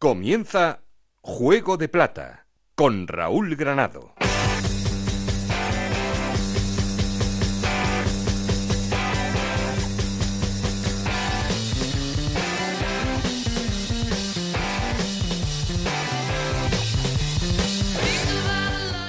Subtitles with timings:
[0.00, 0.82] Comienza
[1.22, 4.14] Juego de Plata con Raúl Granado.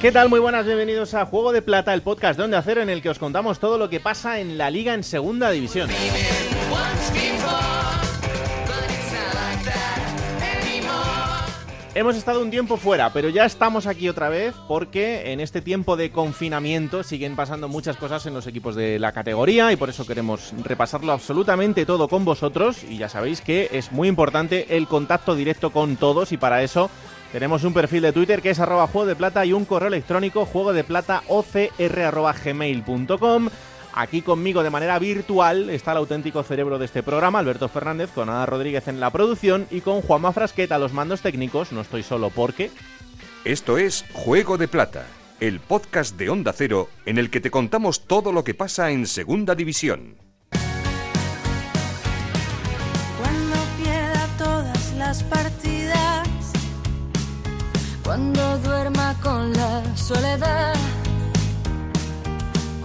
[0.02, 0.30] ¿Qué tal?
[0.30, 3.12] Muy buenas, bienvenidos a Juego de Plata, el podcast de Onda Cero en el que
[3.12, 5.92] os contamos todo lo que pasa en la liga en segunda división.
[11.96, 15.98] Hemos estado un tiempo fuera, pero ya estamos aquí otra vez porque en este tiempo
[15.98, 20.06] de confinamiento siguen pasando muchas cosas en los equipos de la categoría y por eso
[20.06, 22.84] queremos repasarlo absolutamente todo con vosotros.
[22.84, 26.92] Y ya sabéis que es muy importante el contacto directo con todos y para eso
[27.32, 30.46] tenemos un perfil de Twitter que es arroba juego de plata y un correo electrónico
[30.46, 31.24] juego de plata
[32.46, 33.50] gmail.com
[34.00, 38.30] Aquí conmigo de manera virtual está el auténtico cerebro de este programa, Alberto Fernández, con
[38.30, 41.74] Ana Rodríguez en la producción y con Juanma Frasqueta a los mandos técnicos.
[41.74, 42.72] No estoy solo porque...
[43.44, 45.06] Esto es Juego de Plata,
[45.42, 49.06] el podcast de Onda Cero en el que te contamos todo lo que pasa en
[49.06, 50.16] Segunda División.
[53.20, 56.30] Cuando pierda todas las partidas,
[58.02, 60.74] cuando duerma con la soledad,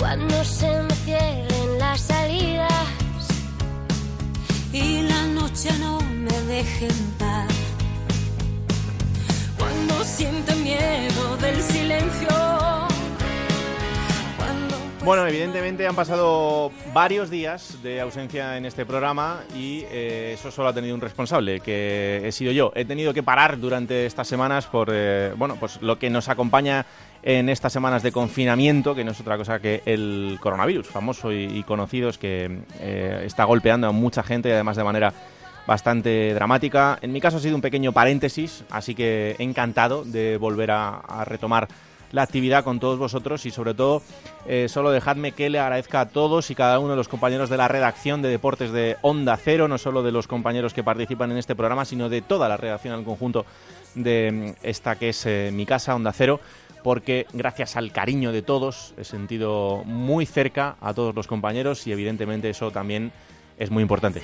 [0.05, 2.85] cuando se me cierren las salidas
[4.71, 7.49] y la noche no me deje en paz,
[9.57, 12.94] cuando sienta miedo del silencio.
[15.05, 20.69] Bueno, evidentemente han pasado varios días de ausencia en este programa y eh, eso solo
[20.71, 22.73] ha tenido un responsable, que he sido yo.
[22.75, 26.87] He tenido que parar durante estas semanas por eh, bueno, pues lo que nos acompaña
[27.23, 31.45] en estas semanas de confinamiento, que no es otra cosa que el coronavirus, famoso y,
[31.55, 35.13] y conocido, es que eh, está golpeando a mucha gente y además de manera
[35.67, 36.99] bastante dramática.
[37.03, 41.69] En mi caso ha sido un pequeño paréntesis, así que encantado de volver a retomar
[42.15, 44.01] la actividad con todos vosotros y sobre todo
[44.47, 47.57] eh, solo dejadme que le agradezca a todos y cada uno de los compañeros de
[47.57, 51.39] la redacción de deportes de Onda Cero, no solo de los compañeros que participan en
[51.39, 53.45] este programa, sino de toda la redacción al conjunto
[53.97, 56.41] de mm, esta que es eh, mi casa, Onda Cero,
[56.85, 61.93] porque gracias al cariño de todos he sentido muy cerca a todos los compañeros y
[61.93, 63.11] evidentemente eso también
[63.59, 64.23] es muy importante.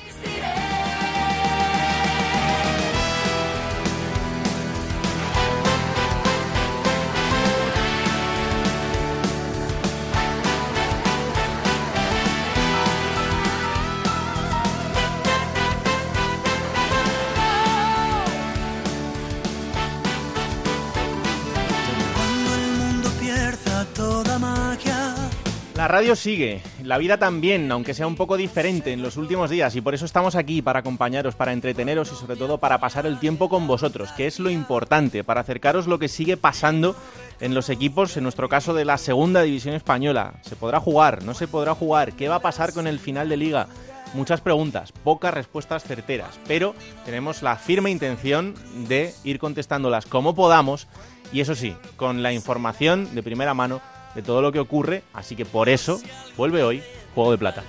[25.90, 29.80] Radio sigue, la vida también, aunque sea un poco diferente en los últimos días y
[29.80, 33.48] por eso estamos aquí para acompañaros, para entreteneros y sobre todo para pasar el tiempo
[33.48, 36.94] con vosotros, que es lo importante, para acercaros lo que sigue pasando
[37.40, 40.34] en los equipos, en nuestro caso de la segunda división española.
[40.42, 41.24] ¿Se podrá jugar?
[41.24, 42.12] ¿No se podrá jugar?
[42.12, 43.66] ¿Qué va a pasar con el final de liga?
[44.14, 46.74] Muchas preguntas, pocas respuestas certeras, pero
[47.04, 48.54] tenemos la firme intención
[48.86, 50.88] de ir contestándolas como podamos
[51.32, 53.80] y eso sí, con la información de primera mano
[54.14, 56.00] de todo lo que ocurre, así que por eso
[56.36, 56.82] vuelve hoy
[57.14, 57.62] Juego de Plata.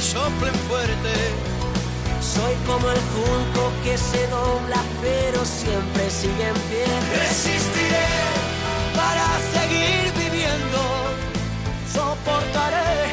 [0.00, 1.12] Soplen fuerte,
[2.22, 6.86] Soy como el junco que se dobla pero siempre sigue en pie.
[7.16, 8.08] resistiré
[8.96, 11.09] para seguir viviendo.
[12.00, 13.12] Soportaré.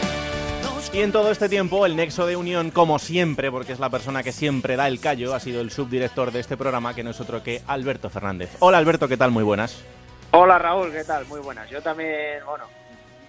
[0.94, 4.24] Y en todo este tiempo, el nexo de unión, como siempre, porque es la persona
[4.24, 7.20] que siempre da el callo, ha sido el subdirector de este programa, que no es
[7.20, 8.50] otro que Alberto Fernández.
[8.59, 9.31] Hola Alberto, ¿qué tal?
[9.31, 9.84] Muy buenas.
[10.31, 11.25] Hola Raúl, ¿qué tal?
[11.25, 11.70] Muy buenas.
[11.70, 12.64] Yo también, bueno,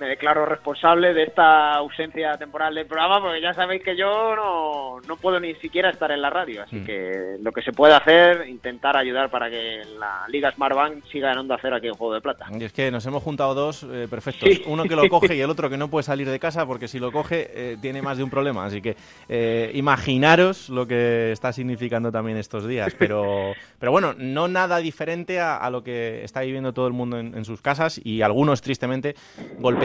[0.01, 5.01] me declaro responsable de esta ausencia temporal del programa porque ya sabéis que yo no,
[5.07, 6.63] no puedo ni siquiera estar en la radio.
[6.63, 6.85] Así Mm.
[6.85, 11.39] que lo que se puede hacer, intentar ayudar para que la Liga Smartbank siga en
[11.39, 12.47] Onda Cero aquí en Juego de Plata.
[12.59, 14.49] Y es que nos hemos juntado dos eh, perfectos.
[14.49, 14.63] Sí.
[14.67, 16.99] Uno que lo coge y el otro que no puede salir de casa porque si
[16.99, 18.65] lo coge eh, tiene más de un problema.
[18.65, 18.97] Así que
[19.29, 22.95] eh, imaginaros lo que está significando también estos días.
[22.99, 27.19] Pero, pero bueno, no nada diferente a, a lo que está viviendo todo el mundo
[27.19, 29.15] en, en sus casas y algunos tristemente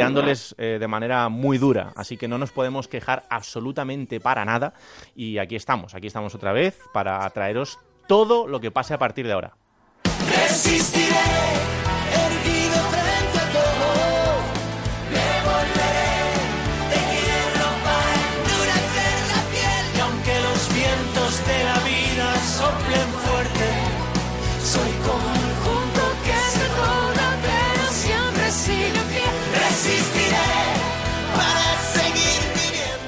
[0.04, 1.94] golpeándoles eh, de manera muy dura.
[1.96, 4.74] Así que no nos podemos quejar absolutamente para nada.
[5.16, 9.26] Y aquí estamos, aquí estamos otra vez para traeros todo lo que pase a partir
[9.26, 9.54] de ahora.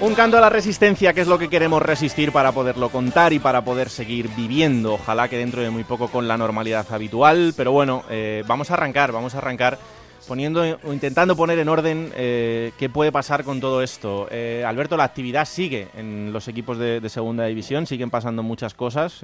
[0.05, 3.39] Un canto a la resistencia, que es lo que queremos resistir para poderlo contar y
[3.39, 4.93] para poder seguir viviendo.
[4.93, 7.55] Ojalá que dentro de muy poco con la normalidad habitual.
[7.57, 9.79] Pero bueno, eh, vamos a arrancar, vamos a arrancar
[10.27, 14.27] poniendo o intentando poner en orden eh, qué puede pasar con todo esto.
[14.29, 19.21] Eh, Alberto, la actividad sigue en los equipos de, segunda división, siguen pasando muchas cosas.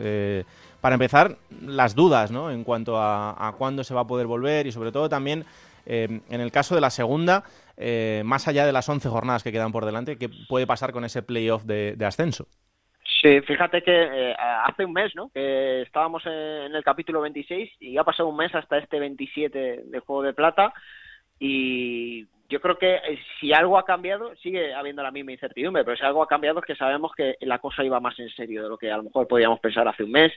[0.81, 2.49] para empezar, las dudas ¿no?
[2.49, 5.45] en cuanto a, a cuándo se va a poder volver y sobre todo también
[5.85, 7.43] en el caso de la segunda,
[7.77, 11.05] eh, más allá de las 11 jornadas que quedan por delante, ¿qué puede pasar con
[11.05, 12.47] ese playoff de, ascenso?
[13.21, 15.29] Sí, fíjate que eh, hace un mes, ¿no?
[15.33, 19.99] Que estábamos en el capítulo 26 y ha pasado un mes hasta este 27 de
[19.99, 20.73] Juego de Plata
[21.39, 25.95] y yo creo que eh, si algo ha cambiado, sigue habiendo la misma incertidumbre, pero
[25.95, 28.69] si algo ha cambiado es que sabemos que la cosa iba más en serio de
[28.69, 30.33] lo que a lo mejor podíamos pensar hace un mes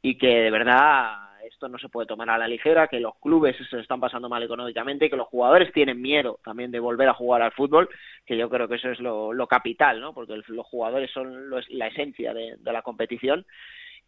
[0.00, 1.27] y que de verdad
[1.58, 4.40] esto no se puede tomar a la ligera, que los clubes se están pasando mal
[4.44, 7.88] económicamente, que los jugadores tienen miedo también de volver a jugar al fútbol,
[8.24, 10.14] que yo creo que eso es lo, capital, ¿no?
[10.14, 13.44] Porque los jugadores son la esencia de, la competición.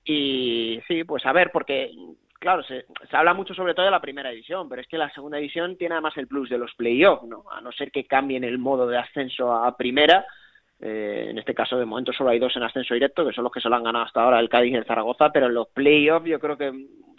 [0.05, 1.91] Y sí, pues a ver, porque
[2.38, 5.11] claro, se, se, habla mucho sobre todo de la primera división, pero es que la
[5.11, 7.44] segunda división tiene además el plus de los playoffs, ¿no?
[7.50, 10.25] A no ser que cambien el modo de ascenso a primera,
[10.82, 13.52] eh, en este caso, de momento solo hay dos en ascenso directo, que son los
[13.52, 15.69] que se lo han ganado hasta ahora, el Cádiz y el Zaragoza, pero en los
[15.69, 16.73] playoffs yo creo que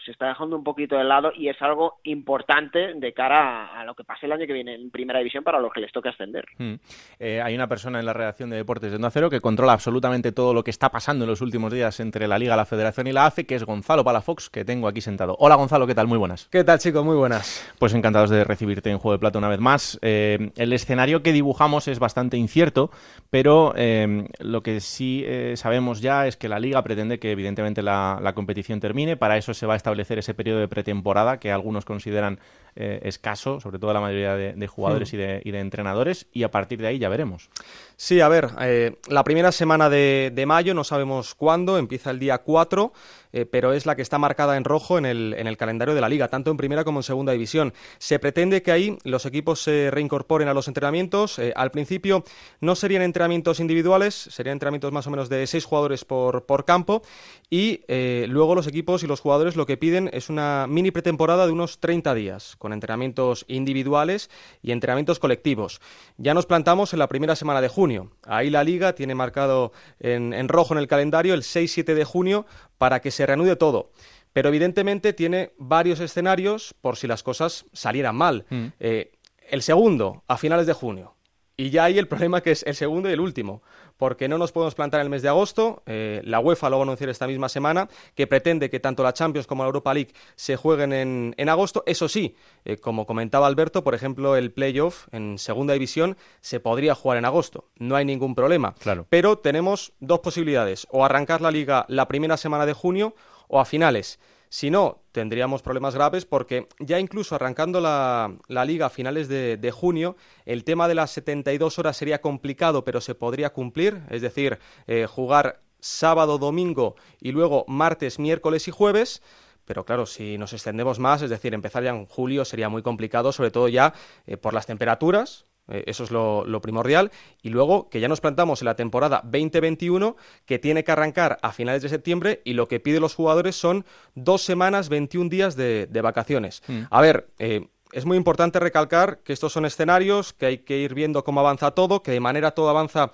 [0.06, 3.94] se está dejando un poquito de lado y es algo importante de cara a, lo
[3.95, 6.45] que pase el año que viene en Primera División para los que les toque ascender.
[6.57, 6.75] Hmm.
[7.19, 10.31] Eh, hay una persona en la redacción de Deportes de No Acero que controla absolutamente
[10.31, 13.12] todo lo que está pasando en los últimos días entre la Liga, la Federación y
[13.12, 15.36] la AFE, que es Gonzalo Palafox, que tengo aquí sentado.
[15.39, 16.07] Hola Gonzalo, ¿qué tal?
[16.07, 16.47] Muy buenas.
[16.51, 17.06] ¿Qué tal chicos?
[17.06, 17.74] Muy buenas.
[17.80, 20.00] Pues encantados de recibirte en Juego de Plata una vez más.
[20.01, 22.89] Eh, el escenario que dibujamos es bastante incierto,
[23.30, 25.25] pero eh, lo que sí
[25.56, 29.18] sabemos ya es que la Liga pretende que evidentemente la, la competición termine.
[29.18, 32.40] Para eso se va a establecer ese periodo de pretemporada que algunos consideran
[32.76, 35.16] eh, escaso, sobre todo la mayoría de, jugadores hmm.
[35.44, 37.50] y, de, entrenadores, y a partir de ahí ya veremos.
[37.98, 42.38] Sí, a ver, eh, la primera semana de, mayo, no sabemos cuándo, empieza el día
[42.38, 42.94] 4,
[43.33, 46.01] eh, pero es la que está marcada en rojo en el, en el calendario de
[46.01, 47.74] la liga, tanto en primera como en segunda división.
[47.98, 51.39] Se pretende que ahí los equipos se reincorporen a los entrenamientos.
[51.56, 52.24] al principio
[52.60, 57.01] no serían entrenamientos individuales, serían entrenamientos más o menos de seis jugadores por, por campo,
[57.50, 57.81] y
[58.28, 61.80] luego los equipos y los jugadores lo que piden es una mini pretemporada de unos
[61.80, 64.30] 30 días con entrenamientos individuales
[64.62, 65.81] y entrenamientos colectivos.
[66.18, 68.12] Ya nos plantamos en la primera semana de junio.
[68.24, 72.45] Ahí la liga tiene marcado en, rojo en el calendario el 6-7 de junio
[72.81, 73.92] para que se reanude todo
[74.33, 78.45] pero evidentemente tiene varios escenarios por si las cosas salieran mal.
[78.50, 78.66] Mm.
[78.80, 79.12] Eh,
[79.50, 81.16] el segundo, a finales de junio.
[81.57, 83.62] Y ya hay el problema que es el segundo y el último,
[83.98, 85.83] porque no nos podemos plantar en el mes de agosto.
[85.86, 89.13] Eh, la UEFA lo va a anunciar esta misma semana, que pretende que tanto la
[89.13, 90.92] Champions como la Europa League se jueguen
[91.38, 91.83] en, agosto.
[91.86, 96.95] Eso sí, eh, como comentaba Alberto, por ejemplo, el playoff en segunda división se podría
[96.95, 97.69] jugar en agosto.
[97.77, 98.74] No hay ningún problema.
[98.75, 99.06] Claro.
[99.09, 103.13] Pero tenemos dos posibilidades: o arrancar la liga la primera semana de junio
[103.47, 104.19] o a finales.
[104.53, 110.18] Si no, tendríamos problemas graves porque ya incluso arrancando la, liga a finales de, junio,
[110.45, 115.07] el tema de las 72 horas sería complicado, pero se podría cumplir, es decir, eh,
[115.09, 119.21] jugar sábado, domingo y luego martes, miércoles y jueves.
[119.63, 123.31] Pero claro, si nos extendemos más, es decir, empezar ya en julio sería muy complicado,
[123.31, 123.94] sobre todo ya
[124.28, 127.11] eh, por las temperaturas, eso es lo, primordial.
[127.41, 130.15] Y luego que ya nos plantamos en la temporada 2021,
[130.45, 133.85] que tiene que arrancar a finales de septiembre y lo que piden los jugadores son
[134.15, 136.63] dos semanas, 21 días de, vacaciones.
[136.68, 136.81] Mm.
[136.89, 140.94] A ver, eh, es muy importante recalcar que estos son escenarios, que hay que ir
[140.94, 143.11] viendo cómo avanza todo, que de manera todo avanza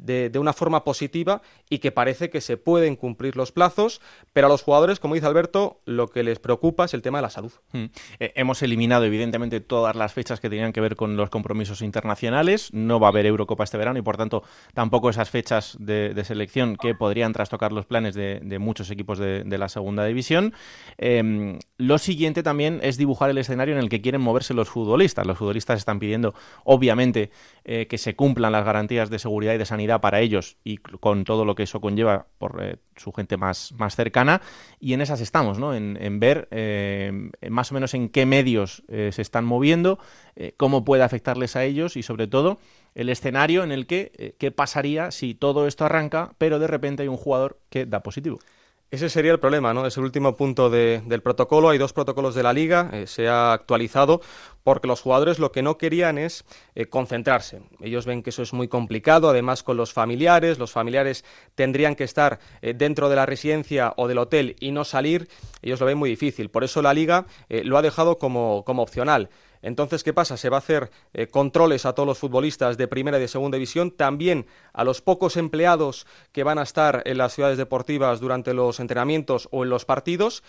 [0.00, 4.00] de, una forma positiva y que parece que se pueden cumplir los plazos,
[4.32, 7.22] pero a los jugadores, como dice Alberto, lo que les preocupa es el tema de
[7.22, 7.52] la salud.
[7.72, 7.86] Hmm.
[8.18, 12.72] Eh, hemos eliminado, evidentemente, todas las fechas que tenían que ver con los compromisos internacionales.
[12.72, 14.42] No va a haber Eurocopa este verano y, por tanto,
[14.74, 19.68] tampoco esas fechas de, selección que podrían trastocar los planes de, muchos equipos de, la
[19.68, 20.54] segunda división.
[20.96, 25.26] Em, lo siguiente también es dibujar el escenario en el que quieren moverse los futbolistas.
[25.26, 27.30] Los futbolistas están pidiendo, obviamente,
[27.64, 31.24] eh, que se cumplan las garantías de seguridad y de sanidad para ellos y con
[31.24, 34.42] todo lo que eso conlleva por eh, su gente más, más cercana.
[34.78, 35.74] Y en esas estamos, ¿no?
[35.74, 39.98] En, ver eh, más o menos en qué medios eh, se están moviendo,
[40.56, 42.58] cómo puede afectarles a ellos y sobre todo
[42.94, 47.08] el escenario en el que qué pasaría si todo esto arranca, pero de repente hay
[47.08, 48.38] un jugador que da positivo.
[48.90, 49.86] Ese sería el problema, ¿no?
[49.86, 51.68] Es el último punto del protocolo.
[51.68, 54.22] Hay dos protocolos de la liga, se ha actualizado
[54.62, 57.62] porque los jugadores lo que no querían es eh, concentrarse.
[57.80, 61.24] Ellos ven que eso es muy complicado, además con los familiares, los familiares
[61.54, 65.28] tendrían que estar eh, dentro de la residencia o del hotel y no salir,
[65.62, 66.50] ellos lo ven muy difícil.
[66.50, 69.30] Por eso la liga lo ha dejado como, como opcional.
[69.62, 70.36] Entonces, ¿qué pasa?
[70.36, 73.56] Se va a hacer eh, controles a todos los futbolistas de primera y de segunda
[73.56, 78.54] división, también a los pocos empleados que van a estar en las ciudades deportivas durante
[78.54, 80.42] los entrenamientos o en los partidos.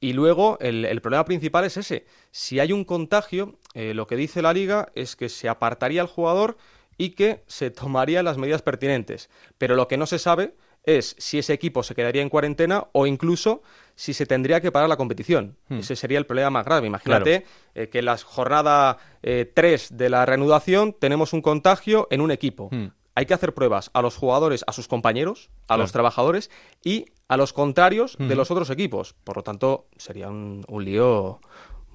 [0.00, 2.06] Y luego el, problema principal es ese.
[2.30, 6.06] Si hay un contagio, eh, lo que dice la liga es que se apartaría al
[6.06, 6.56] jugador
[6.96, 9.28] y que se tomarían las medidas pertinentes.
[9.56, 13.06] Pero lo que no se sabe es si ese equipo se quedaría en cuarentena o
[13.06, 13.62] incluso
[13.94, 15.56] si se tendría que parar la competición.
[15.68, 15.78] Hmm.
[15.78, 16.86] Ese sería el problema más grave.
[16.86, 22.20] Imagínate eh, que en la jornada 3 eh, de la reanudación tenemos un contagio en
[22.20, 22.68] un equipo.
[22.70, 22.88] Hmm.
[23.18, 26.52] Hay que hacer pruebas a los jugadores, a sus compañeros, a los trabajadores
[26.84, 29.16] y a los contrarios de los otros equipos.
[29.24, 31.40] Por lo tanto, sería un, un lío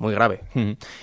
[0.03, 0.41] muy grave.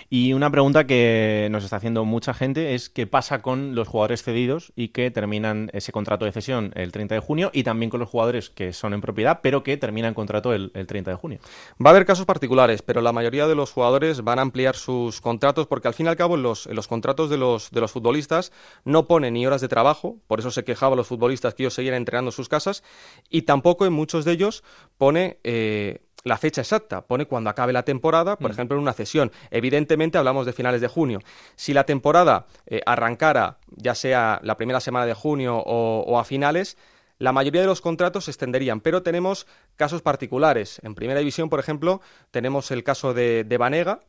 [0.09, 4.23] Y una pregunta que nos está haciendo mucha gente es qué pasa con los jugadores
[4.23, 7.99] cedidos y que terminan ese contrato de cesión el 30 de junio y también con
[7.99, 11.39] los jugadores que son en propiedad pero que terminan contrato el, 30 de junio.
[11.85, 15.21] Va a haber casos particulares, pero la mayoría de los jugadores van a ampliar sus
[15.21, 17.91] contratos porque al fin y al cabo en los, los contratos de los, de los
[17.91, 18.53] futbolistas
[18.85, 21.95] no pone ni horas de trabajo, por eso se quejaban los futbolistas que ellos seguían
[21.95, 22.85] entrenando en sus casas
[23.31, 24.63] y tampoco en muchos de ellos
[24.99, 25.39] pone...
[25.43, 28.53] Eh, la fecha exacta, pone cuando acabe la temporada, por mm.
[28.53, 29.33] ejemplo, en una cesión.
[29.51, 31.21] Evidentemente hablamos de finales de junio.
[31.57, 36.77] Si la temporada eh, arrancara, ya sea la primera semana de junio o, a finales,
[37.19, 39.47] la mayoría de los contratos se extenderían, pero tenemos
[39.77, 40.81] casos particulares.
[40.83, 42.01] En primera división, por ejemplo,
[42.31, 44.01] tenemos el caso de, de Vanega,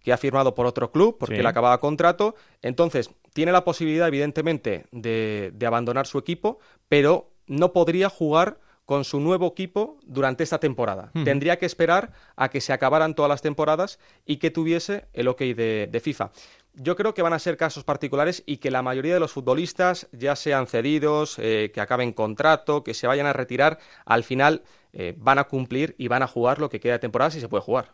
[0.00, 2.34] que ha firmado por otro club porque le acababa contrato.
[2.62, 6.58] Entonces, tiene la posibilidad, evidentemente, de, de abandonar su equipo,
[6.88, 8.58] pero no podría jugar
[8.90, 11.12] con su nuevo equipo durante esta temporada.
[11.24, 15.42] Tendría que esperar a que se acabaran todas las temporadas y que tuviese el ok
[15.42, 16.32] de, FIFA.
[16.74, 20.08] Yo creo que van a ser casos particulares y que la mayoría de los futbolistas,
[20.10, 25.14] ya sean cedidos, eh, que acaben contrato, que se vayan a retirar, al final eh,
[25.16, 27.62] van a cumplir y van a jugar lo que queda de temporada si se puede
[27.62, 27.92] jugar.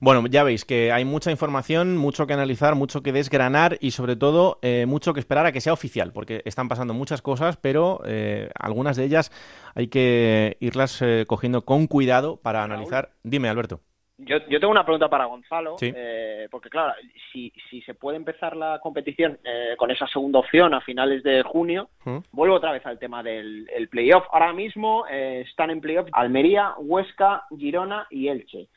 [0.00, 4.16] Bueno, ya veis que hay mucha información, mucho que analizar, mucho que desgranar y sobre
[4.16, 8.02] todo eh, mucho que esperar a que sea oficial, porque están pasando muchas cosas, pero
[8.04, 9.32] eh, algunas de ellas
[9.74, 13.12] hay que irlas cogiendo con cuidado para analizar.
[13.22, 13.80] Dime, Alberto.
[14.26, 16.94] Yo, yo tengo una pregunta para Gonzalo, eh, porque claro,
[17.32, 21.42] si, si se puede empezar la competición eh, con esa segunda opción a finales de
[21.42, 21.88] junio,
[22.32, 24.24] vuelvo otra vez al tema del playoff.
[24.32, 28.68] Ahora mismo eh, están en playoff Almería, Huesca, Girona y Elche.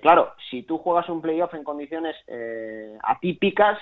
[0.00, 2.16] claro, si tú juegas un playoff en condiciones
[3.02, 3.78] atípicas,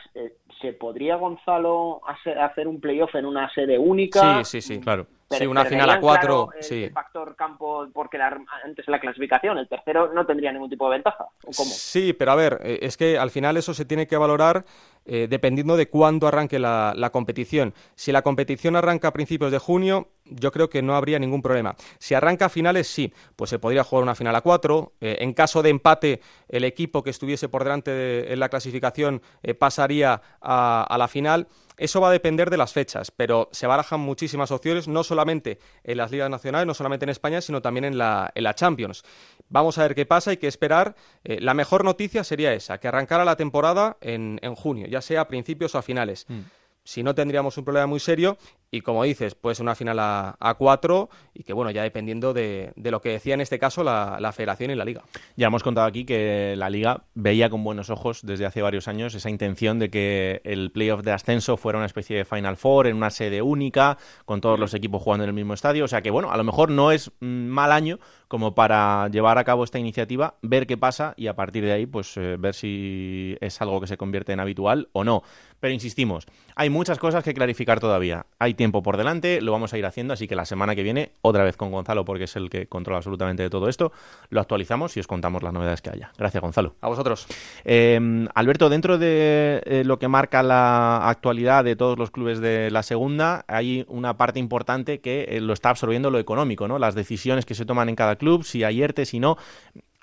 [0.62, 2.00] ¿se podría Gonzalo
[2.40, 4.42] hacer un playoff en una sede única?
[4.44, 5.06] Sí, sí, sí, claro
[5.38, 6.50] sí, una final a cuatro.
[6.60, 6.84] sí.
[6.84, 11.26] El factor campo porque antes la clasificación, el tercero no tendría ningún tipo de ventaja.
[11.44, 11.70] ¿Cómo?
[11.70, 14.64] Sí, pero a ver, eh, es que al final eso se tiene que valorar
[15.04, 17.74] eh, dependiendo de cuándo arranque la, competición.
[17.94, 21.74] Si la competición arranca a principios de junio, yo creo que no habría ningún problema.
[21.98, 24.92] Si arranca a finales, sí, pues se podría jugar una final a cuatro.
[25.00, 29.22] Eh, en caso de empate, el equipo que estuviese por delante en la clasificación
[29.58, 30.51] pasaría a
[30.98, 31.48] la final.
[31.76, 35.96] Eso va a depender de las fechas, pero se barajan muchísimas opciones, no solamente en
[35.96, 39.02] las ligas nacionales, no solamente en España, sino también en la, en la Champions.
[39.48, 40.94] Vamos a ver qué pasa, hay que esperar.
[41.24, 45.22] Eh, la mejor noticia sería esa, que arrancara la temporada en, en junio, ya sea
[45.22, 46.26] a principios o a finales.
[46.28, 46.40] Mm
[46.84, 48.36] si no tendríamos un problema muy serio
[48.74, 52.90] y como dices, pues una final a, cuatro y que bueno, ya dependiendo de, de,
[52.90, 55.02] lo que decía en este caso la, la, federación y la liga.
[55.36, 59.14] Ya hemos contado aquí que la liga veía con buenos ojos desde hace varios años
[59.14, 62.96] esa intención de que el playoff de ascenso fuera una especie de Final Four en
[62.96, 66.10] una sede única, con todos los equipos jugando en el mismo estadio, o sea que
[66.10, 67.98] bueno, a lo mejor no es mal año
[68.28, 71.84] como para llevar a cabo esta iniciativa, ver qué pasa y a partir de ahí
[71.84, 75.22] pues eh, ver si es algo que se convierte en habitual o no.
[75.60, 76.26] Pero insistimos,
[76.56, 78.24] hay muchas cosas que clarificar todavía.
[78.38, 81.10] Hay tiempo por delante, lo vamos a ir haciendo, así que la semana que viene,
[81.20, 83.90] otra vez con Gonzalo, porque es el que controla absolutamente de todo esto,
[84.30, 86.12] lo actualizamos y os contamos las novedades que haya.
[86.16, 86.76] Gracias, Gonzalo.
[86.80, 87.26] A vosotros.
[87.64, 92.70] Em, Alberto, dentro de eh, lo que marca la actualidad de todos los clubes de
[92.70, 96.78] la segunda, hay una parte importante que eh, lo está absorbiendo lo económico, ¿no?
[96.78, 99.38] Las decisiones que se toman en cada club, si hay ERTE, si no.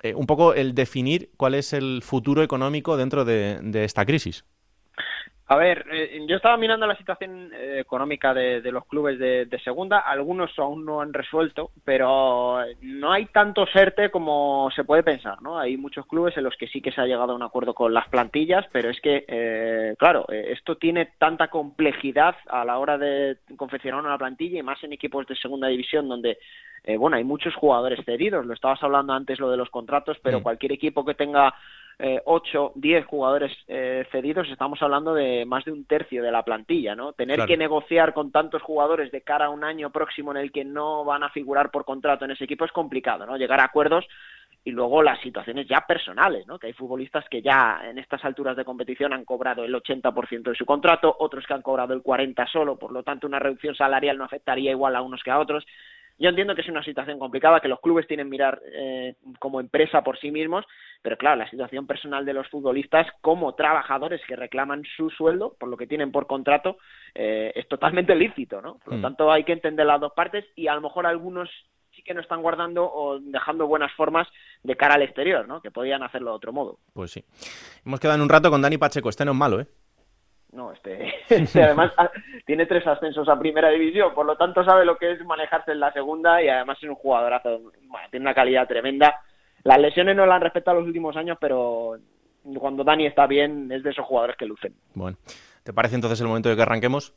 [0.02, 4.44] Eh, un poco el definir cuál es el futuro económico dentro de esta crisis.
[5.50, 9.98] A ver, eh, yo estaba mirando la situación eh, económica de, los clubes de, segunda.
[9.98, 15.58] Algunos aún no han resuelto, pero no hay tanto serte como se puede pensar, ¿no?
[15.58, 17.92] Hay muchos clubes en los que sí que se ha llegado a un acuerdo con
[17.92, 23.38] las plantillas, pero es que, eh, claro, esto tiene tanta complejidad a la hora de
[23.56, 26.38] confeccionar una plantilla y más en equipos de segunda división donde,
[26.96, 28.46] bueno, hay muchos jugadores cedidos.
[28.46, 31.52] Lo estabas hablando antes lo de los contratos, pero cualquier equipo que tenga
[32.02, 36.42] eh, 8, 10 jugadores eh, cedidos, estamos hablando de más de un tercio de la
[36.42, 37.12] plantilla, ¿no?
[37.12, 40.64] Tener que negociar con tantos jugadores de cara a un año próximo en el que
[40.64, 43.36] no van a figurar por contrato en ese equipo es complicado, ¿no?
[43.36, 44.06] Llegar a acuerdos
[44.64, 46.58] y luego las situaciones ya personales, ¿no?
[46.58, 50.54] Que hay futbolistas que ya en estas alturas de competición han cobrado el 80% de
[50.54, 54.18] su contrato, otros que han cobrado el 40 solo, por lo tanto una reducción salarial
[54.18, 55.66] no afectaría igual a unos que a otros.
[56.18, 59.60] Yo entiendo que es una situación complicada, que los clubes tienen que mirar eh, como
[59.60, 60.64] empresa por sí mismos,
[61.02, 65.68] pero claro, la situación personal de los futbolistas como trabajadores que reclaman su sueldo por
[65.70, 66.76] lo que tienen por contrato
[67.14, 68.78] eh, es totalmente lícito, ¿no?
[68.78, 69.02] Por lo Mm.
[69.02, 71.48] tanto, hay que entender las dos partes y a lo mejor algunos
[71.96, 74.28] sí que no están guardando o dejando buenas formas
[74.62, 75.60] de cara al exterior, ¿no?
[75.62, 76.78] Que podían hacerlo de otro modo.
[76.92, 77.24] Pues sí.
[77.84, 79.08] Hemos quedado en un rato con Dani Pacheco.
[79.08, 79.66] Este no es malo, ¿eh?
[80.52, 81.92] No, este, este además
[82.44, 85.80] tiene tres ascensos a primera división, por lo tanto sabe lo que es manejarse en
[85.80, 89.20] la segunda y además es un jugadorazo, bueno, tiene una calidad tremenda.
[89.62, 91.98] Las lesiones no la han respetado los últimos años, pero
[92.58, 94.74] cuando Dani está bien es de esos jugadores que lucen.
[94.94, 95.18] Bueno.
[95.62, 97.14] ¿Te parece entonces el momento de que arranquemos?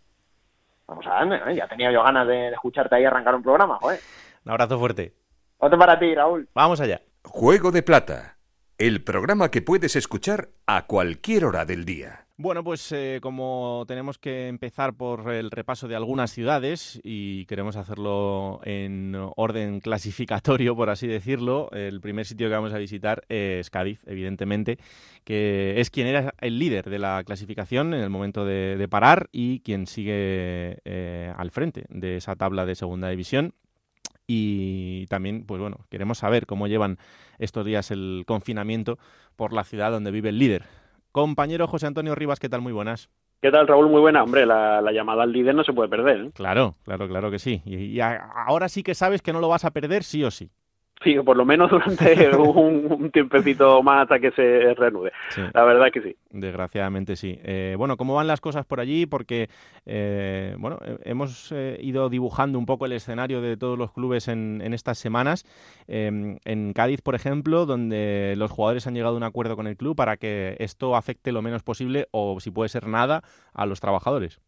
[0.85, 1.55] Vamos a darle, ¿eh?
[1.55, 3.99] ya tenía yo ganas de, de escucharte ahí arrancar un programa, joder.
[4.45, 5.13] Un abrazo fuerte.
[5.57, 6.49] Otro para ti, Raúl.
[6.53, 7.01] Vamos allá.
[7.23, 8.37] Juego de Plata,
[8.77, 12.27] el programa que puedes escuchar a cualquier hora del día.
[12.43, 17.77] Bueno, pues eh, como tenemos que empezar por el repaso de algunas ciudades y queremos
[17.77, 23.69] hacerlo en orden clasificatorio, por así decirlo, el primer sitio que vamos a visitar es
[23.69, 24.77] Cádiz, evidentemente,
[25.23, 29.61] que es quien era el líder de la clasificación en el momento de, parar y
[29.61, 33.53] quien sigue eh, al frente de esa tabla de segunda división.
[34.27, 36.97] Y también, pues bueno, queremos saber cómo llevan
[37.39, 38.99] estos días el confinamiento
[39.37, 40.82] por la ciudad donde vive el líder.
[41.13, 42.61] Compañero José Antonio Rivas, ¿qué tal?
[42.61, 43.07] Muy buenas.
[43.39, 43.87] ¿Qué tal, Raúl?
[43.87, 44.23] Muy buena.
[44.23, 46.21] Hombre, la, la llamada al líder no se puede perder.
[46.25, 46.31] ¿eh?
[46.33, 47.61] Claro, claro, claro que sí.
[47.65, 48.15] Y, y a-
[48.47, 50.49] ahora sí que sabes que no lo vas a perder sí o sí.
[51.03, 55.11] Sí, por lo menos durante un, un tiempecito más hasta que se reanude.
[55.29, 55.41] Sí.
[55.53, 56.15] La verdad que sí.
[56.29, 57.39] Desgraciadamente sí.
[57.43, 59.05] Eh, bueno, ¿cómo van las cosas por allí?
[59.05, 59.49] Porque,
[59.85, 64.27] eh, bueno, eh, hemos eh, ido dibujando un poco el escenario de todos los clubes
[64.27, 65.43] en, en estas semanas.
[65.87, 69.75] Eh, en Cádiz, por ejemplo, donde los jugadores han llegado a un acuerdo con el
[69.75, 73.21] club para que esto afecte lo menos posible o, si puede ser nada,
[73.53, 74.39] a los trabajadores.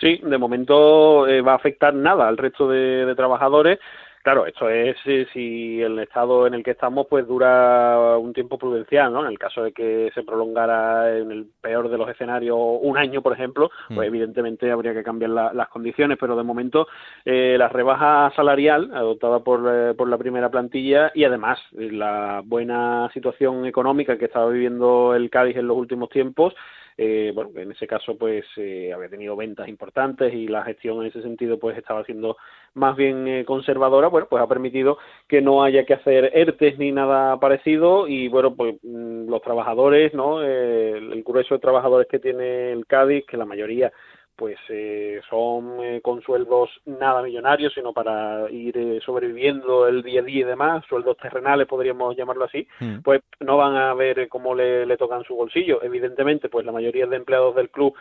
[0.00, 3.80] Sí, de momento eh, va a afectar nada al resto de, de trabajadores.
[4.24, 8.58] Claro, esto es eh, si el estado en el que estamos pues dura un tiempo
[8.58, 9.20] prudencial, ¿no?
[9.24, 13.22] En el caso de que se prolongara en el peor de los escenarios un año,
[13.22, 14.02] por ejemplo, pues Mm.
[14.14, 16.88] evidentemente habría que cambiar la- las condiciones, pero de momento
[17.24, 23.08] eh, la rebaja salarial adoptada por, eh, por la primera plantilla y además la buena
[23.14, 26.54] situación económica que estaba viviendo el Cádiz en los últimos tiempos
[27.00, 31.06] eh, bueno, en ese caso pues eh, había tenido ventas importantes y la gestión en
[31.06, 32.36] ese sentido pues estaba siendo
[32.74, 36.90] más bien eh, conservadora, bueno, pues ha permitido que no haya que hacer ERTES ni
[36.90, 40.42] nada parecido y bueno, pues mm, los trabajadores, ¿no?
[40.42, 43.92] Eh, el grueso de trabajadores que tiene el Cádiz, que la mayoría
[44.38, 50.20] pues eh, son eh, con sueldos nada millonarios, sino para ir eh, sobreviviendo el día
[50.20, 53.00] a día y demás, sueldos terrenales podríamos llamarlo así, Mm.
[53.02, 55.82] pues no van a ver cómo le, le tocan su bolsillo.
[55.82, 57.94] Evidentemente, pues la mayoría de empleados del club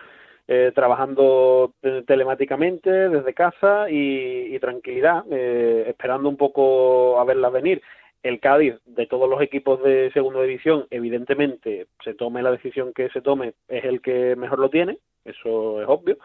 [0.47, 7.51] eh, trabajando eh, telemáticamente desde casa y, y tranquilidad, eh, esperando un poco a verlas
[7.51, 7.81] venir.
[8.27, 13.09] El Cádiz, de todos los equipos de segunda división, evidentemente, se tome la decisión que
[13.09, 16.17] se tome, es el que mejor lo tiene, eso es obvio.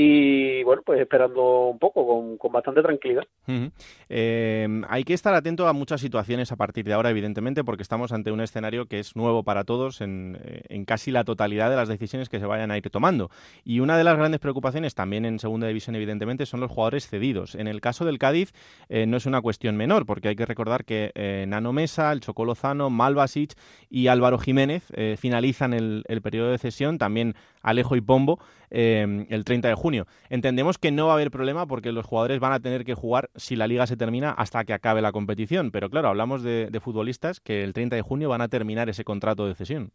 [0.00, 2.06] Y bueno, pues esperando un poco,
[2.38, 3.24] con, bastante tranquilidad.
[4.08, 8.12] Eh, hay que estar atento a muchas situaciones a partir de ahora, evidentemente, porque estamos
[8.12, 11.74] ante un escenario que es nuevo para todos en, eh, en casi la totalidad de
[11.74, 13.32] las decisiones que se vayan a ir tomando.
[13.64, 17.56] Y una de las grandes preocupaciones, también en segunda división, evidentemente, son los jugadores cedidos.
[17.56, 18.52] En el caso del Cádiz,
[18.88, 22.20] eh, no es una cuestión menor, porque hay que recordar que eh, Nano Mesa, el
[22.20, 23.54] Chocó Lozano, Malvasic
[23.90, 28.38] y Álvaro Jiménez eh, finalizan el, el periodo de cesión, también Alejo y Pombo,
[28.70, 29.74] el 30 de
[30.28, 33.30] Entendemos que no va a haber problema porque los jugadores van a tener que jugar
[33.34, 35.70] si la liga se termina hasta que acabe la competición.
[35.70, 39.04] Pero claro, hablamos de, de futbolistas que el 30 de junio van a terminar ese
[39.04, 39.92] contrato de cesión.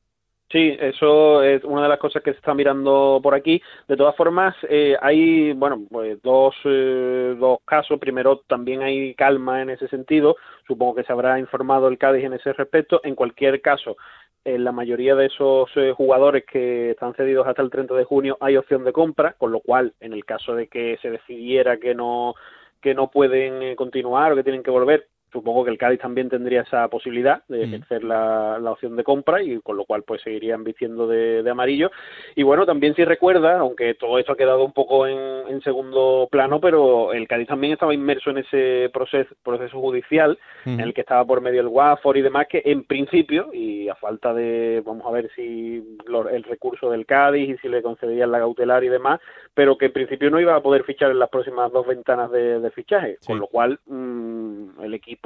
[0.54, 3.60] Sí, eso es una de las cosas que se está mirando por aquí.
[3.88, 8.00] De todas formas, eh, hay, bueno, pues dos, eh, dos casos.
[8.00, 10.36] Primero, también hay calma en ese sentido.
[10.68, 13.02] Supongo que se habrá informado el Cádiz en ese respecto.
[13.04, 13.98] En cualquier caso,
[14.46, 18.38] en la mayoría de esos eh, jugadores que están cedidos hasta el 30 de junio
[18.42, 21.96] hay opción de compra, con lo cual, en el caso de que se decidiera que
[21.96, 22.36] no
[22.82, 26.30] que no pueden eh, continuar o que tienen que volver, supongo que el Cádiz también
[26.30, 27.74] tendría esa posibilidad de Mm.
[27.74, 31.50] ejercer la, la opción de compra y con lo cual pues seguirían vistiendo de, de
[31.50, 31.92] amarillo.
[32.36, 35.18] Y bueno, también si recuerda, aunque todo esto ha quedado un poco en,
[35.50, 40.80] en segundo plano, pero el Cádiz también estaba inmerso en ese proceso, proceso judicial en
[40.80, 44.34] el que estaba por medio el Watford y demás, que en principio, y a falta
[44.34, 48.40] de, vamos a ver si lo- el recurso del Cádiz y si le concederían la
[48.40, 49.20] cautelar y demás,
[49.54, 52.60] pero que en principio no iba a poder fichar en las próximas dos ventanas de,
[52.60, 53.28] de fichaje, Sí.
[53.28, 55.23] con lo cual mm, el equipo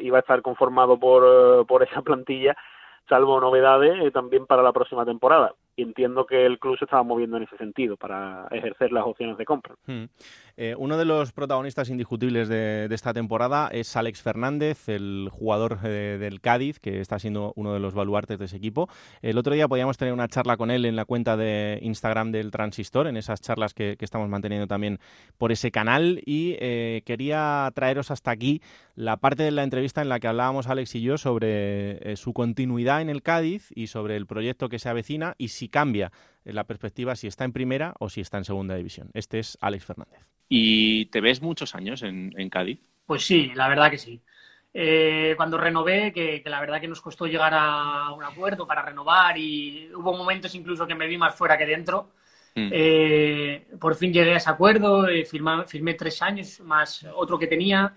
[0.00, 2.56] iba a estar conformado por, por esa plantilla
[3.08, 5.54] salvo novedades eh, también para la próxima temporada.
[5.78, 9.44] Entiendo que el club se estaba moviendo en ese sentido para ejercer las opciones de
[9.44, 9.76] compra.
[10.56, 16.18] Eh, uno de los protagonistas indiscutibles de, esta temporada es Alex Fernández, el jugador eh,
[16.18, 18.88] del Cádiz, que está siendo uno de los baluartes de ese equipo.
[19.22, 22.50] El otro día podíamos tener una charla con él en la cuenta de Instagram del
[22.50, 24.98] Transistor, en esas charlas que, estamos manteniendo también
[25.36, 26.20] por ese canal.
[26.26, 28.60] Y eh, quería traeros hasta aquí
[28.96, 33.00] la parte de la entrevista en la que hablábamos Alex y yo sobre su continuidad
[33.00, 36.12] en el Cádiz y sobre el proyecto que se avecina y si cambia
[36.44, 39.10] la perspectiva si está en primera o si está en segunda división.
[39.14, 40.20] Este es Alex Fernández.
[40.48, 42.80] ¿Y te ves muchos años en, Cádiz?
[43.06, 44.20] Pues sí, la verdad que sí.
[44.72, 49.36] Eh, cuando renové, que, la verdad que nos costó llegar a un acuerdo para renovar
[49.36, 52.12] y hubo momentos incluso que me vi más fuera que dentro.
[52.54, 52.68] Mm.
[52.72, 57.94] Eh, por fin llegué a ese acuerdo, eh, firmé tres años más otro que tenía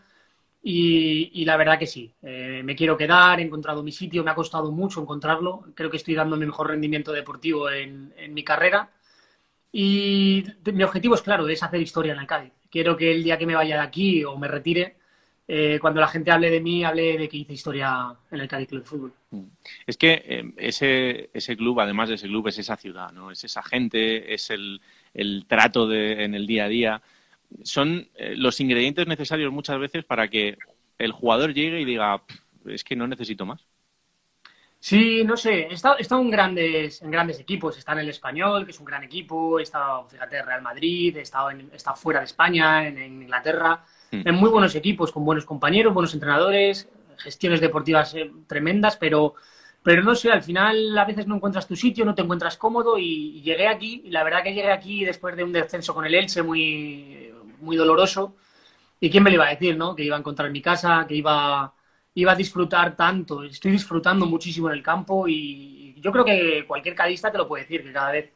[0.63, 2.13] y, la verdad que sí.
[2.21, 5.65] me quiero quedar, he encontrado mi sitio, me ha costado mucho encontrarlo.
[5.75, 8.91] Creo que estoy dando mi mejor rendimiento deportivo en mi carrera
[9.71, 10.43] y
[10.73, 12.51] mi objetivo es claro, es hacer historia en el Cádiz.
[12.69, 14.97] Quiero que el día que me vaya de aquí o me retire,
[15.47, 18.67] eh, cuando la gente hable de mí, hable de que hice historia en el Cádiz
[18.67, 19.13] Club de Fútbol.
[19.31, 19.43] Mm.
[19.85, 23.31] Es que eh, ese, ese club, además de ese club, es esa ciudad, ¿no?
[23.31, 24.81] Es esa gente, es el,
[25.13, 27.01] el trato de, en el día a día.
[27.63, 30.57] Son eh, los ingredientes necesarios muchas veces para que
[30.97, 32.23] el jugador llegue y diga,
[32.65, 33.65] es que no necesito más.
[34.83, 37.77] Sí, no sé, he estado, en, grandes, en grandes equipos.
[37.77, 39.59] Estado en el Español, que es un gran equipo.
[39.59, 41.15] He estado, fíjate, Real Madrid.
[41.17, 43.85] He estado, en, fuera de España, en, Inglaterra.
[44.09, 44.23] Hmm.
[44.25, 49.35] En muy buenos equipos, con buenos compañeros, buenos entrenadores, gestiones deportivas eh, tremendas, pero,
[49.83, 52.97] pero no sé, al final a veces no encuentras tu sitio, no te encuentras cómodo.
[52.97, 56.15] Y, llegué aquí, y la verdad que llegué aquí después de un descenso con el
[56.15, 57.31] Elche muy,
[57.61, 58.35] muy doloroso.
[58.99, 59.95] ¿Y quién me lo iba a decir, no?
[59.95, 61.73] Que iba a encontrar mi casa, que iba
[62.13, 63.43] iba a disfrutar tanto.
[63.43, 67.63] Estoy disfrutando muchísimo en el campo y yo creo que cualquier cadista te lo puede
[67.63, 68.33] decir, que cada vez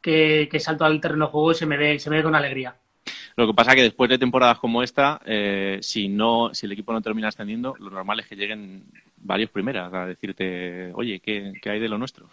[0.00, 2.76] que, salto al terreno de juego se me ve, se me ve con alegría.
[3.36, 6.72] Lo que pasa es que después de temporadas como esta, eh, si no, si el
[6.72, 8.84] equipo no termina ascendiendo, lo normal es que lleguen
[9.16, 12.28] varios primeras a decirte, oye, ¿qué, hay de lo nuestro?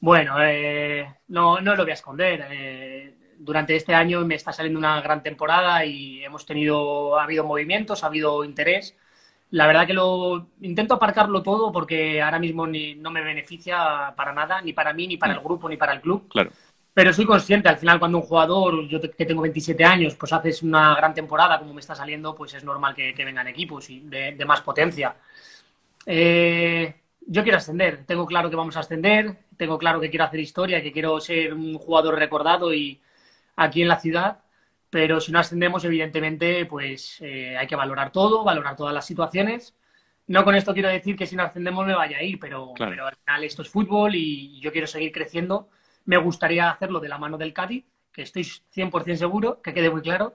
[0.00, 2.46] Bueno, eh, no, no lo voy a esconder.
[2.50, 7.44] Eh, durante este año me está saliendo una gran temporada y hemos tenido, ha habido
[7.44, 8.96] movimientos, ha habido interés
[9.52, 14.32] la verdad que lo intento aparcarlo todo porque ahora mismo ni, no me beneficia para
[14.32, 16.26] nada, ni para mí, ni para el grupo, ni para el club.
[16.28, 16.50] Claro.
[16.94, 20.62] Pero soy consciente, al final cuando un jugador, yo que tengo 27 años, pues haces
[20.62, 24.42] una gran temporada como me está saliendo, pues es normal que, vengan equipos y de,
[24.46, 25.16] más potencia.
[26.06, 26.94] Eh,
[27.26, 30.82] yo quiero ascender, tengo claro que vamos a ascender, tengo claro que quiero hacer historia,
[30.82, 33.02] que quiero ser un jugador recordado y
[33.56, 34.42] aquí en la ciudad
[34.92, 39.74] pero si no ascendemos, evidentemente, pues eh, hay que valorar todo, valorar todas las situaciones.
[40.26, 43.06] No con esto quiero decir que si no ascendemos me vaya a ir, pero, pero
[43.06, 45.70] al final esto es fútbol y yo quiero seguir creciendo.
[46.04, 50.02] Me gustaría hacerlo de la mano del Cádiz, que estoy 100% seguro, que quede muy
[50.02, 50.34] claro,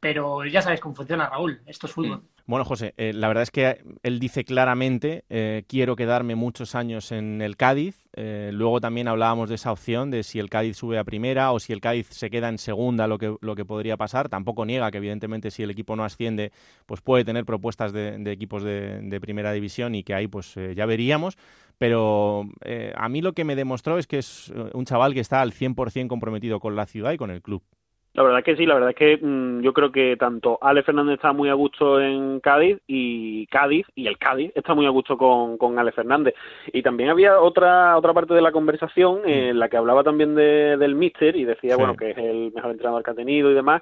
[0.00, 1.60] pero ya sabes cómo funciona, Raúl.
[1.66, 2.22] Esto es fútbol.
[2.46, 7.12] Bueno, José, eh, la verdad es que él dice claramente, eh, quiero quedarme muchos años
[7.12, 8.08] en el Cádiz.
[8.16, 11.60] Eh, luego también hablábamos de esa opción de si el Cádiz sube a primera o
[11.60, 14.28] si el Cádiz se queda en segunda, lo que, lo que podría pasar.
[14.28, 16.52] Tampoco niega que evidentemente si el equipo no asciende,
[16.86, 21.36] pues puede tener propuestas de, equipos de, primera división y que ahí pues ya veríamos.
[21.78, 22.48] Pero
[22.96, 26.08] a mí lo que me demostró es que es un chaval que está al 100%
[26.08, 27.62] comprometido con la ciudad y con el club.
[28.12, 31.14] La verdad que sí, la verdad es que mm, yo creo que tanto Ale Fernández
[31.14, 35.16] está muy a gusto en Cádiz y Cádiz y el Cádiz está muy a gusto
[35.16, 36.34] con, con Ale Fernández.
[36.72, 40.76] Y también había otra otra parte de la conversación en la que hablaba también de,
[40.76, 43.80] del Mister y decía, bueno, que es el mejor entrenador que ha tenido y demás.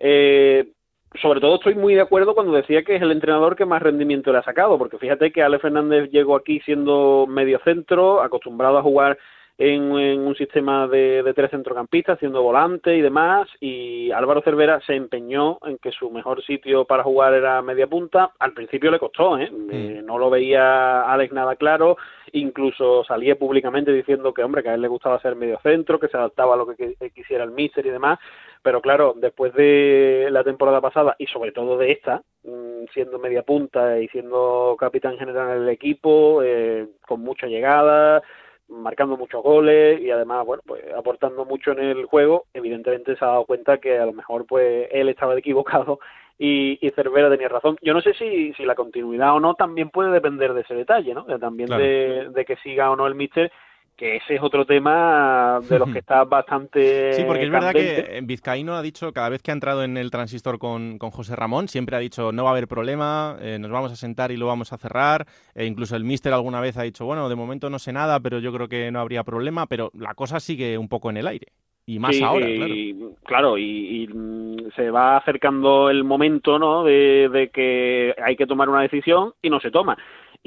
[0.00, 0.72] Eh,
[1.20, 4.32] sobre todo estoy muy de acuerdo cuando decía que es el entrenador que más rendimiento
[4.32, 8.82] le ha sacado, porque fíjate que Ale Fernández llegó aquí siendo medio centro, acostumbrado a
[8.82, 9.18] jugar
[9.58, 15.58] en, un sistema de, tres centrocampistas, haciendo volante y demás, y Álvaro Cervera se empeñó
[15.66, 18.30] en que su mejor sitio para jugar era media punta.
[18.38, 19.50] Al principio le costó, ¿eh?
[19.70, 21.96] eh no lo veía Alex nada claro,
[22.32, 26.08] incluso salía públicamente diciendo que, hombre, que a él le gustaba ser medio centro, que
[26.08, 28.20] se adaptaba a lo que quisiera el míster y demás,
[28.62, 33.42] pero claro, después de la temporada pasada y sobre todo de esta, mm, siendo media
[33.42, 38.22] punta y siendo capitán general del equipo, eh, con mucha llegada,
[38.68, 43.28] marcando muchos goles y además, bueno, pues aportando mucho en el juego, evidentemente se ha
[43.28, 46.00] dado cuenta que a lo mejor pues él estaba equivocado
[46.38, 47.76] y, y Cervera tenía razón.
[47.82, 51.14] Yo no sé si, si la continuidad o no también puede depender de ese detalle,
[51.14, 51.24] ¿no?
[51.38, 53.50] También de, de, que siga o no el míster
[53.98, 57.12] que ese es otro tema de los que está bastante.
[57.14, 60.10] Sí, porque es verdad que Vizcaíno ha dicho, cada vez que ha entrado en el
[60.10, 63.72] transistor con, con José Ramón, siempre ha dicho no va a haber problema, eh, nos
[63.72, 65.26] vamos a sentar y lo vamos a cerrar.
[65.54, 68.38] E incluso el Mister alguna vez ha dicho, bueno, de momento no sé nada, pero
[68.38, 71.48] yo creo que no habría problema, pero la cosa sigue un poco en el aire.
[71.84, 72.74] Y más ahora, claro.
[72.74, 76.84] Y, claro, y, mm, se va acercando el momento, ¿no?
[76.84, 79.96] De, de que hay que tomar una decisión y no se toma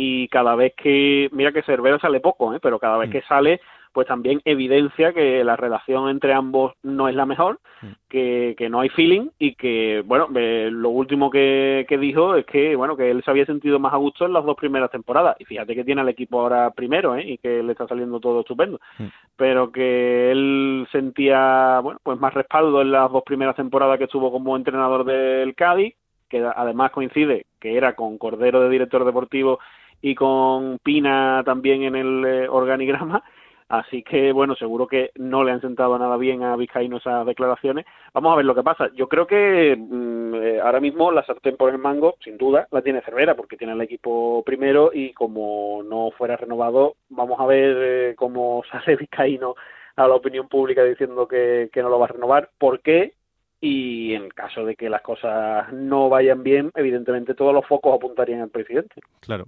[0.03, 2.59] y cada vez que, mira que Cervera sale poco, ¿eh?
[2.59, 3.11] pero cada vez mm.
[3.11, 3.61] que sale,
[3.93, 7.87] pues también evidencia que la relación entre ambos no es la mejor, mm.
[8.09, 12.75] que, que no hay feeling y que, bueno, lo último que, que dijo es que,
[12.75, 15.35] bueno, que él se había sentido más a gusto en las dos primeras temporadas.
[15.37, 17.33] Y fíjate que tiene al equipo ahora primero, ¿eh?
[17.33, 18.79] Y que le está saliendo todo estupendo.
[18.97, 19.05] Mm.
[19.35, 24.31] Pero que él sentía, bueno, pues más respaldo en las dos primeras temporadas que estuvo
[24.31, 25.93] como entrenador del Cádiz,
[26.27, 29.59] que además coincide que era con Cordero de director deportivo
[30.01, 33.23] y con Pina también en el eh, organigrama.
[33.69, 37.85] Así que, bueno, seguro que no le han sentado nada bien a Vizcaíno esas declaraciones.
[38.13, 38.89] Vamos a ver lo que pasa.
[38.95, 42.81] Yo creo que mm, eh, ahora mismo la sartén por el mango, sin duda, la
[42.81, 47.77] tiene Cervera, porque tiene el equipo primero y como no fuera renovado, vamos a ver
[47.79, 49.55] eh, cómo sale Vizcaíno
[49.95, 52.49] a la opinión pública diciendo que, que no lo va a renovar.
[52.57, 53.13] ¿Por qué?
[53.62, 58.41] Y en caso de que las cosas no vayan bien, evidentemente todos los focos apuntarían
[58.41, 58.95] al presidente.
[59.19, 59.45] Claro.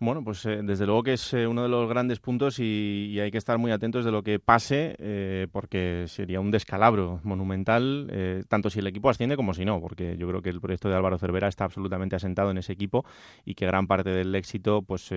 [0.00, 3.30] Bueno, pues eh, desde luego que es eh, uno de los grandes puntos y, hay
[3.30, 8.70] que estar muy atentos de lo que pase, eh, porque sería un descalabro monumental, tanto
[8.70, 11.18] si el equipo asciende como si no, porque yo creo que el proyecto de Álvaro
[11.18, 13.04] Cervera está absolutamente asentado en ese equipo
[13.44, 15.10] y que gran parte del éxito, pues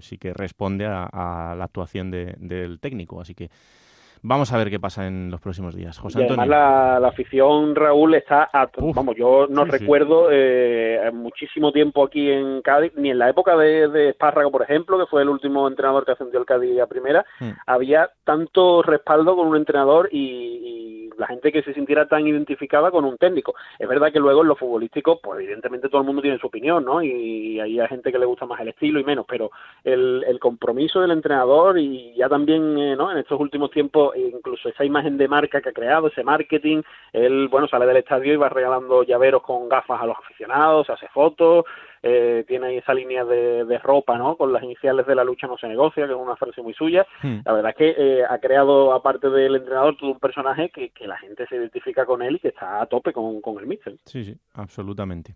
[0.00, 3.20] sí que responde a, la actuación del técnico.
[3.20, 3.50] Así que
[4.24, 5.98] Vamos a ver qué pasa en los próximos días.
[5.98, 8.48] José y además la, afición, Raúl, está...
[8.52, 13.56] A, vamos, yo no recuerdo eh, muchísimo tiempo aquí en Cádiz, ni en la época
[13.56, 16.86] de, de, Espárrago, por ejemplo, que fue el último entrenador que ascendió el Cádiz a
[16.86, 17.50] primera, mm.
[17.66, 23.04] había tanto respaldo con un entrenador y la gente que se sintiera tan identificada con
[23.04, 23.54] un técnico.
[23.78, 26.84] Es verdad que luego en lo futbolístico, pues evidentemente todo el mundo tiene su opinión,
[26.84, 27.02] ¿no?
[27.02, 29.50] Y hay gente que le gusta más el estilo y menos, pero
[29.84, 33.10] el, el compromiso del entrenador y ya también, eh, ¿no?
[33.10, 37.48] En estos últimos tiempos, incluso esa imagen de marca que ha creado, ese marketing, él,
[37.48, 41.64] bueno, sale del estadio y va regalando llaveros con gafas a los aficionados, hace fotos,
[42.02, 44.36] eh, tiene ahí esa línea de, de, ropa, ¿no?
[44.36, 47.06] Con las iniciales de la lucha no se negocia, que es una frase muy suya.
[47.22, 47.40] Hmm.
[47.44, 51.06] La verdad es que eh, ha creado, aparte del entrenador, todo un personaje que, que,
[51.06, 53.96] la gente se identifica con él y que está a tope con, con el míster.
[54.04, 55.34] Sí, sí, absolutamente.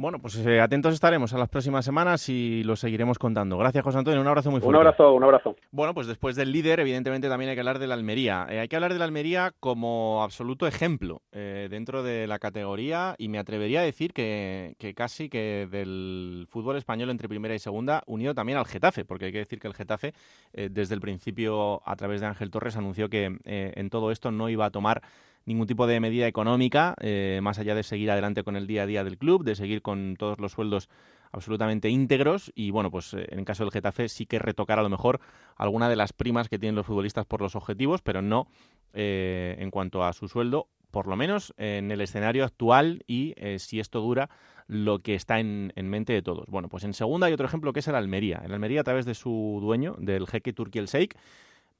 [0.00, 3.58] Bueno, pues eh, atentos estaremos a las próximas semanas y lo seguiremos contando.
[3.58, 4.22] Gracias, José Antonio.
[4.22, 4.70] Un abrazo muy fuerte.
[4.70, 5.56] Un abrazo, un abrazo.
[5.72, 8.46] Bueno, pues después del líder, evidentemente también hay que hablar de la Almería.
[8.48, 13.14] Eh, hay que hablar de la Almería como absoluto ejemplo eh, dentro de la categoría
[13.18, 18.02] y me atrevería a decir que, casi que del fútbol español entre primera y segunda,
[18.06, 20.14] unido también al Getafe, porque hay que decir que el Getafe
[20.54, 24.64] desde el principio, a través de Ángel Torres, anunció que en todo esto no iba
[24.64, 25.02] a tomar
[25.50, 28.86] ningún tipo de medida económica, eh, más allá de seguir adelante con el día a
[28.86, 30.88] día del club, de seguir con todos los sueldos
[31.32, 34.88] absolutamente íntegros y bueno, pues eh, en caso del Getafe sí que retocar a lo
[34.88, 35.20] mejor
[35.56, 38.46] alguna de las primas que tienen los futbolistas por los objetivos, pero no
[38.94, 43.80] eh, en cuanto a su sueldo, por lo menos en el escenario actual y si
[43.80, 44.30] esto dura
[44.66, 46.46] lo que está en, en, mente de todos.
[46.46, 48.40] Bueno, pues en segunda hay otro ejemplo que es el Almería.
[48.44, 51.16] El Almería a través de su dueño, del jeque Turki El Sheikh,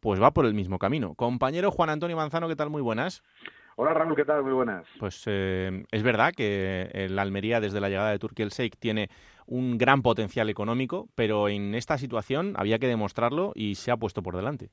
[0.00, 1.14] pues va por el mismo camino.
[1.14, 2.70] Compañero Juan Antonio Manzano, ¿qué tal?
[2.70, 3.22] Muy buenas.
[3.82, 4.42] Hola Raúl, ¿qué tal?
[4.42, 4.86] Muy buenas.
[4.98, 9.08] Pues eh, es verdad que el Almería desde la llegada de Turquía el Sheikh tiene
[9.46, 14.22] un gran potencial económico, pero en esta situación había que demostrarlo y se ha puesto
[14.22, 14.70] por delante.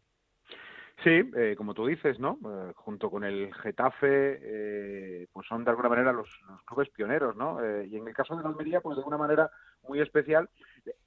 [1.04, 2.40] Sí, eh, como tú dices, ¿no?
[2.44, 6.28] Eh, junto con el Getafe, eh, pues son de alguna manera los,
[6.66, 7.60] clubes pioneros, ¿no?
[7.86, 9.50] y en el caso de la Almería, pues de alguna manera
[9.88, 10.50] muy especial,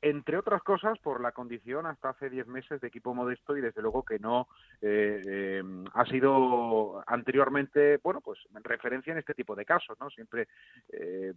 [0.01, 3.83] entre otras cosas por la condición hasta hace 10 meses de equipo modesto y desde
[3.83, 4.49] luego que no
[5.93, 10.09] ha sido anteriormente, bueno, pues referencia en este tipo de casos, ¿no?
[10.11, 10.49] Siempre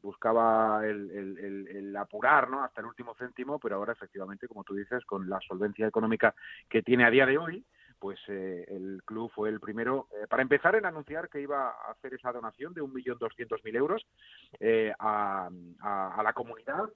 [0.02, 2.64] buscaba el, el, el, apurar, ¿no?
[2.64, 6.34] Hasta el último céntimo, pero ahora efectivamente, como tú dices, con la solvencia económica
[6.70, 7.66] que tiene a día de hoy,
[8.04, 11.92] pues eh, el club fue el primero, eh, para empezar, en anunciar que iba a
[11.92, 14.06] hacer esa donación de 1.200.000 euros
[14.60, 15.50] eh, a,
[16.22, 16.90] la comunidad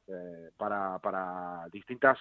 [0.58, 2.18] para, para, distintas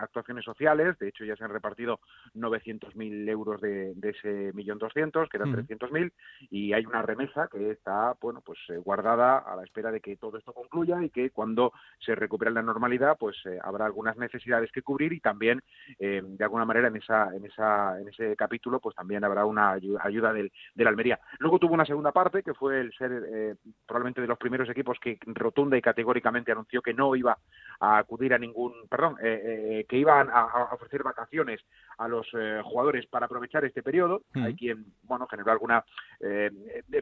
[0.00, 0.98] actuaciones sociales.
[0.98, 2.00] De hecho, ya se han repartido
[2.34, 6.12] 900.000 euros de, ese 1.200.000, que eran 300.000,
[6.50, 10.38] y hay una remesa que está, bueno, pues guardada a la espera de que todo
[10.38, 15.12] esto concluya y que cuando se recupere la normalidad, pues habrá algunas necesidades que cubrir
[15.12, 15.62] y también,
[15.98, 20.32] de alguna manera, en esa, en esa en ese capítulo pues también habrá una ayuda,
[20.32, 21.18] del, del, Almería.
[21.38, 23.54] Luego tuvo una segunda parte que fue el ser eh,
[23.86, 27.36] probablemente de los primeros equipos que rotunda y categóricamente anunció que no iba
[27.80, 31.60] a acudir a ningún, perdón, eh, que iban a, ofrecer vacaciones
[31.98, 32.26] a los
[32.64, 34.22] jugadores para aprovechar este periodo.
[34.34, 35.84] Hay quien, bueno, generó alguna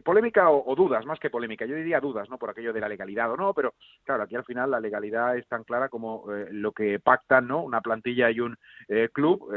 [0.05, 2.39] polémica o, dudas, más que polémica, yo diría dudas, ¿no?
[2.39, 5.47] Por aquello de la legalidad o no, pero claro, aquí al final la legalidad es
[5.49, 7.63] tan clara como lo que pactan, ¿no?
[7.63, 8.57] Una plantilla y un
[9.13, 9.51] club,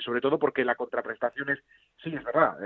[0.00, 1.60] sobre todo porque la contraprestación es,
[2.02, 2.58] sí, es verdad,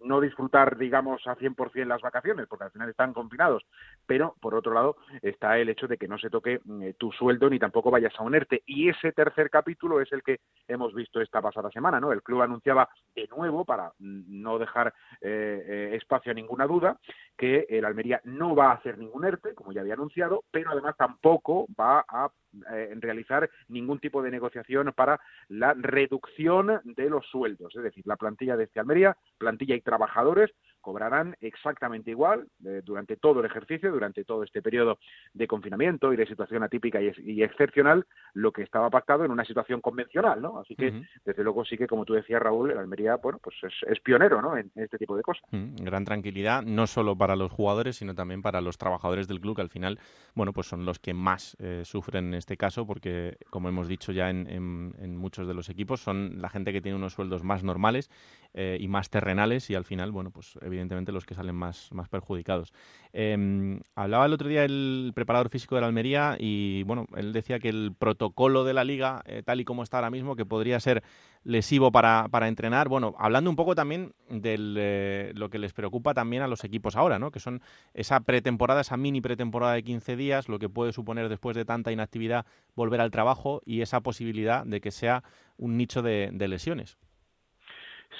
[0.00, 3.62] no disfrutar, digamos, a 100% las vacaciones, porque al final están confinados,
[4.06, 6.60] pero por otro lado está el hecho de que no se toque
[6.98, 8.62] tu sueldo ni tampoco vayas a unerte.
[8.66, 12.12] Y ese tercer capítulo es el que hemos visto esta pasada semana, ¿no?
[12.12, 16.98] El club anunciaba de nuevo, para no dejar espacio a ninguna duda,
[17.36, 20.96] que el Almería no va a hacer ningún ERTE, como ya había anunciado, pero además
[20.96, 22.30] tampoco va a
[22.72, 27.74] eh, realizar ningún tipo de negociación para la reducción de los sueldos.
[27.76, 30.50] Es decir, la plantilla de este Almería, plantilla y trabajadores,
[30.82, 34.98] cobrarán exactamente igual eh, durante todo el ejercicio, durante todo este periodo
[35.32, 39.80] de confinamiento y de situación atípica y, excepcional, lo que estaba pactado en una situación
[39.80, 40.58] convencional, ¿no?
[40.58, 44.00] Así que, desde luego, sí que, como tú decías, Raúl, el Almería, bueno, pues es,
[44.00, 44.56] pionero, ¿no?
[44.56, 45.44] En, este tipo de cosas.
[45.50, 49.62] Gran tranquilidad, no solo para los jugadores, sino también para los trabajadores del club, que
[49.62, 49.98] al final,
[50.34, 54.12] bueno, pues son los que más eh, sufren en este caso, porque, como hemos dicho
[54.12, 57.62] ya en, en, muchos de los equipos, son la gente que tiene unos sueldos más
[57.62, 58.10] normales
[58.54, 62.10] eh, y más terrenales y al final, bueno, pues evidentemente los que salen más, más
[62.10, 62.74] perjudicados.
[63.14, 67.58] Em, hablaba el otro día el preparador físico de la Almería y, bueno, él decía
[67.60, 70.78] que el protocolo de la liga, eh, tal y como está ahora mismo, que podría
[70.80, 71.02] ser
[71.44, 72.90] lesivo para, para entrenar.
[72.90, 76.94] Bueno, hablando un poco también de eh, lo que les preocupa también a los equipos
[76.94, 77.30] ahora, ¿no?
[77.30, 77.62] Que son
[77.94, 81.90] esa pretemporada, esa mini pretemporada de 15 días, lo que puede suponer después de tanta
[81.90, 85.24] inactividad volver al trabajo y esa posibilidad de que sea
[85.56, 86.98] un nicho de lesiones.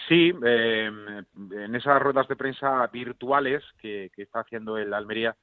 [0.09, 5.37] Sí, eh, en esas ruedas de prensa virtuales que, que está haciendo el Almería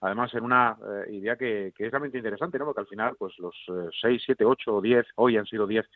[0.00, 0.76] además en una
[1.06, 2.64] eh, idea que, que, es realmente interesante, ¿no?
[2.64, 5.86] Porque al final, pues los eh, seis, siete, ocho o diez, hoy han sido diez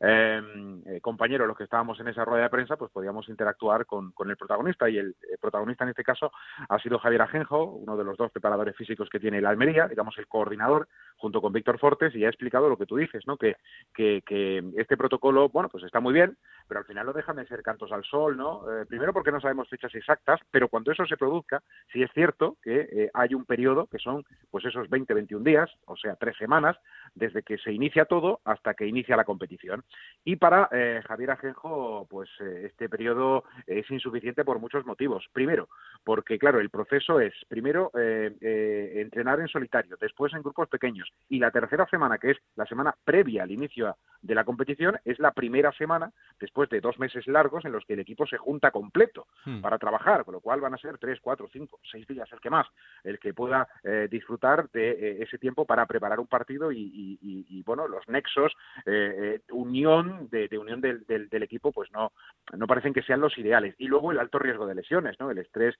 [0.00, 4.12] em, eh, compañeros los que estábamos en esa rueda de prensa, pues podíamos interactuar con,
[4.12, 6.32] con el protagonista y el, protagonista en este caso
[6.68, 10.16] ha sido Javier Ajenjo, uno de los dos preparadores físicos que tiene la Almería, digamos
[10.18, 13.36] el coordinador, junto con Víctor Fortes, y ha explicado lo que tú dices, ¿no?
[13.36, 13.56] Que,
[13.94, 16.36] que, que este protocolo, bueno, pues está muy bien,
[16.68, 18.62] pero al final no dejan de ser cantos al sol, ¿no?
[18.88, 21.62] primero porque no sabemos fechas exactas, pero cuando eso se produzca,
[21.92, 25.70] sí es cierto que hay un un periodo que son pues esos 20, 21 días,
[25.86, 26.76] o sea, tres semanas,
[27.14, 29.84] desde que se inicia todo hasta que inicia la competición.
[30.24, 35.26] Y para eh, Javier Ajenjo, pues eh, este periodo es insuficiente por muchos motivos.
[35.32, 35.68] Primero,
[36.04, 41.38] porque claro, el proceso es primero eh, entrenar en solitario, después en grupos pequeños y
[41.38, 45.32] la tercera semana, que es la semana previa al inicio de la competición, es la
[45.32, 49.26] primera semana después de dos meses largos en los que el equipo se junta completo
[49.44, 49.60] hmm.
[49.60, 52.50] para trabajar, con lo cual van a ser tres, cuatro, cinco, seis días el que
[52.50, 52.66] más,
[53.04, 57.88] el que pueda eh, disfrutar de eh, ese tiempo para preparar un partido y, bueno,
[57.88, 58.52] los nexos,
[58.86, 62.12] eh, unión de, unión del, del, equipo, pues no,
[62.52, 63.74] no parecen que sean los ideales.
[63.78, 65.30] Y luego el alto riesgo de lesiones, ¿no?
[65.30, 65.74] El estrés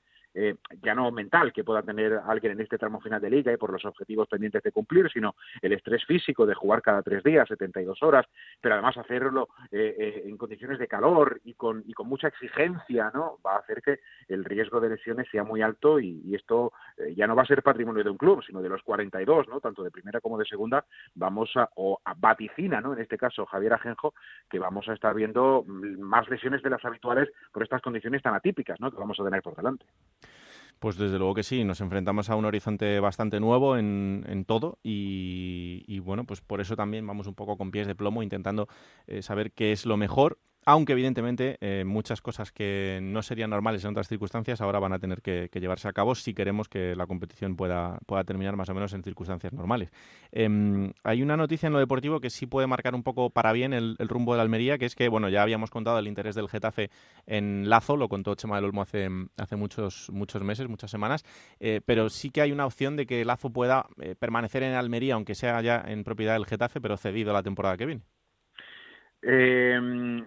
[0.82, 3.72] ya no mental que pueda tener alguien en este tramo final de liga y por
[3.72, 8.02] los objetivos pendientes de cumplir, sino el estrés físico de jugar cada tres días, 72
[8.02, 8.26] horas,
[8.60, 13.38] pero además hacerlo en condiciones de calor y con, y con mucha exigencia, ¿no?
[13.44, 16.72] Va a hacer que el riesgo de lesiones sea muy alto y, esto
[17.14, 19.60] ya no va a ser patrimonio de un club, sino de los 42, ¿no?
[19.60, 22.94] Tanto de primera como de segunda, vamos a, o a vaticina, ¿no?
[22.94, 24.14] En este caso, Javier Ajenjo,
[24.48, 28.80] que vamos a estar viendo más lesiones de las habituales por estas condiciones tan atípicas,
[28.80, 28.90] ¿no?
[28.90, 29.84] Que vamos a tener por delante.
[30.82, 34.80] Pues desde luego que sí, nos enfrentamos a un horizonte bastante nuevo en, en todo
[34.82, 38.66] y, bueno, pues por eso también vamos un poco con pies de plomo intentando
[39.06, 43.84] eh, saber qué es lo mejor aunque evidentemente eh, muchas cosas que no serían normales
[43.84, 47.06] en otras circunstancias ahora van a tener que, llevarse a cabo si queremos que la
[47.06, 49.90] competición pueda, pueda terminar más o menos en circunstancias normales.
[50.30, 53.72] Em, hay una noticia en lo deportivo que sí puede marcar un poco para bien
[53.72, 56.48] el, rumbo de la Almería, que es que, bueno, ya habíamos contado el interés del
[56.48, 56.90] Getafe
[57.26, 61.24] en Lazo, lo contó Chema del Olmo hace, hace muchos, muchos meses, muchas semanas,
[61.60, 65.14] eh, pero sí que hay una opción de que Lazo pueda eh, permanecer en Almería,
[65.14, 68.02] aunque sea ya en propiedad del Getafe, pero cedido la temporada que viene.
[69.22, 70.22] Eh,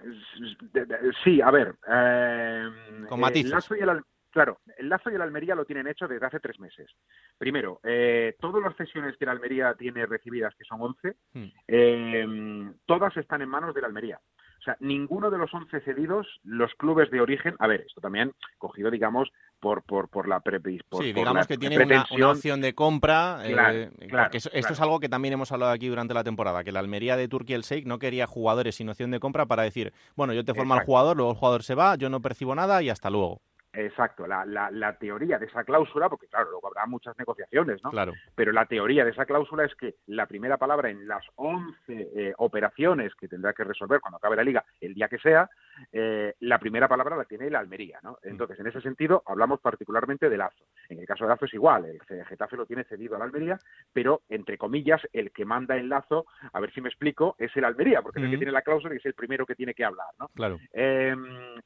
[1.23, 1.75] sí, a ver.
[1.87, 2.69] Eh,
[3.09, 3.45] Con matices.
[3.45, 4.01] El lazo y el,
[4.35, 6.91] claro, el Lazo y el Almería lo tienen hecho desde hace tres meses.
[7.37, 11.45] Primero, eh, todas las sesiones que el Almería tiene recibidas, que son 11, hmm.
[11.69, 14.19] eh, todas están en manos del Almería.
[14.59, 18.33] O sea, ninguno de los 11 cedidos, los clubes de origen, a ver, esto también
[18.57, 19.31] cogido, digamos,
[19.65, 23.39] por, por, por la pre por, Sí, digamos que tiene una, opción de compra.
[23.47, 24.73] Claro, eh, claro, porque eso- esto claro.
[24.75, 27.55] es algo que también hemos hablado aquí durante la temporada, que la Almería de Turquía
[27.55, 30.75] el Sheikh no quería jugadores sin opción de compra para decir, bueno, yo te formo
[30.75, 33.41] al jugador, luego el jugador se va, yo no percibo nada y hasta luego.
[33.75, 37.91] Exacto, la, la, la teoría de esa cláusula, porque claro, luego habrá muchas negociaciones, ¿no?
[37.91, 38.13] Claro.
[38.35, 42.33] Pero la teoría de esa cláusula es que la primera palabra en las 11 eh,
[42.37, 45.49] operaciones que tendrá que resolver cuando acabe la liga, el día que sea,
[45.91, 48.17] eh, la primera palabra la tiene la Almería, ¿no?
[48.23, 50.65] Entonces, en ese sentido, hablamos particularmente de Lazo.
[50.89, 53.59] En el caso de Lazo es igual, el Getafe lo tiene cedido a la Almería,
[53.91, 57.65] pero, entre comillas, el que manda en Lazo, a ver si me explico, es el
[57.65, 58.41] Almería, porque es el que Ujú.
[58.41, 60.29] tiene la cláusula y es el primero que tiene que hablar, ¿no?
[60.29, 60.59] Claro.
[60.73, 61.15] Eh,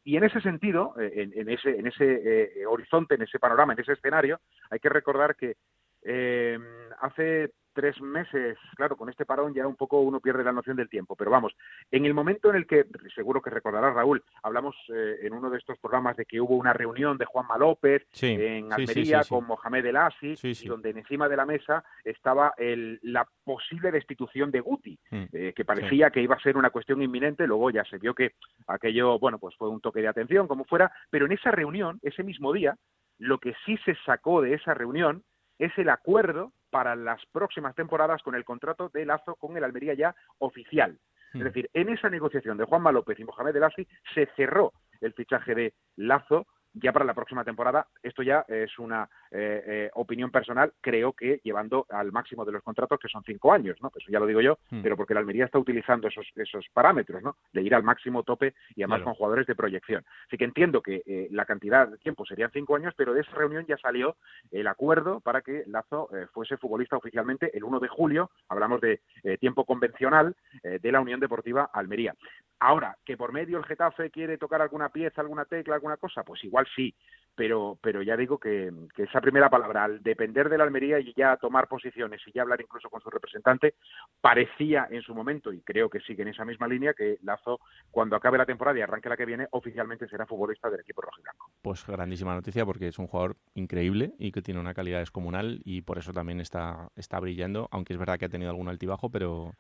[0.04, 3.74] y en ese sentido, eh, en, en ese, en ese eh, horizonte, en ese panorama,
[3.74, 4.40] en ese escenario,
[4.70, 5.58] hay que recordar que
[6.04, 6.58] eh,
[7.02, 10.90] hace tres meses, claro, con este parón ya un poco uno pierde la noción del
[10.90, 11.56] tiempo, pero vamos,
[11.90, 15.58] en el momento en el que, seguro que recordará Raúl, hablamos eh, en uno de
[15.60, 19.34] estos programas de que hubo una reunión de Juanma López Sí, en Almería sí, sí.
[19.34, 24.52] con Mohamed El Asi, y donde encima de la mesa estaba el- la posible destitución
[24.52, 25.24] de Guti, Mm.
[25.32, 28.34] eh, que parecía que iba a ser una cuestión inminente, luego ya se vio que
[28.68, 32.24] aquello, bueno, pues fue un toque de atención, como fuera, pero en esa reunión, ese
[32.24, 32.76] mismo día,
[33.20, 35.24] lo que sí se sacó de esa reunión
[35.58, 39.94] es el acuerdo para las próximas temporadas con el contrato de Lazo con el Almería
[39.94, 41.00] ya oficial.
[41.34, 41.44] Es Hmm.
[41.44, 45.54] decir, en esa negociación de Juanma López y Mohamed El Asi se cerró el fichaje
[45.54, 47.88] de Lazo ya para la próxima temporada.
[48.04, 52.64] Esto ya es una eh, eh, opinión personal, creo que llevando al máximo de los
[52.64, 53.92] contratos, que son cinco años, ¿no?
[53.96, 54.82] Eso ya lo digo yo, Hmm.
[54.82, 57.36] pero porque la Almería está utilizando esos, esos parámetros, ¿no?
[57.54, 59.06] De ir al máximo tope y además Claro.
[59.06, 60.04] con jugadores de proyección.
[60.28, 63.32] Así que entiendo que eh, la cantidad de tiempo serían cinco años, pero de esa
[63.36, 64.16] reunión ya salió
[64.52, 69.02] el acuerdo para que Lazo fuese futbolista oficialmente el 1 de julio, hablamos de
[69.40, 72.16] tiempo convencional, de la Unión Deportiva Almería.
[72.60, 76.44] Ahora, que por medio el Getafe quiere tocar alguna pieza, alguna tecla, alguna cosa, pues
[76.44, 76.96] igual sí,
[77.40, 81.38] pero, pero ya digo que, esa primera palabra, al depender de la Almería y ya
[81.38, 83.76] tomar posiciones y ya hablar incluso con su representante,
[84.20, 87.62] parecía en su momento, y creo que sigue en esa misma línea, que Lazo,
[87.92, 91.50] cuando acabe la temporada y arranque la que viene, oficialmente será futbolista del equipo rojiblanco.
[91.62, 95.84] Pues grandísima noticia porque es un jugador increíble y que tiene una calidad descomunal y
[95.84, 99.54] por eso también está, está brillando, aunque es verdad que ha tenido algún altibajo, pero,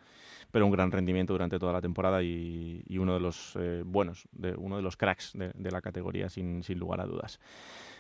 [0.51, 4.27] pero un gran rendimiento durante toda la temporada y, y uno de los eh, buenos,
[4.34, 7.39] de, uno de los cracks de, de la categoría sin, sin lugar a dudas.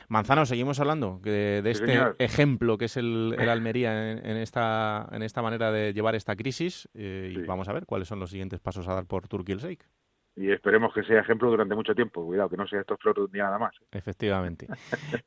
[0.07, 2.15] Manzano, seguimos hablando de, de este señor.
[2.17, 6.35] ejemplo que es el, el Almería en, en esta, en esta manera de llevar esta
[6.35, 9.53] crisis eh, y vamos a ver cuáles son los siguientes pasos a dar por Turkey
[9.53, 9.83] el Sheikh.
[10.35, 12.25] Y esperemos que sea ejemplo durante mucho tiempo.
[12.25, 13.75] Cuidado, que no sea esto flor de un día nada más.
[13.91, 14.67] Efectivamente.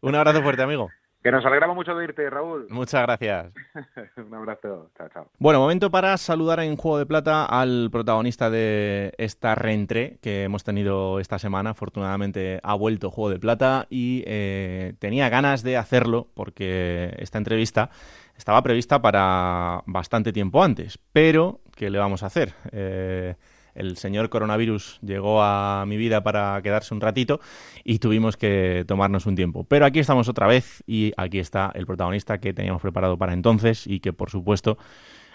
[0.01, 0.89] Un abrazo fuerte, amigo.
[1.23, 2.67] Que nos alegramos mucho de irte, Raúl.
[2.69, 3.53] Muchas gracias.
[4.17, 4.91] un abrazo.
[4.99, 5.31] Chao, chao.
[5.39, 10.65] Bueno, momento para saludar en Juego de Plata al protagonista de esta reentré que hemos
[10.65, 11.71] tenido esta semana.
[11.71, 17.91] Afortunadamente ha vuelto Juego de Plata y eh, tenía ganas de hacerlo porque esta entrevista
[18.37, 20.99] estaba prevista para bastante tiempo antes.
[21.13, 22.53] Pero, ¿qué le vamos a hacer?
[22.73, 23.37] Eh,
[23.75, 27.41] el señor coronavirus llegó a mi vida para quedarse un ratito
[27.85, 29.65] y tuvimos que tomarnos un tiempo.
[29.65, 33.87] Pero aquí estamos otra vez y aquí está el protagonista que teníamos preparado para entonces
[33.87, 34.79] y que por supuesto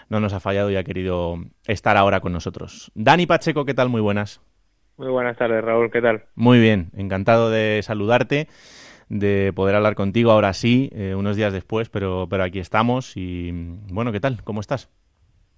[0.08, 2.90] no nos ha fallado y ha querido estar ahora con nosotros.
[2.94, 3.88] Dani Pacheco, ¿qué tal?
[3.88, 4.40] Muy buenas.
[4.96, 6.24] Muy buenas tardes, Raúl, ¿qué tal?
[6.34, 8.48] Muy bien, encantado de saludarte,
[9.08, 13.52] de poder hablar contigo ahora sí, eh, unos días después, pero, pero aquí estamos y
[13.92, 14.42] bueno, ¿qué tal?
[14.42, 14.90] ¿Cómo estás?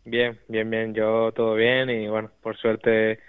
[0.04, 3.20] Bien, bien, bien, yo todo bien y bueno, por suerte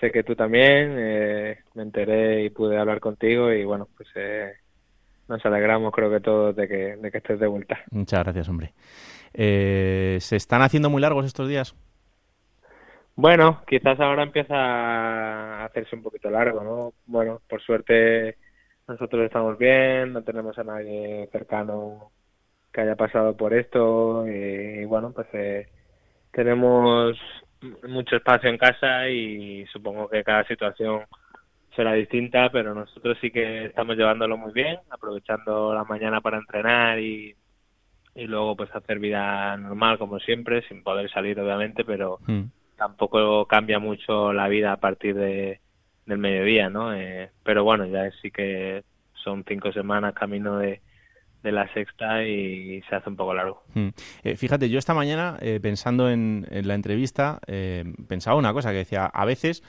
[0.00, 4.52] sé que tú también, eh, me enteré y pude hablar contigo y bueno, pues eh,
[5.28, 7.78] nos alegramos creo que todos de que, de que estés de vuelta.
[7.90, 8.72] Muchas gracias, hombre.
[9.32, 11.74] Eh, ¿Se están haciendo muy largos estos días?
[13.16, 16.94] Bueno, quizás ahora empieza a hacerse un poquito largo, ¿no?
[17.06, 18.36] Bueno, por suerte
[18.88, 22.10] nosotros estamos bien, no tenemos a nadie cercano
[22.72, 25.68] que haya pasado por esto y, bueno, pues eh,
[26.32, 27.16] tenemos
[27.88, 31.02] mucho espacio en casa y supongo que cada situación
[31.76, 36.98] será distinta, pero nosotros sí que estamos llevándolo muy bien, aprovechando la mañana para entrenar
[36.98, 37.34] y,
[38.14, 42.50] y luego pues hacer vida normal como siempre, sin poder salir obviamente, pero Mm.
[42.76, 45.60] tampoco cambia mucho la vida a partir de,
[46.06, 46.94] del mediodía, ¿no?
[46.94, 48.82] Eh, pero bueno, ya sí que
[49.22, 50.80] son cinco semanas camino de,
[51.42, 53.62] de la sexta y se hace un poco largo.
[53.74, 53.88] Mm.
[54.22, 58.70] Eh, fíjate, yo esta mañana, eh, pensando en, en la entrevista, eh, pensaba una cosa
[58.70, 59.62] que decía, a veces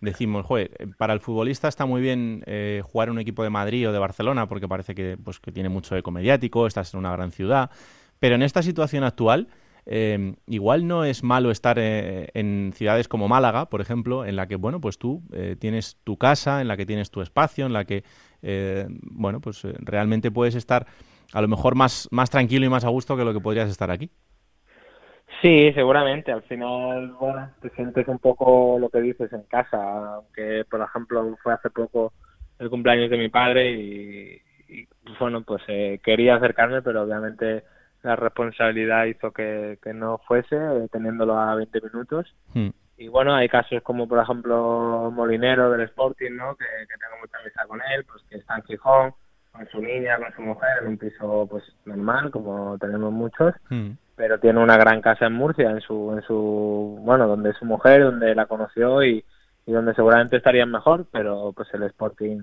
[0.00, 3.50] decimos, joder, eh, para el futbolista está muy bien eh, jugar en un equipo de
[3.50, 7.00] Madrid o de Barcelona porque parece que, pues, que tiene mucho eco mediático, estás en
[7.00, 7.70] una gran ciudad,
[8.18, 9.48] pero en esta situación actual,
[9.86, 14.46] eh, igual no es malo estar eh, en ciudades como Málaga, por ejemplo, en la
[14.46, 17.72] que, bueno, pues tú eh, tienes tu casa, en la que tienes tu espacio, en
[17.72, 18.04] la que,
[19.02, 20.86] bueno, pues realmente puedes estar
[21.32, 23.90] a lo mejor más, más tranquilo y más a gusto que lo que podrías estar
[23.90, 24.10] aquí.
[25.42, 26.32] Sí, seguramente.
[26.32, 30.14] Al final, bueno, te sientes un poco lo que dices en casa.
[30.16, 32.12] Aunque, por ejemplo, fue hace poco
[32.58, 34.42] el cumpleaños de mi padre y,
[35.20, 37.64] bueno, pues eh, quería acercarme, pero obviamente
[38.02, 42.34] la responsabilidad hizo que, no fuese, eh, teniéndolo a 20 minutos.
[42.54, 42.70] Hmm.
[42.96, 46.56] Y bueno, hay casos como, por ejemplo, Molinero del Sporting, ¿no?
[46.56, 49.14] Que, tengo mucha amistad con él, pues que está en Gijón,
[49.52, 53.54] con su niña, con su mujer, en un piso pues normal, como tenemos muchos.
[53.68, 57.64] Hmm pero tiene una gran casa en Murcia, en su, en su, bueno, donde su
[57.64, 59.24] mujer, donde la conoció y,
[59.64, 62.42] donde seguramente estarían mejor, pero pues el Sporting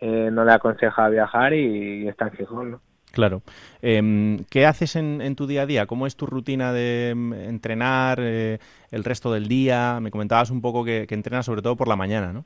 [0.00, 2.80] eh, no le aconseja viajar y, está en Gijón, ¿no?
[3.10, 3.42] Claro.
[3.80, 5.86] Em, ¿Qué haces en, en, tu día a día?
[5.86, 8.58] ¿Cómo es tu rutina de em, entrenar eh,
[8.90, 9.98] el resto del día?
[10.00, 12.44] Me comentabas un poco que, entrenas sobre todo por la mañana, ¿no?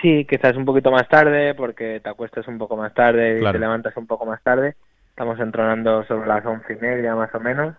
[0.00, 3.58] Sí, quizás un poquito más tarde porque te acuestas un poco más tarde y te
[3.58, 4.74] levantas un poco más tarde
[5.12, 7.76] Estamos entrenando sobre las once y media más o menos.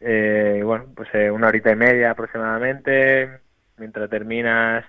[0.00, 3.40] Eh, bueno, pues eh, una horita y media aproximadamente.
[3.78, 4.84] Mientras terminas,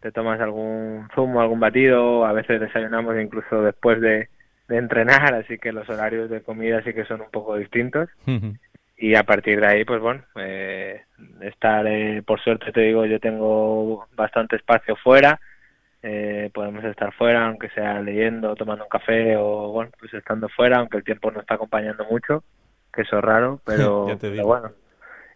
[0.00, 2.26] te tomas algún zumo, algún batido.
[2.26, 4.28] A veces desayunamos incluso después de,
[4.68, 8.08] entrenar, así que los horarios de comida sí que son un poco distintos.
[8.96, 11.02] y a partir de ahí, pues bueno, eh,
[11.42, 15.38] estar, eh, por suerte te digo, yo tengo bastante espacio fuera
[16.02, 20.78] eh, podemos estar fuera, aunque sea leyendo, tomando un café o bueno, pues estando fuera,
[20.78, 22.42] aunque el tiempo no está acompañando mucho,
[22.92, 24.08] que eso es raro, pero,
[24.44, 24.72] bueno.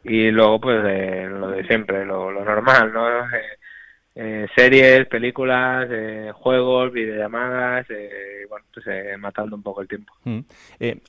[0.03, 3.21] Y luego pues eh, lo de siempre, lo, lo normal, ¿no?
[3.31, 3.43] Eh,
[4.19, 10.15] eh, series, películas, eh, juegos, videollamadas, eh, bueno, pues eh, matando un poco el tiempo.
[10.25, 10.39] Mm.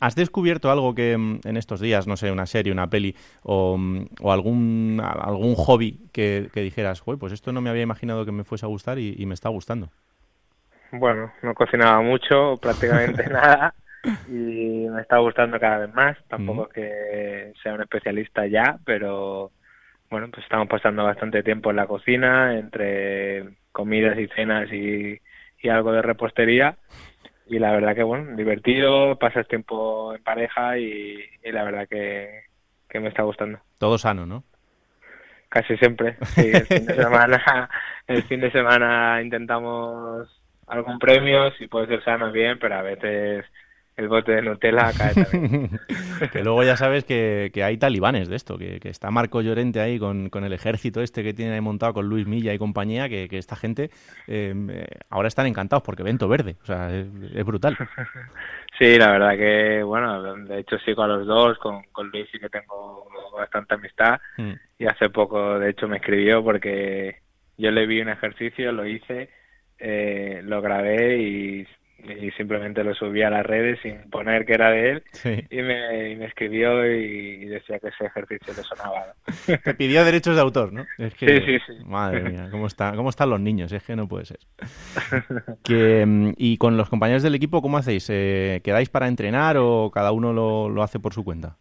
[0.02, 3.78] ¿Has descubierto algo que mm, en estos días, no sé, una serie, una peli o,
[3.78, 8.44] mm, o algún, algún hobby que, dijeras, pues esto no me había imaginado que me
[8.44, 9.90] fuese a gustar y, me está gustando?
[10.92, 13.74] Bueno, no cocinaba mucho, prácticamente nada,
[14.28, 16.18] y me está gustando cada vez más.
[16.28, 19.52] Tampoco que sea un especialista ya, pero
[20.10, 25.20] bueno, pues estamos pasando bastante tiempo en la cocina, entre comidas y cenas y,
[25.70, 26.78] algo de repostería.
[27.46, 32.44] Y la verdad que, bueno, divertido, pasas tiempo en pareja y, la verdad que,
[33.00, 33.60] me está gustando.
[33.78, 34.44] Todo sano, ¿no?
[35.50, 36.52] Casi siempre, sí.
[36.54, 37.70] El fin de semana,
[38.08, 40.28] el fin de semana intentamos
[40.68, 43.46] algún premio, si puede ser sano, bien, pero a veces
[43.98, 45.72] el bote de Nutella cae también.
[46.32, 50.30] que luego ya sabes que, hay talibanes de esto, que, está Marco Llorente ahí con,
[50.32, 53.90] el ejército este que tiene montado con Luis Milla y compañía, que, esta gente
[54.28, 57.76] em, eh, ahora están encantados porque vento verde, o sea, es, brutal.
[58.78, 62.38] Sí, la verdad que, bueno, de hecho sigo a los dos, con, con Luis sí
[62.38, 64.52] que tengo bastante amistad mm.
[64.78, 67.22] y hace poco, de hecho, me escribió porque
[67.58, 69.32] yo le vi un ejercicio, lo hice,
[69.80, 71.68] eh, lo grabé y
[72.04, 75.04] y simplemente lo subí a las redes sin poner que era de él
[75.50, 79.14] y, me, escribió y, decía que ese ejercicio le sonaba.
[79.64, 80.86] Te pidió derechos de autor, ¿no?
[80.98, 81.74] sí, sí, sí.
[81.86, 83.72] Madre mía, ¿cómo, está, ¿cómo están los niños?
[83.72, 84.40] Es que no puede ser.
[85.64, 88.08] Que, mm, y con los compañeros del equipo, ¿cómo hacéis?
[88.10, 91.58] Eh, ¿Quedáis para entrenar o cada uno lo, lo hace por su cuenta?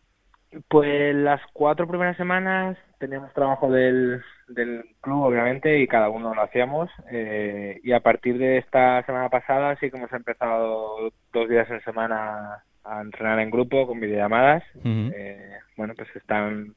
[0.68, 6.42] Pues las cuatro primeras semanas teníamos trabajo del, del club, obviamente, y cada uno lo
[6.42, 6.90] hacíamos.
[7.10, 11.82] Eh, y a partir de esta semana pasada sí que hemos empezado dos días en
[11.82, 14.62] semana a entrenar en grupo con videollamadas.
[14.84, 16.74] eh, bueno, pues están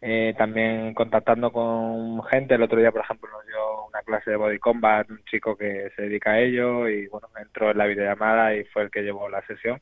[0.00, 2.54] eh, también contactando con gente.
[2.54, 5.90] El otro día, por ejemplo, nos dio una clase de body combat un chico que
[5.96, 9.28] se dedica a ello y bueno, entró en la videollamada y fue el que llevó
[9.28, 9.80] la sesión.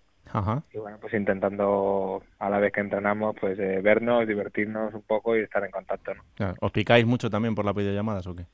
[0.72, 5.36] Y bueno, pues intentando a la vez que entrenamos, pues eh, vernos, divertirnos un poco
[5.36, 6.54] y estar en contacto, ¿no?
[6.60, 8.46] ¿Os picáis mucho también por las videollamadas o qué?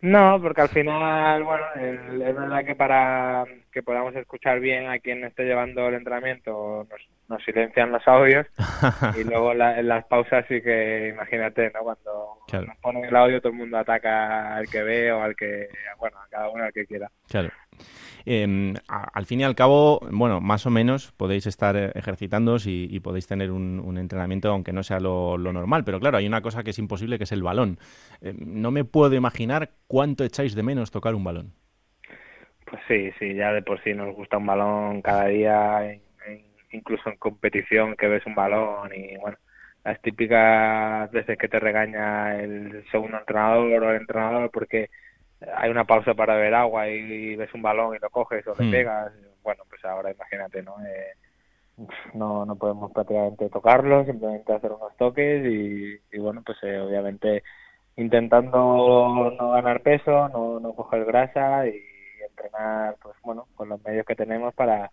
[0.00, 5.24] No, porque al final, bueno, es verdad que para que podamos escuchar bien a quien
[5.24, 6.86] esté llevando el entrenamiento
[7.28, 8.46] nos, silencian los audios
[9.18, 11.80] y luego en las pausas sí que, imagínate, ¿no?
[11.80, 15.68] Cuando nos ponen el audio todo el mundo ataca al que ve o al que,
[15.98, 17.10] bueno, a cada uno al que quiera.
[17.28, 17.50] Claro.
[18.26, 23.00] Em, al fin y al cabo, bueno, más o menos podéis estar eh, ejercitándoos y,
[23.00, 26.70] podéis tener un, entrenamiento aunque no sea lo, normal, pero claro, hay una cosa que
[26.70, 27.78] es imposible que es el balón.
[28.20, 31.52] Em, no me puedo imaginar cuánto echáis de menos tocar un balón.
[32.66, 35.98] Pues sí, sí, ya de por sí nos gusta un balón cada día,
[36.70, 39.38] incluso en competición que ves un balón y bueno,
[39.84, 44.90] las típicas veces que te regaña el segundo entrenador o el entrenador porque
[45.56, 48.66] hay una pausa para beber agua y, ves un balón y lo coges o le
[48.66, 48.70] hmm.
[48.70, 49.12] pegas,
[49.42, 50.74] bueno, pues ahora imagínate, ¿no?
[50.84, 51.14] Eh,
[52.14, 57.44] no, no podemos prácticamente tocarlo, simplemente hacer unos toques y, bueno, pues eh, obviamente
[57.96, 61.80] intentando no ganar peso, no, no coger grasa y
[62.28, 64.90] entrenar, pues bueno, con los medios que tenemos para,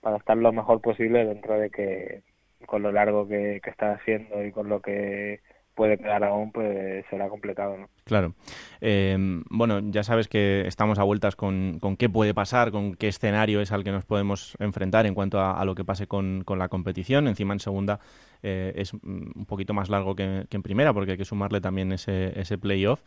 [0.00, 2.22] para estar lo mejor posible dentro de que
[2.66, 5.40] con lo largo que, que está haciendo y con lo que
[5.76, 7.88] puede quedar aún, pues será complicado, ¿no?
[8.04, 8.34] Claro.
[8.80, 9.16] Eh,
[9.50, 13.60] bueno, ya sabes que estamos a vueltas con, con, qué puede pasar, con qué escenario
[13.60, 16.68] es al que nos podemos enfrentar en cuanto a, lo que pase con, con, la
[16.68, 17.28] competición.
[17.28, 18.00] Encima en segunda
[18.42, 22.38] eh, es un poquito más largo que, en primera porque hay que sumarle también ese,
[22.40, 23.02] ese playoff.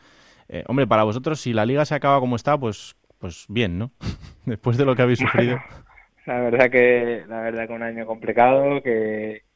[0.48, 3.92] Eh, hombre, para vosotros, si la liga se acaba como está, pues, pues bien, ¿no?
[4.46, 5.60] Después de lo que habéis sufrido.
[6.26, 9.49] la verdad que la verdad que un año complicado que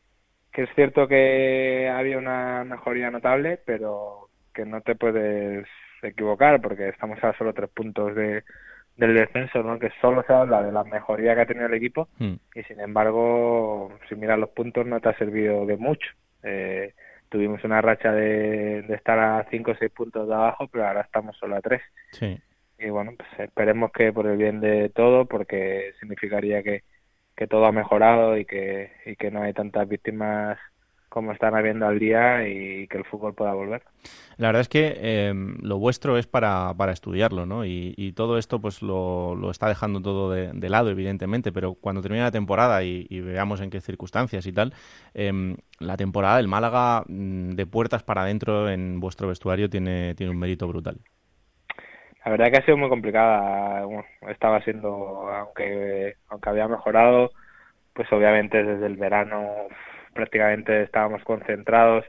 [0.53, 5.67] que es cierto que había una mejoría notable, pero que no te puedes
[6.01, 8.43] equivocar porque estamos a solo tres puntos de,
[8.95, 9.79] del descenso, ¿no?
[9.79, 12.33] que solo se habla de la mejoría que ha tenido el equipo hmm.
[12.53, 16.07] y sin embargo, si miras los puntos no te ha servido de mucho.
[16.43, 16.93] Eh,
[17.29, 21.01] tuvimos una racha de, de estar a cinco o seis puntos de abajo, pero ahora
[21.01, 21.81] estamos solo a tres.
[22.11, 22.39] Sí.
[22.77, 26.83] Y bueno, pues esperemos que por el bien de todo, porque significaría que,
[27.35, 30.57] que todo ha mejorado y que, y que no hay tantas víctimas
[31.13, 33.83] como están habiendo al día y que el fútbol pueda volver.
[34.37, 37.65] La verdad es que em, lo vuestro es para, para estudiarlo, ¿no?
[37.65, 42.23] Y, todo esto pues lo, lo, está dejando todo de, lado, evidentemente, pero cuando termine
[42.23, 44.73] la temporada y, veamos en qué circunstancias y tal,
[45.13, 50.31] em, la temporada del Málaga mm, de puertas para adentro en vuestro vestuario tiene, tiene
[50.31, 50.97] un mérito brutal.
[52.25, 53.85] La verdad que ha sido muy complicada.
[54.29, 57.31] estaba siendo, aunque, aunque había mejorado,
[57.93, 59.67] pues obviamente desde el verano
[60.13, 62.05] prácticamente estábamos concentrados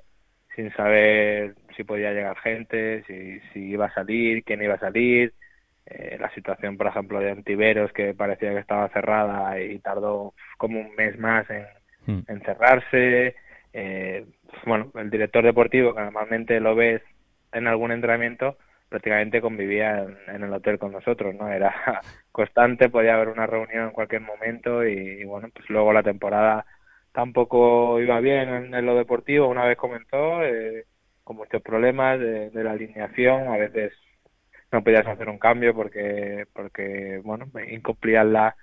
[0.54, 5.34] sin saber si podía llegar gente, si, si iba a salir, quién iba a salir.
[5.86, 10.80] Eh, la situación, por ejemplo, de Antiveros, que parecía que estaba cerrada y tardó como
[10.80, 11.66] un mes más en,
[12.06, 12.40] hmm.
[12.44, 13.34] cerrarse.
[13.72, 14.24] Eh,
[14.64, 17.02] bueno, el director deportivo, que normalmente lo ves
[17.52, 18.56] en algún entrenamiento,
[18.94, 21.48] prácticamente convivía en, el hotel con nosotros, ¿no?
[21.48, 21.74] Era
[22.30, 26.64] constante, podía haber una reunión en cualquier momento y, bueno, pues luego la temporada
[27.10, 30.86] tampoco iba bien en, lo deportivo, una vez comentó, eh,
[31.24, 33.92] con muchos problemas de, la alineación, a veces
[34.70, 38.54] no podías hacer un cambio porque, porque bueno, incumplían las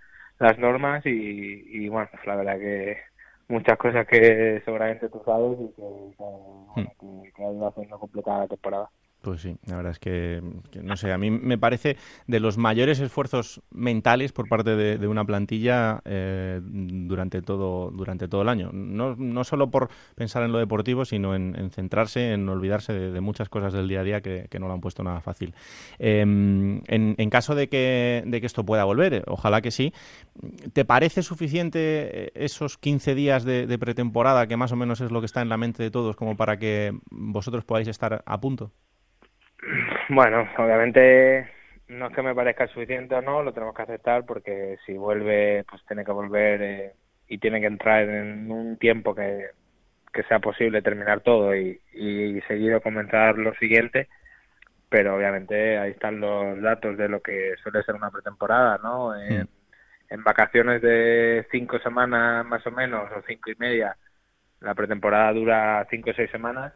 [0.60, 3.00] normas y, y bueno, pues la verdad que
[3.50, 8.48] muchas cosas que seguramente tú sabes y que, que, que ha ido haciendo complicada la
[8.48, 8.90] temporada.
[9.22, 10.42] Pues sí, la verdad es que,
[10.82, 11.96] no sé, a mí me parece
[12.26, 18.42] de los mayores esfuerzos mentales por parte de, una plantilla eh, durante todo durante todo
[18.42, 18.72] el año.
[18.74, 23.48] No, no solo por pensar en lo deportivo, sino en, centrarse, en olvidarse de, muchas
[23.48, 25.54] cosas del día a día que, no lo han puesto nada fácil.
[26.00, 29.94] Em, en, caso de que, de que esto pueda volver, ojalá que sí,
[30.74, 35.20] ¿te parece suficiente esos 15 días de, de pretemporada, que más o menos es lo
[35.20, 38.72] que está en la mente de todos, como para que vosotros podáis estar a punto?
[40.09, 41.49] Bueno, obviamente
[41.88, 45.64] no es que me parezca suficiente o no, lo tenemos que aceptar porque si vuelve,
[45.70, 46.93] pues tiene que volver eh,
[47.28, 49.47] y tiene que entrar en un tiempo que,
[50.12, 54.09] que sea posible terminar todo y, y seguido comenzar lo siguiente.
[54.89, 59.16] Pero obviamente ahí están los datos de lo que suele ser una pretemporada, ¿no?
[59.16, 59.47] En,
[60.09, 63.95] en vacaciones de cinco semanas más o menos, o cinco y media,
[64.59, 66.74] la pretemporada dura cinco o seis semanas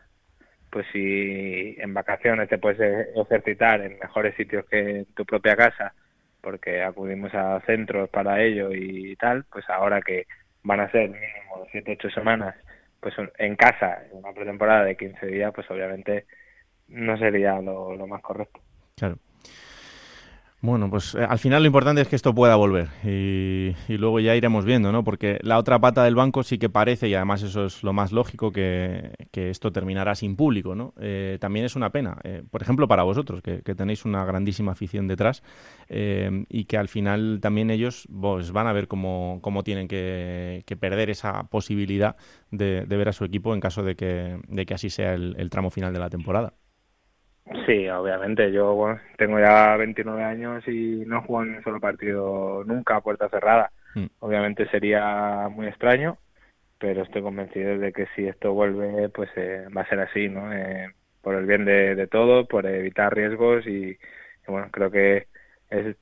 [0.76, 5.94] pues si en vacaciones te puedes ejercitar en mejores sitios que en tu propia casa,
[6.42, 10.28] porque acudimos a centros para ello y tal, pues ahora que
[10.64, 12.56] van a ser mínimo 7 8 semanas,
[13.00, 16.26] pues en casa, en una pretemporada de 15 días, pues obviamente
[16.90, 18.60] no sería lo, lo más correcto.
[18.98, 19.16] Claro.
[20.66, 24.36] Bueno, pues eh, al final lo importante es que esto pueda volver y, luego ya
[24.36, 25.04] iremos viendo, ¿no?
[25.04, 28.12] Porque la otra pata del banco sí que parece, y además eso es lo más
[28.12, 30.96] lógico, que, esto terminará sin público, ¿no?
[31.00, 35.08] Eh, también es una pena, eh, por ejemplo, para vosotros, que, tenéis una grandísima afición
[35.08, 35.44] detrás
[35.88, 41.12] y que al final también ellos pues, van a ver cómo, cómo tienen que, perder
[41.12, 42.16] esa posibilidad
[42.50, 45.70] de, ver a su equipo en caso de que, de que así sea el tramo
[45.70, 46.54] final de la temporada.
[47.66, 48.52] Sí, obviamente.
[48.52, 53.02] Yo bueno, tengo ya 29 años y no juego en un solo partido nunca a
[53.02, 53.72] puerta cerrada.
[53.94, 54.06] Mm.
[54.20, 56.18] Obviamente sería muy extraño,
[56.80, 60.52] pero estoy convencido de que si esto vuelve, pues eh, va a ser así, ¿no?
[60.54, 60.92] Eh,
[61.22, 63.98] por el bien de, de todo, por evitar riesgos y,
[64.48, 65.28] bueno, creo que
[65.70, 65.96] es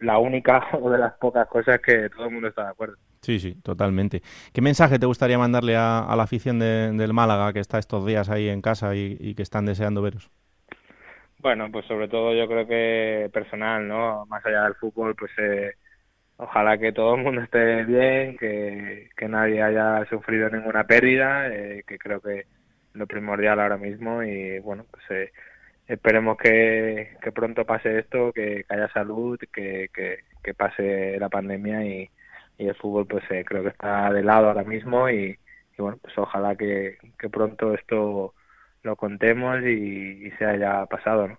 [0.00, 2.96] la única o de las pocas cosas que todo el mundo está de acuerdo.
[3.20, 4.22] Sí, sí, totalmente.
[4.54, 8.48] ¿Qué mensaje te gustaría mandarle a, la afición del Málaga que está estos días ahí
[8.48, 10.30] en casa y que están deseando veros?
[11.42, 14.26] Bueno, pues sobre todo yo creo que personal, ¿no?
[14.26, 15.72] Más allá del fútbol, pues eh,
[16.36, 21.82] ojalá que todo el mundo esté bien, que, que nadie haya sufrido ninguna pérdida, eh,
[21.86, 22.46] que creo que
[22.92, 25.32] lo primordial ahora mismo y bueno, pues eh,
[25.86, 32.10] esperemos que, que, pronto pase esto, que, haya salud, que, que, pase la pandemia y,
[32.58, 35.38] y el fútbol pues eh, creo que está de lado ahora mismo y,
[35.78, 38.34] bueno, pues ojalá que, que pronto esto
[38.82, 41.38] lo contemos y, y se haya pasado, ¿no?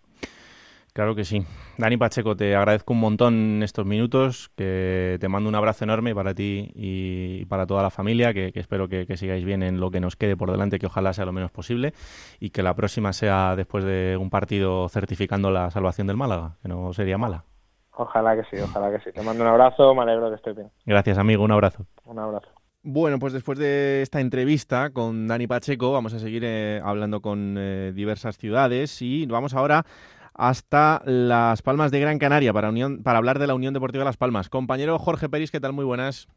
[0.94, 1.46] Claro que sí.
[1.78, 6.34] Dani Pacheco, te agradezco un montón estos minutos, que te mando un abrazo enorme para
[6.34, 10.18] ti y para toda la familia, que, espero que, sigáis bien en lo que nos
[10.18, 11.94] quede por delante, que ojalá sea lo menos posible,
[12.42, 16.68] y que la próxima sea después de un partido certificando la salvación del Málaga, que
[16.68, 17.46] no sería mala.
[17.94, 19.12] Ojalá que sí, ojalá que sí.
[19.14, 20.72] Te mando un abrazo, me alegro que estés bien.
[20.86, 21.86] Gracias, amigo, un abrazo.
[22.04, 22.50] Un abrazo.
[22.84, 27.56] Bueno, pues después de esta entrevista con Dani Pacheco, vamos a seguir eh, hablando con
[27.58, 29.86] eh, diversas ciudades y vamos ahora
[30.34, 34.18] hasta Las Palmas de Gran Canaria para, unión, para hablar de la Unión Deportiva Las
[34.18, 34.50] Palmas.
[34.50, 35.74] Compañero Jorge Peris, ¿qué tal?
[35.74, 36.28] Muy buenas.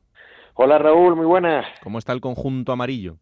[0.53, 1.67] Hola Raúl, muy buenas.
[1.83, 3.17] ¿Cómo está el conjunto amarillo?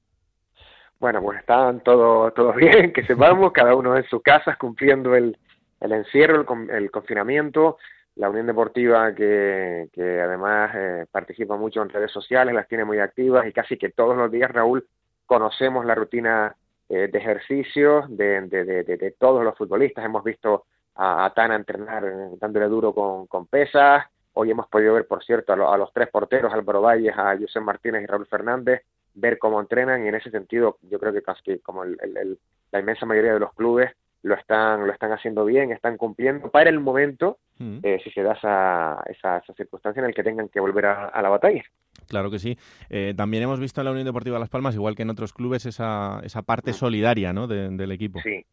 [0.99, 5.39] Bueno, pues están todos todo bien, que sepamos, cada uno en sus casas cumpliendo el,
[5.81, 7.79] el encierro, el, confinamiento.
[8.17, 12.99] La Unión Deportiva que, que además eh, participa mucho en redes sociales, las tiene muy
[12.99, 14.87] activas y casi que todos los días, Raúl,
[15.25, 16.55] conocemos la rutina
[16.91, 20.05] eh, de ejercicios de, de, de, todos los futbolistas.
[20.05, 24.05] Hemos visto a, a Tana entrenar eh, dándole duro con, con, pesas.
[24.35, 28.03] Hoy hemos podido ver, por cierto, a, los tres porteros, Álvaro Valles, a José Martínez
[28.03, 28.83] y Raúl Fernández,
[29.15, 32.39] ver cómo entrenan y en ese sentido yo creo que casi como el, el,
[32.71, 33.91] la inmensa mayoría de los clubes
[34.23, 37.79] lo están, lo están haciendo bien, están cumpliendo para el momento, mm.
[37.83, 41.29] eh, si se da esa, esa, circunstancia en el que tengan que volver a, la
[41.29, 41.63] batalla.
[42.09, 42.57] Claro que sí.
[42.89, 45.67] Eh, también hemos visto en la Unión Deportiva Las Palmas, igual que en otros clubes,
[45.67, 46.75] esa, esa parte mm.
[46.75, 47.47] solidaria ¿no?
[47.47, 48.21] del equipo.
[48.21, 48.45] Sí,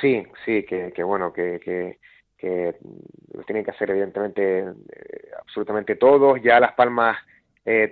[0.00, 1.98] sí, sí, que, que bueno, que, que,
[2.36, 2.76] que,
[3.32, 6.42] lo tienen que hacer evidentemente eh, absolutamente todos.
[6.42, 7.16] Ya Las Palmas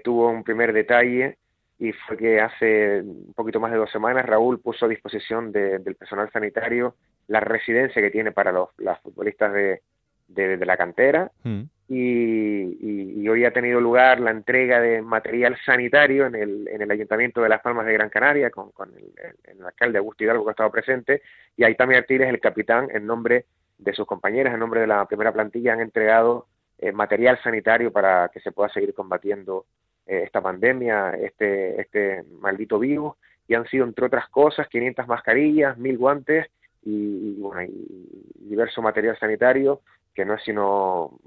[0.04, 1.38] tuvo un primer detalle
[1.82, 5.96] y fue que hace un poquito más de dos semanas Raúl puso a disposición del
[5.96, 6.94] personal sanitario
[7.26, 8.68] la residencia que tiene para los
[9.02, 9.82] futbolistas de,
[10.28, 11.62] de, la cantera mm.
[11.88, 17.42] y, hoy ha tenido lugar la entrega de material sanitario en el, en el Ayuntamiento
[17.42, 20.70] de Las Palmas de Gran Canaria con, con el, alcalde Augusto Hidalgo que ha estado
[20.70, 21.22] presente
[21.56, 23.46] y ahí también Artiles, el capitán, en nombre
[23.78, 26.46] de sus compañeras, en nombre de la primera plantilla, han entregado
[26.78, 29.66] eh, material sanitario para que se pueda seguir combatiendo
[30.06, 33.14] eh, esta pandemia, este, este maldito virus,
[33.48, 36.46] y han sido, entre otras cosas, 500 mascarillas, 1000 guantes
[36.84, 39.80] y, bueno, y diverso material sanitario,
[40.14, 41.18] que no es sino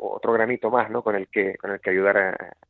[0.00, 1.02] otro granito más, ¿no?
[1.02, 2.16] Con el que con el que ayudar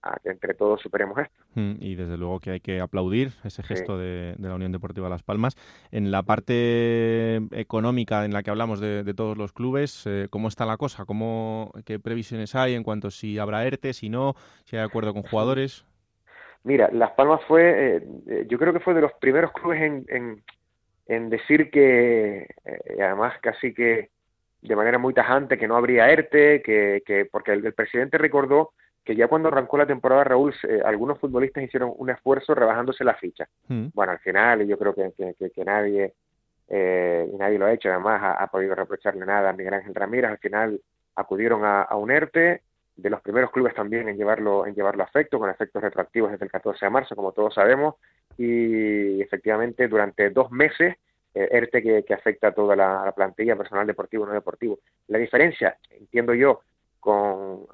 [0.02, 1.44] a, que entre todos superemos esto.
[1.54, 5.22] Mm, y desde luego que hay que aplaudir ese gesto de, la Unión Deportiva Las
[5.22, 5.56] Palmas.
[5.92, 10.66] En la parte económica en la que hablamos de, todos los clubes, eh, ¿cómo está
[10.66, 11.04] la cosa?
[11.04, 15.22] ¿Cómo, ¿Qué previsiones hay en cuanto si habrá ERTE, si no, si hay acuerdo con
[15.22, 15.84] jugadores?
[16.64, 20.04] Mira, Las Palmas fue, eh, eh, yo creo que fue de los primeros clubes en,
[20.08, 20.42] en,
[21.06, 22.46] en decir que,
[23.00, 24.10] además casi que
[24.62, 28.72] de manera muy tajante que no habría ERTE, que, que porque el, presidente recordó
[29.04, 33.14] que ya cuando arrancó la temporada, Raúl, eh, algunos futbolistas hicieron un esfuerzo rebajándose la
[33.14, 33.48] ficha.
[33.68, 33.86] Mm.
[33.94, 36.12] Bueno, al final, y yo creo que, que, nadie
[36.68, 40.30] eh, y nadie lo ha hecho, además ha, podido reprocharle nada a Miguel Ángel Ramírez,
[40.30, 40.80] al final
[41.16, 42.62] acudieron a, a, un ERTE,
[42.96, 46.44] de los primeros clubes también en llevarlo, en llevarlo a efecto, con efectos retroactivos desde
[46.44, 47.94] el 14 de marzo, como todos sabemos,
[48.36, 50.96] y efectivamente durante dos meses
[51.34, 54.80] ERTE que, afecta a toda la, plantilla, personal deportivo no deportivo.
[55.08, 56.60] La diferencia, entiendo yo,
[56.98, 57.66] con,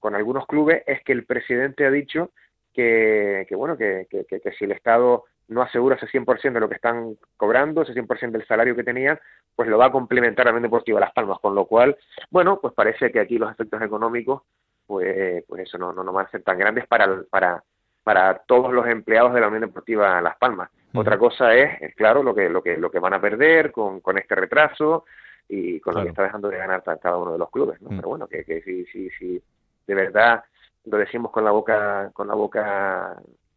[0.00, 2.30] con algunos clubes es que el presidente ha dicho
[2.72, 6.68] que, que bueno, que, que, que, si el Estado no asegura ese 100% de lo
[6.68, 9.18] que están cobrando, ese 100% del salario que tenían,
[9.54, 11.96] pues lo va a complementar a la Deportiva Las Palmas, con lo cual,
[12.30, 14.42] bueno, pues parece que aquí los efectos económicos,
[14.86, 17.62] pues, pues eso no, no, no van a ser tan grandes para, para,
[18.02, 20.70] para todos los empleados de la Unión Deportiva Las Palmas.
[20.96, 24.18] Otra cosa es, claro, lo que, lo que, lo que van a perder con, con
[24.18, 25.04] este retraso
[25.48, 27.90] y con lo que está dejando de ganar cada uno de los clubes, ¿no?
[27.90, 29.42] Pero bueno, que, que si, si, si
[29.86, 30.44] de verdad
[30.84, 33.16] lo decimos con la boca, con la boca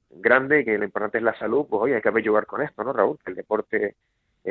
[0.10, 2.94] grande, que lo importante es la salud, pues oye, hay que jugar con esto, ¿no,
[2.94, 3.18] Raúl?
[3.24, 3.96] Que el deporte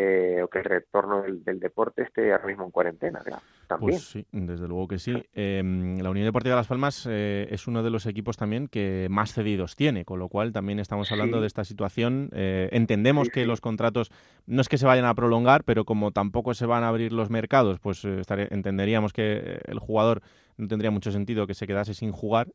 [0.00, 3.20] eh, o que el retorno del, deporte esté ahora mismo en cuarentena.
[3.66, 3.90] También.
[3.90, 5.12] Pues sí, desde luego que sí.
[5.34, 9.08] Em, la Unión Deportiva de Las Palmas eh, es uno de los equipos también que
[9.10, 12.30] más cedidos tiene, con lo cual también estamos hablando de esta situación.
[12.32, 14.12] Eh, entendemos que los contratos
[14.46, 17.28] no es que se vayan a prolongar, pero como tampoco se van a abrir los
[17.28, 20.22] mercados, pues entenderíamos que el jugador
[20.58, 22.48] no tendría mucho sentido que se quedase sin jugar,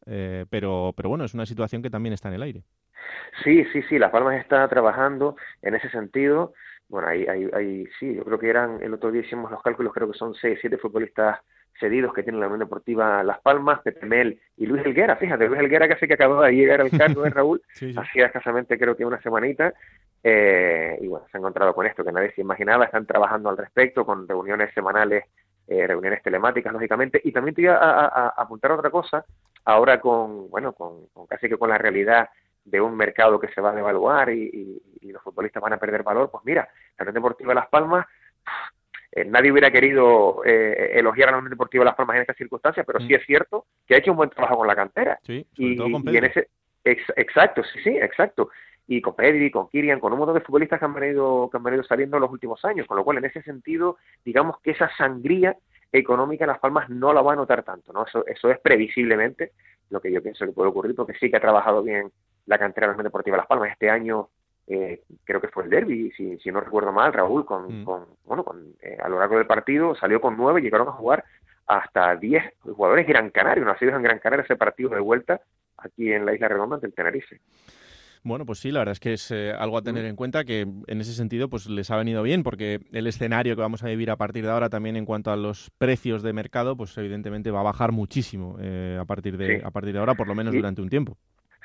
[0.50, 2.64] pero, pero bueno, es una situación que también está en el aire.
[3.44, 6.54] Sí, sí, sí, Las Palmas está trabajando en ese sentido
[6.94, 9.92] bueno, ahí, ahí, ahí sí, yo creo que eran, el otro día hicimos los cálculos,
[9.92, 11.40] creo que son seis, siete futbolistas
[11.80, 15.16] cedidos que tiene la Unión Deportiva Las Palmas, Pepe Mel y Luis Helguera.
[15.16, 17.64] Fíjate, Luis Helguera casi que acabó de llegar al cargo de Raúl,
[17.98, 19.74] hacía escasamente creo que una semanita,
[20.24, 23.58] eh, y bueno, se ha encontrado con esto que nadie se imaginaba, están trabajando al
[23.58, 25.24] respecto con reuniones semanales,
[25.68, 29.26] eh, reuniones telemáticas, lógicamente, y también te iba a, apuntar otra cosa,
[29.66, 32.30] ahora con, bueno, con, casi que con la realidad
[32.66, 36.32] de un mercado que se va a devaluar y, los futbolistas van a perder valor,
[36.32, 38.08] pues mira, la Unión Deportiva Las Palmas
[39.16, 42.84] eh, nadie hubiera querido eh, elogiar a la Unión Deportiva Las Palmas en estas circunstancias,
[42.86, 43.16] pero sí mm.
[43.16, 45.20] es cierto que ha hecho un buen trabajo con la cantera.
[45.24, 46.50] Sí, y, con en ese,
[46.84, 48.50] exacto, sí, sí, exacto.
[48.88, 51.64] Y con Pedri, con Kirian, con un montón de futbolistas que han venido, que han
[51.64, 54.90] venido saliendo en los últimos años, con lo cual en ese sentido, digamos que esa
[54.98, 55.56] sangría
[55.92, 58.06] económica en Las Palmas no la va a notar tanto, ¿no?
[58.06, 59.52] Eso, eso es previsiblemente
[59.92, 62.12] lo que yo pienso que puede ocurrir, porque sí que ha trabajado bien
[62.46, 63.72] la cantera de la Unión Deportiva Las Palmas.
[63.72, 64.30] Este año
[64.68, 67.84] eh, creo que fue el derby, si, si no recuerdo mal, Raúl, con, mm.
[67.84, 70.94] con bueno, con, eh, a lo largo del partido salió con nueve y llegaron a
[70.94, 71.26] jugar
[71.68, 75.42] hasta diez jugadores Gran Canaria, nacidos en Gran Canaria ese partido de vuelta
[75.78, 77.42] aquí en la Isla Redonda del Tenerife.
[78.26, 80.08] Bueno, pues sí, la verdad es que es eh, algo a tener mm.
[80.08, 83.62] en cuenta que en ese sentido pues les ha venido bien porque el escenario que
[83.62, 86.78] vamos a vivir a partir de ahora también en cuanto a los precios de mercado
[86.78, 88.58] pues evidentemente va a bajar muchísimo
[88.98, 91.18] a partir de a partir de ahora por lo menos durante un tiempo.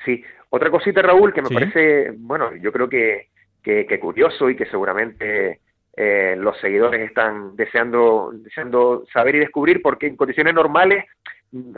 [0.05, 3.27] Sí, otra cosita, Raúl, que me parece, bueno, yo creo que,
[3.61, 5.59] que, curioso y que seguramente
[5.95, 11.05] eh, los seguidores están deseando, deseando saber y descubrir, porque en condiciones normales,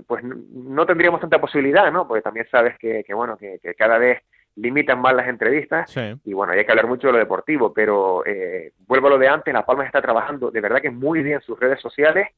[0.08, 2.08] pues no tendríamos tanta posibilidad, ¿no?
[2.08, 4.22] Porque también sabes que, que bueno, que, cada vez
[4.62, 5.94] limitan más las entrevistas
[6.24, 9.28] y bueno, hay que hablar mucho de lo deportivo, pero eh, vuelvo a lo de
[9.28, 12.30] antes, La Palma está trabajando de verdad que muy bien sus redes sociales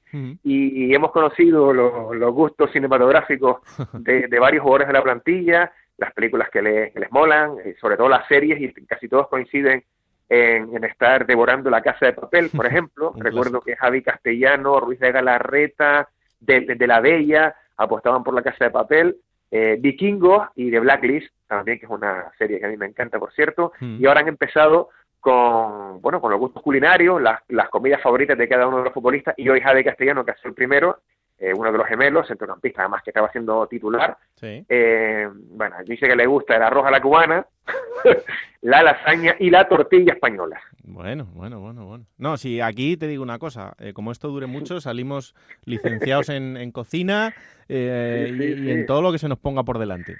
[0.43, 3.57] y, hemos conocido los, gustos cinematográficos
[3.93, 8.09] de, de, varios jugadores de la plantilla, las películas que, les molan, y sobre todo
[8.09, 9.83] las series, y casi todos coinciden
[10.29, 13.13] en, estar devorando La Casa de Papel, por ejemplo.
[13.15, 16.09] Recuerdo que Javi Castellano, Ruiz de Galarreta,
[16.39, 19.17] de, La Bella, apostaban por La Casa de Papel.
[19.55, 23.19] Eh, Vikingos y de Blacklist, también, que es una serie que a mí me encanta,
[23.19, 23.71] por cierto.
[23.79, 23.97] Hmm.
[24.01, 24.89] Y ahora han empezado
[25.19, 28.93] con, bueno, con los gustos culinarios, las, las comidas favoritas de cada uno de los
[28.93, 29.35] futbolistas.
[29.37, 31.01] Y hoy Javi Castellano, que ha sido el primero,
[31.37, 34.17] eh, uno de los gemelos, centrocampista, además que estaba siendo titular.
[34.41, 37.45] Eh, bueno, dice que le gusta el arroz a la cubana,
[38.61, 40.59] la lasaña y la tortilla española.
[40.85, 42.05] Bueno, bueno, bueno, bueno.
[42.17, 45.33] No, si aquí te digo una cosa, eh, como esto dure mucho, salimos
[45.65, 47.33] licenciados en, cocina
[47.69, 50.17] y, en todo lo que se nos ponga por delante.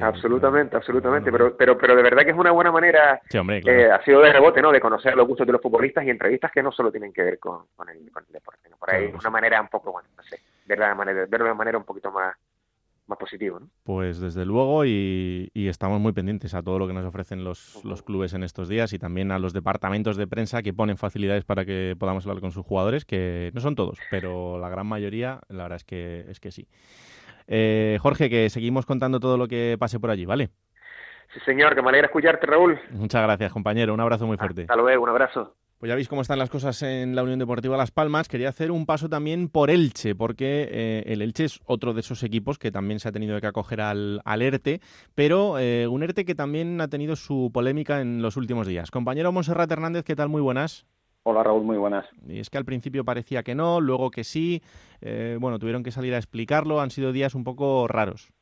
[0.00, 4.32] absolutamente, absolutamente, pero, pero, pero de verdad que es una buena manera, ha sido de
[4.32, 4.70] rebote, ¿no?
[4.70, 7.38] De conocer los gustos de los futbolistas y entrevistas que no solo tienen que ver
[7.38, 10.94] con, el, deporte, por ahí, de una manera un poco, bueno, no sé verlo de
[10.94, 12.36] manera, verlo de manera un poquito más,
[13.06, 13.60] más positivo.
[13.60, 13.68] ¿no?
[13.82, 18.02] Pues desde luego y, estamos muy pendientes a todo lo que nos ofrecen los, los,
[18.02, 21.64] clubes en estos días y también a los departamentos de prensa que ponen facilidades para
[21.64, 25.64] que podamos hablar con sus jugadores, que no son todos, pero la gran mayoría la
[25.64, 26.68] verdad es que, es que sí.
[27.46, 30.50] Eh, Jorge, que seguimos contando todo lo que pase por allí, ¿vale?
[31.32, 32.78] Sí, señor, que me alegra escucharte, Raúl.
[32.90, 33.92] Muchas gracias, compañero.
[33.92, 34.62] Un abrazo muy fuerte.
[34.62, 35.54] Hasta luego, un abrazo.
[35.84, 38.26] Pues ya veis cómo están las cosas en la Unión Deportiva Las Palmas.
[38.26, 42.22] Quería hacer un paso también por Elche, porque eh, el Elche es otro de esos
[42.22, 44.80] equipos que también se ha tenido que acoger al, ERTE,
[45.14, 48.90] pero eh, un ERTE que también ha tenido su polémica en los últimos días.
[48.90, 50.30] Compañero Monserrat Hernández, ¿qué tal?
[50.30, 50.86] Muy buenas.
[51.22, 52.06] Hola Raúl, muy buenas.
[52.26, 54.62] Y es que al principio parecía que no, luego que sí.
[55.02, 56.80] Eh, bueno, tuvieron que salir a explicarlo.
[56.80, 58.32] Han sido días un poco raros.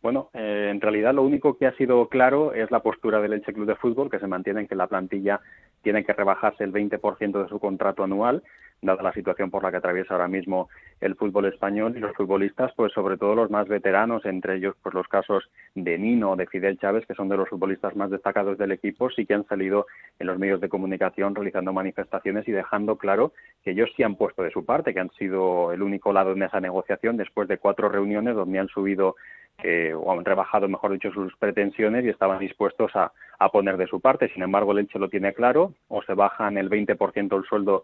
[0.00, 3.66] Bueno, en realidad lo único que ha sido claro es la postura del Elche Club
[3.66, 5.40] de Fútbol, que se mantiene en que la plantilla
[5.82, 8.42] tiene que rebajarse el 20% de su contrato anual,
[8.80, 10.68] dada la situación por la que atraviesa ahora mismo
[11.00, 14.94] el fútbol español y los futbolistas, pues sobre todo los más veteranos, entre ellos pues
[14.94, 18.72] los casos de Nino, de Fidel Chávez, que son de los futbolistas más destacados del
[18.72, 19.86] equipo, sí que han salido
[20.18, 23.32] en los medios de comunicación realizando manifestaciones y dejando claro
[23.64, 26.42] que ellos sí han puesto de su parte, que han sido el único lado en
[26.42, 29.16] esa negociación después de cuatro reuniones donde han subido
[29.62, 33.12] eh, o han rebajado, mejor dicho, sus pretensiones y estaban dispuestos a,
[33.52, 34.28] poner de su parte.
[34.32, 37.82] Sin embargo, el Elche lo tiene claro, o se bajan el 20% el sueldo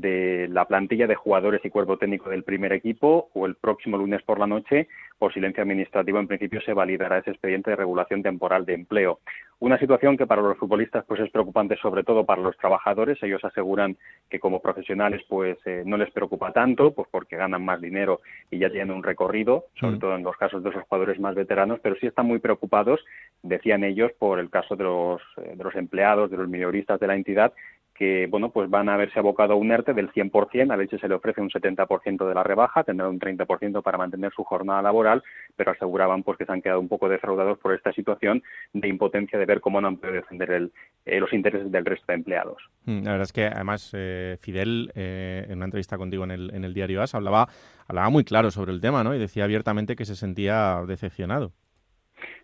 [0.00, 4.22] de la plantilla de jugadores y cuerpo técnico del primer equipo o el próximo lunes
[4.22, 4.88] por la noche,
[5.18, 9.20] por silencio administrativo, en principio se validará ese expediente de regulación temporal de empleo.
[9.60, 13.22] Una situación que para los futbolistas pues es preocupante sobre todo para los trabajadores.
[13.22, 13.96] Ellos aseguran
[14.28, 18.20] que como profesionales pues eh, no les preocupa tanto, pues porque ganan más dinero
[18.50, 19.98] y ya tienen un recorrido, sobre mm.
[20.00, 23.04] todo en los casos de esos jugadores más veteranos, pero sí están muy preocupados,
[23.42, 27.06] decían ellos, por el caso de los, eh, de los empleados, de los minoristas de
[27.06, 27.52] la entidad,
[27.94, 31.08] que bueno pues van a haberse abocado a un ERTE del 100%, a Leche se
[31.08, 35.22] le ofrece un 70% de la rebaja, tendrá un 30% para mantener su jornada laboral,
[35.56, 39.38] pero aseguraban pues que se han quedado un poco defraudados por esta situación de impotencia
[39.38, 40.72] de ver cómo no han podido defender el,
[41.04, 42.62] eh, los intereses del resto de empleados.
[42.86, 46.54] Mm, la verdad es que además eh, Fidel eh, en una entrevista contigo en el,
[46.54, 47.48] en el diario AS hablaba,
[47.86, 49.14] hablaba muy claro sobre el tema ¿no?
[49.14, 51.52] y decía abiertamente que se sentía decepcionado.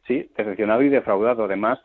[0.07, 1.45] Sí, decepcionado y defraudado.
[1.45, 1.79] Además,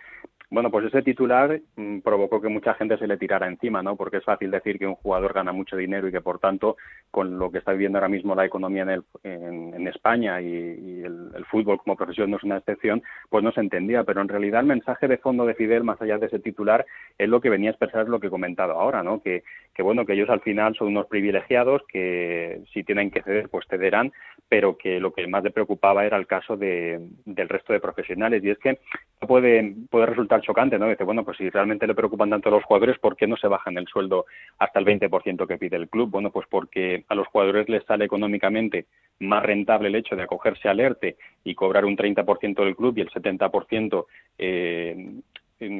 [0.53, 3.95] bueno, pues ese titular mm, provocó que mucha gente se le tirara encima, ¿no?
[3.95, 6.77] Porque es fácil decir que un jugador gana mucho dinero y que, por tanto,
[7.13, 11.45] con lo que está viviendo ahora mismo la economía en, el, en, España y, el,
[11.51, 14.03] fútbol como profesión no es una excepción, pues no se entendía.
[14.03, 16.87] Pero en realidad el mensaje de fondo de Fidel, más allá de ese titular,
[17.19, 19.21] es lo que venía a expresar lo que he comentado ahora, ¿no?
[19.21, 19.43] Que,
[19.75, 23.67] que bueno, que ellos al final son unos privilegiados que si tienen que ceder, pues
[23.69, 24.11] cederán,
[24.49, 28.43] pero que lo que más le preocupaba era el caso de, del resto de profesionales.
[28.43, 28.79] Y es que
[29.27, 30.87] puede, puede resultar chocante, ¿no?
[30.87, 33.47] Dice, bueno, pues si realmente le preocupan tanto a los jugadores, ¿por qué no se
[33.47, 34.25] bajan el sueldo
[34.57, 36.09] hasta el 20% que pide el club?
[36.09, 38.85] Bueno, pues porque a los jugadores les sale económicamente
[39.19, 43.01] más rentable el hecho de acogerse al ERTE y cobrar un 30% del club y
[43.01, 44.05] el 70%
[44.37, 45.21] eh,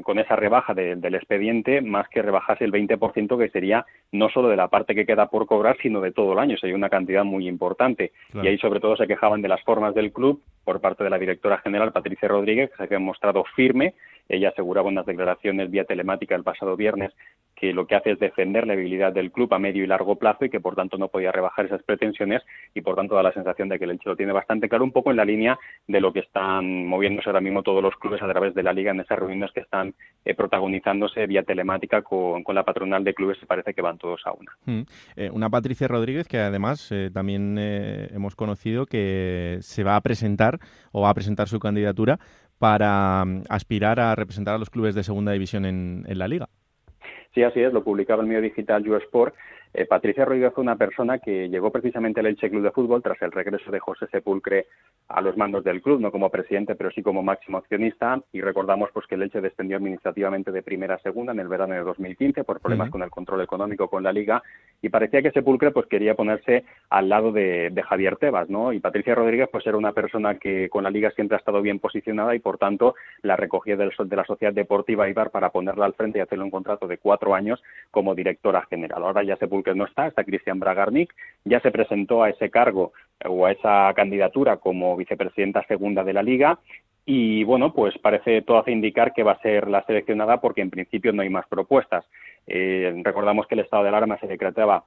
[0.04, 4.56] con esa rebaja del expediente más que rebajase el 20% que sería no solo de
[4.56, 6.58] la parte que queda por cobrar, sino de todo el año.
[6.58, 8.12] Sería una cantidad muy importante.
[8.42, 11.20] Y ahí sobre todo se quejaban de las formas del club por parte de la
[11.20, 13.94] directora general Patricia Rodríguez, que se había mostrado firme.
[14.30, 17.12] Ella aseguraba en las declaraciones vía telemática el pasado viernes
[17.64, 20.44] que lo que hace es defender la habilidad del club a medio y largo plazo
[20.44, 22.42] y que por tanto no podía rebajar esas pretensiones
[22.74, 24.92] y por tanto da la sensación de que el Elche lo tiene bastante claro, un
[24.92, 25.58] poco en la línea
[25.88, 28.92] de lo que están moviéndose ahora mismo todos los clubes a través de la liga
[28.92, 29.96] en esas reuniones que están
[30.26, 34.52] eh, protagonizándose vía telemática con, la patronal de clubes parece que van todos a una.
[34.66, 34.82] Mm.
[35.16, 40.60] Eh, una Patricia Rodríguez que además eh, también hemos conocido que se va a presentar
[40.92, 42.20] o va a presentar su candidatura
[42.58, 46.50] para mm, aspirar a representar a los clubes de segunda división en la liga.
[47.34, 49.34] Sí, así es, lo publicaba el medio digital YouSport
[49.74, 53.20] eh, Patricia Rodríguez fue una persona que llegó precisamente al Elche Club de Fútbol tras
[53.24, 54.68] el regreso de José Sepulcre
[55.08, 58.22] a los mandos del club, no como presidente, pero sí como máximo accionista.
[58.32, 61.74] Y recordamos pues que el Elche descendió administrativamente de primera a segunda en el verano
[61.74, 64.44] de 2015 por problemas con el control económico con la liga.
[64.82, 68.74] Y parecía que Sepulcre pues quería ponerse al lado de, Javier Tebas, ¿no?
[68.74, 71.80] Y Patricia Rodríguez pues era una persona que con la liga siempre ha estado bien
[71.80, 75.94] posicionada y por tanto la recogía del, de la Sociedad Deportiva Ibar para ponerla al
[75.96, 77.62] frente y hacerle un contrato de cuatro años
[77.92, 79.04] como directora general.
[79.04, 81.14] Ahora ya Sepulcre que no está, está Cristian Bragarnik,
[81.46, 82.94] ya se presentó a ese cargo
[83.26, 86.60] o a esa candidatura como vicepresidenta segunda de la Liga
[87.06, 90.70] y bueno, pues parece todo hace indicar que va a ser la seleccionada porque en
[90.70, 92.06] principio no hay más propuestas.
[92.48, 94.86] Eh, recordamos que el estado de alarma se decretaba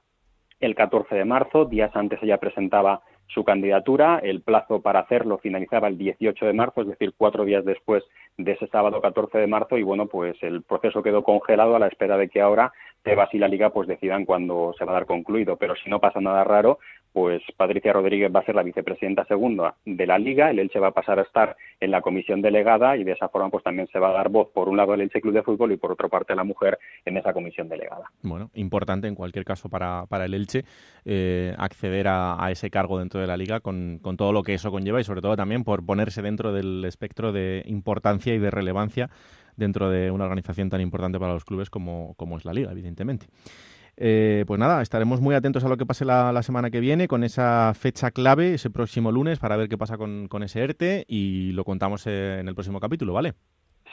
[0.59, 4.19] el 14 de marzo, días antes ella presentaba su candidatura.
[4.21, 8.03] El plazo para hacerlo finalizaba el 18 de marzo, es decir, cuatro días después
[8.37, 9.77] de ese sábado 14 de marzo.
[9.77, 12.71] Y bueno, pues el proceso quedó congelado a la espera de que ahora
[13.03, 15.57] Tebas y la Liga pues decidan cuándo se va a dar concluido.
[15.57, 16.79] Pero si no pasa nada raro,
[17.17, 20.89] pues Patricia Rodríguez va a ser la vicepresidenta segunda de la Liga, el Elche va
[20.89, 23.97] a pasar a estar en la comisión delegada y de esa forma pues también se
[23.97, 26.09] va a dar voz por un lado el Elche Club de Fútbol y por otra
[26.09, 28.03] parte la mujer en esa comisión delegada.
[28.21, 30.63] Bueno, importante en cualquier caso para, para el Elche
[31.05, 34.69] eh, acceder a, ese cargo dentro de la Liga con, con todo lo que eso
[34.69, 39.09] conlleva y sobre todo también por ponerse dentro del espectro de importancia y de relevancia
[39.55, 43.25] dentro de una organización tan importante para los clubes como, como es la Liga, evidentemente.
[43.99, 47.23] Eh, pues nada, estaremos muy atentos a lo que pase la, semana que viene con
[47.23, 51.63] esa fecha clave, ese próximo lunes, para ver qué pasa con, ese ERTE y lo
[51.63, 53.33] contamos eh, en el próximo capítulo, ¿vale?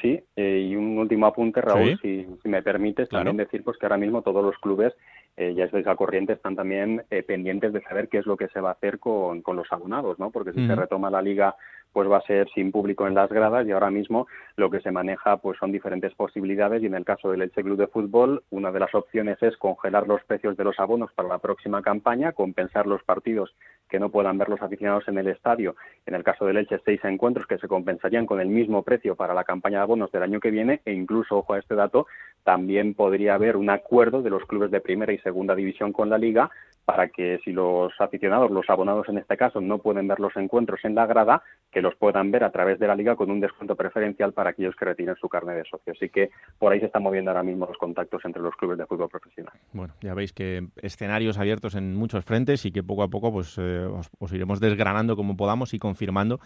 [0.02, 3.96] Sí, eh, y un último apunte, Raúl, si, me permites, también decir pues que ahora
[3.96, 4.92] mismo todos los clubes,
[5.36, 8.68] ya estáis al corriente, están también pendientes de saber qué es lo que se va
[8.68, 10.30] a hacer con, los abonados, ¿no?
[10.30, 11.56] Porque si se retoma la liga
[11.94, 14.26] pues va a ser sin público en las gradas y ahora mismo
[14.56, 17.78] lo que se maneja pues son diferentes posibilidades y en el caso del Elche Club
[17.78, 21.38] de Fútbol una de las opciones es congelar los precios de los abonos para la
[21.38, 23.54] próxima campaña, compensar los partidos
[23.88, 27.00] que no puedan ver los aficionados en el estadio, en el caso del Elche seis
[27.04, 30.40] encuentros que se compensarían con el mismo precio para la campaña de abonos del año
[30.40, 32.08] que viene e incluso, ojo a este dato,
[32.42, 36.18] también podría haber un acuerdo de los clubes de primera y segunda división con la
[36.18, 36.50] liga
[36.84, 40.80] para que si los aficionados, los abonados en este caso, no pueden ver los encuentros
[40.84, 43.74] en la grada, que los puedan ver a través de la liga con un descuento
[43.74, 45.92] preferencial para aquellos que retiren su carne de socio.
[45.92, 48.86] Así que por ahí se están moviendo ahora mismo los contactos entre los clubes de
[48.86, 49.54] fútbol profesional.
[49.72, 53.56] Bueno, ya veis que escenarios abiertos en muchos frentes y que poco a poco pues
[53.58, 56.40] eh, os iremos desgranando como podamos y confirmando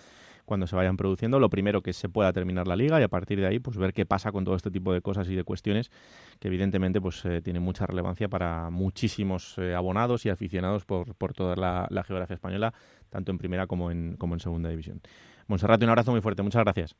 [0.48, 1.38] cuando se vayan produciendo.
[1.38, 3.92] Lo primero que se pueda terminar la liga y a partir de ahí pues ver
[3.92, 5.90] qué pasa con todo este tipo de cosas y de cuestiones
[6.40, 11.34] que evidentemente pues eh, tienen mucha relevancia para muchísimos eh, abonados y aficionados por, por
[11.34, 12.72] toda la, la, geografía española,
[13.10, 15.02] tanto en primera como en, como en segunda división.
[15.46, 16.42] Monserrate, un abrazo muy fuerte.
[16.42, 16.96] Muchas gracias.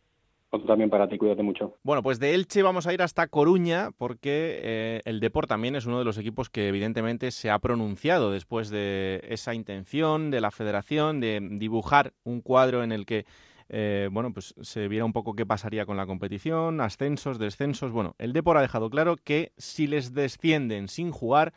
[0.50, 1.76] Otro también para ti, cuídate mucho.
[1.82, 5.84] Bueno, pues de Elche vamos a ir hasta Coruña porque eh, el Deport también es
[5.84, 10.50] uno de los equipos que evidentemente se ha pronunciado después de esa intención de la
[10.50, 13.26] federación de dibujar un cuadro en el que
[13.68, 17.92] eh, bueno, pues se viera un poco qué pasaría con la competición, ascensos, descensos.
[17.92, 21.52] Bueno, el Depor ha dejado claro que si les descienden sin jugar,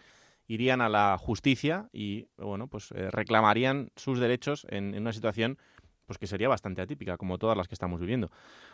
[0.48, 5.58] irían a la justicia y, bueno, pues eh, reclamarían sus derechos en, en, una situación
[6.12, 8.28] pues que sería bastante atípica, como todas las que estamos viviendo.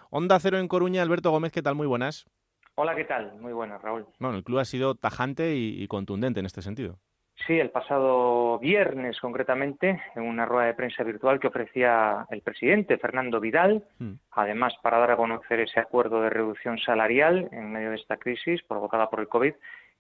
[0.10, 1.76] Onda Cero en Coruña, Alberto Gómez, ¿qué tal?
[1.76, 2.26] Muy buenas.
[2.74, 3.36] Hola, ¿qué tal?
[3.40, 4.08] Muy buenas, Raúl.
[4.18, 6.98] Bueno, el club ha sido tajante y, y contundente en este sentido.
[7.46, 12.98] Sí, el pasado viernes concretamente, en una rueda de prensa virtual que ofrecía el presidente
[12.98, 14.14] Fernando Vidal, mm.
[14.32, 18.64] además para dar a conocer ese acuerdo de reducción salarial en medio de esta crisis
[18.64, 19.54] provocada por el COVID,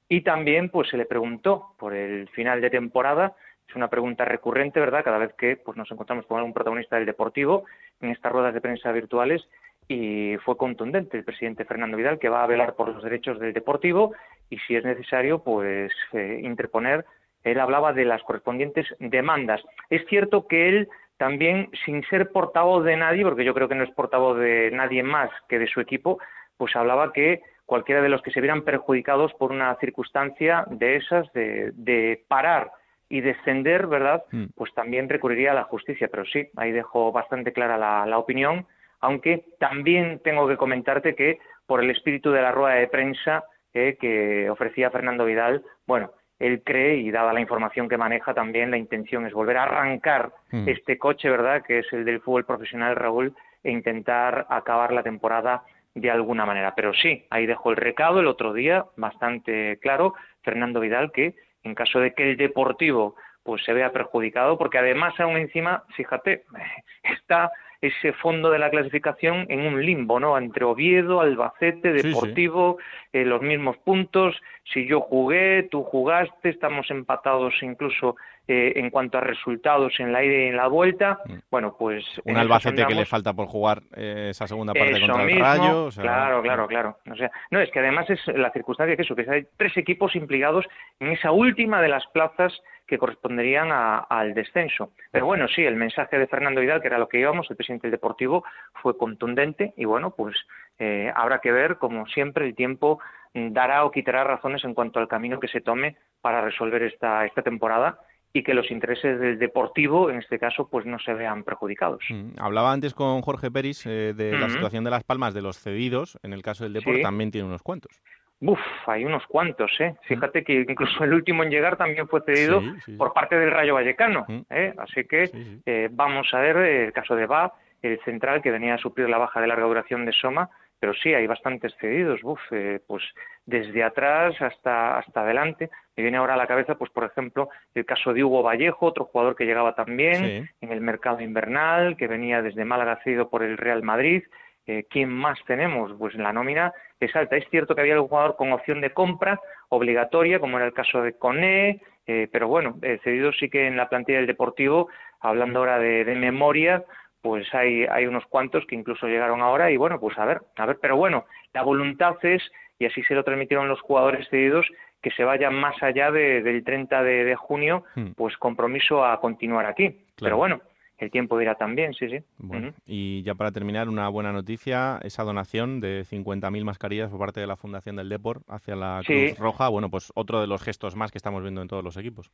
[0.10, 3.36] y también pues se le preguntó por el final de temporada,
[3.68, 5.03] es una pregunta recurrente, ¿verdad?
[5.03, 7.65] Cada vez que pues nos encontramos con algún protagonista del deportivo
[8.01, 9.47] en estas ruedas de prensa virtuales
[9.88, 13.53] y fue contundente el presidente Fernando Vidal que va a velar por los derechos del
[13.53, 14.13] deportivo
[14.49, 17.05] y si es necesario pues eh, interponer
[17.43, 19.61] él hablaba de las correspondientes demandas.
[19.89, 23.84] Es cierto que él también, sin ser portavoz de nadie, porque yo creo que no
[23.84, 26.20] es portavoz de nadie más que de su equipo,
[26.57, 31.32] pues hablaba que cualquiera de los que se vieran perjudicados por una circunstancia de esas,
[31.34, 32.72] de, parar
[33.10, 34.24] y descender, ¿verdad?
[34.32, 34.45] Mm.
[34.55, 36.08] Pues también recurriría a la justicia.
[36.10, 38.66] Pero sí, ahí dejo bastante clara la, opinión,
[38.99, 43.43] aunque también tengo que comentarte que por el espíritu de la rueda de prensa
[43.74, 48.72] eh, que ofrecía Fernando Vidal, bueno, él cree y dada la información que maneja también
[48.72, 50.68] la intención es volver a arrancar mm.
[50.70, 51.64] este coche, ¿verdad?
[51.64, 53.34] Que es el del fútbol profesional, Raúl,
[53.64, 55.64] e intentar acabar la temporada
[55.95, 56.76] de alguna manera.
[56.76, 61.36] Pero sí, ahí dejó el recado el otro día, bastante claro, Fernando Vidal, que
[61.68, 66.43] en caso de que el Deportivo pues se vea perjudicado, porque además aún encima, fíjate,
[67.03, 67.51] está
[67.82, 70.38] ese fondo de la clasificación en un limbo, ¿no?
[70.38, 72.78] Entre Oviedo, Albacete, Deportivo,
[73.13, 74.36] Eh, los mismos puntos.
[74.73, 78.15] Si yo jugué, tú jugaste, estamos empatados incluso
[78.47, 81.19] eh, en cuanto a resultados en la ida y en la vuelta.
[81.25, 81.34] Mm.
[81.49, 82.03] Bueno, pues.
[82.25, 85.89] Un Albacete que le falta por jugar eh, esa segunda parte contra el Rayo.
[85.95, 86.97] Claro, claro, claro.
[87.09, 90.15] O sea, no, es que además es la circunstancia que eso, que hay tres equipos
[90.15, 90.65] implicados
[90.99, 92.53] en esa última de las plazas
[92.88, 94.92] que corresponderían al descenso.
[95.12, 97.88] Pero bueno, sí, el mensaje de Fernando Vidal, que era lo que íbamos, el presidente
[97.88, 98.44] del Deportivo,
[98.82, 100.36] fue contundente y bueno, pues
[100.80, 103.00] eh, habrá que ver, como siempre, el tiempo
[103.34, 107.44] dará o quitará razones en cuanto al camino que se tome para resolver esta, esta
[107.44, 108.00] temporada
[108.34, 112.04] y que los intereses del deportivo, en este caso, pues no se vean perjudicados.
[112.10, 115.58] Mm, hablaba antes con Jorge Peris eh, de la situación de Las Palmas, de los
[115.58, 118.00] cedidos, en el caso del deporte también tiene unos cuantos.
[118.40, 119.96] Uf, hay unos cuantos, ¿eh?
[120.04, 122.62] Fíjate que incluso el último en llegar también fue cedido
[122.98, 124.74] por parte del Rayo Vallecano, ¿eh?
[124.78, 125.32] Así que
[125.66, 129.18] eh, vamos a ver el caso de Va, el central que venía a suplir la
[129.18, 133.04] baja de larga duración de Soma, pero sí, hay bastantes cedidos, Uf, eh, pues
[133.48, 135.72] desde atrás hasta, hasta adelante.
[135.96, 139.06] Me viene ahora a la cabeza, pues por ejemplo, el caso de Hugo Vallejo, otro
[139.06, 143.58] jugador que llegaba también en el mercado invernal, que venía desde Málaga cedido por el
[143.58, 144.24] Real Madrid,
[144.68, 145.93] eh, ¿quién más tenemos?
[145.97, 147.38] Pues la nómina es alta.
[147.38, 149.39] Es cierto que había algún jugador con opción de compra
[149.70, 153.78] obligatoria, como era el caso de Coné, eh, pero bueno, eh, cedido sí que en
[153.78, 154.89] la plantilla del Deportivo,
[155.22, 156.84] hablando ahora de, memoria,
[157.22, 160.65] pues hay, hay unos cuantos que incluso llegaron ahora y bueno, pues a ver, a
[160.65, 162.43] ver, pero bueno, la voluntad es,
[162.78, 164.65] y así se lo transmitieron los jugadores cedidos,
[165.01, 168.11] que se vayan más allá del 30 de, junio, hmm.
[168.15, 170.05] pues compromiso a continuar aquí.
[170.20, 170.61] Pero bueno,
[170.98, 172.18] el tiempo dirá también, sí, sí.
[172.38, 177.39] Bueno, Y ya para terminar, una buena noticia, esa donación de 50.000 mascarillas por parte
[177.39, 180.95] de la Fundación del Deport hacia la Cruz Roja, bueno, pues otro de los gestos
[180.95, 182.32] más que estamos viendo en todos los equipos.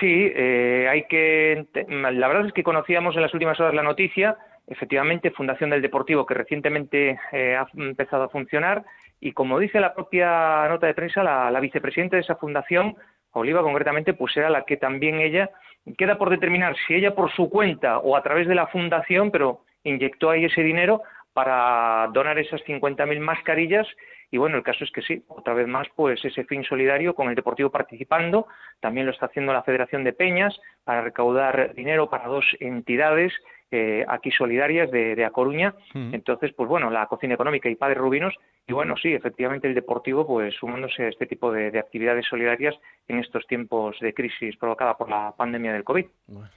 [0.00, 1.66] Sí, eh, hay que...
[1.88, 4.36] La verdad es que conocíamos en las últimas horas la noticia,
[4.66, 8.84] efectivamente, Fundación del Deportivo, que recientemente eh, ha empezado a funcionar,
[9.20, 12.96] y como dice la propia nota de prensa, la, la vicepresidenta de esa fundación,
[13.32, 15.50] Oliva concretamente, pues era la que también ella
[15.96, 19.64] queda por determinar si ella por su cuenta o a través de la fundación, pero
[19.84, 21.02] inyectó ahí ese dinero
[21.32, 23.86] para donar esas 50.000 mascarillas.
[24.30, 27.28] Y bueno, el caso es que sí, otra vez más, pues ese fin solidario con
[27.28, 28.46] el Deportivo participando,
[28.80, 33.32] también lo está haciendo la Federación de Peñas para recaudar dinero para dos entidades
[33.70, 35.74] eh, aquí solidarias de, A Coruña.
[35.94, 38.34] Entonces, pues bueno, la cocina económica y Padre Rubinos.
[38.66, 42.74] Y bueno, sí, efectivamente el deportivo, pues sumándose a este tipo de, actividades solidarias
[43.08, 46.04] en estos tiempos de crisis provocada por la pandemia del COVID.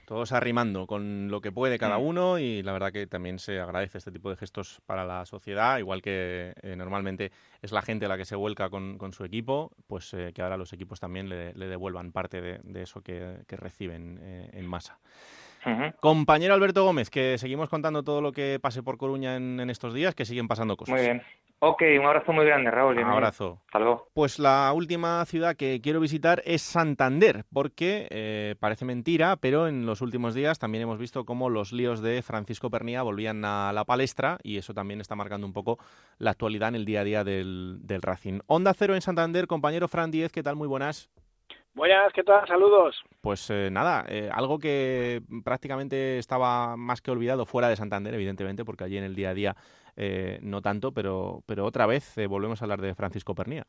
[0.04, 3.98] todos arrimando con lo que puede cada uno y la verdad que también se agradece
[3.98, 7.30] este tipo de gestos para la sociedad, igual que eh, normalmente
[7.62, 10.72] es la gente la que se vuelca con, su equipo, pues eh, que ahora los
[10.72, 14.20] equipos también le, devuelvan parte de, eso que, reciben
[14.52, 14.98] en masa.
[16.00, 19.94] Compañero Alberto Gómez, que seguimos contando todo lo que pase por Coruña en, en estos
[19.94, 20.94] días, que siguen pasando cosas.
[20.94, 21.22] Muy bien.
[21.64, 22.98] Ok, un abrazo muy grande, Raúl.
[22.98, 23.60] Un abrazo.
[23.66, 24.08] Hasta luego.
[24.14, 29.86] Pues la última ciudad que quiero visitar es Santander, porque eh, parece mentira, pero en
[29.86, 33.84] los últimos días también hemos visto cómo los líos de Francisco Pernía volvían a la
[33.84, 35.78] palestra y eso también está marcando un poco
[36.18, 38.40] la actualidad en el día a día del, del Racing.
[38.48, 40.56] Onda Cero en Santander, compañero Fran Díez, ¿qué tal?
[40.56, 41.10] Muy buenas.
[41.74, 42.46] Buenas, ¿qué tal?
[42.46, 43.02] Saludos.
[43.22, 48.64] Pues eh, nada, eh, algo que prácticamente estaba más que olvidado fuera de Santander, evidentemente,
[48.64, 49.56] porque allí en el día a día
[49.96, 53.66] eh, no tanto, pero, pero otra vez eh, volvemos a hablar de Francisco Pernía.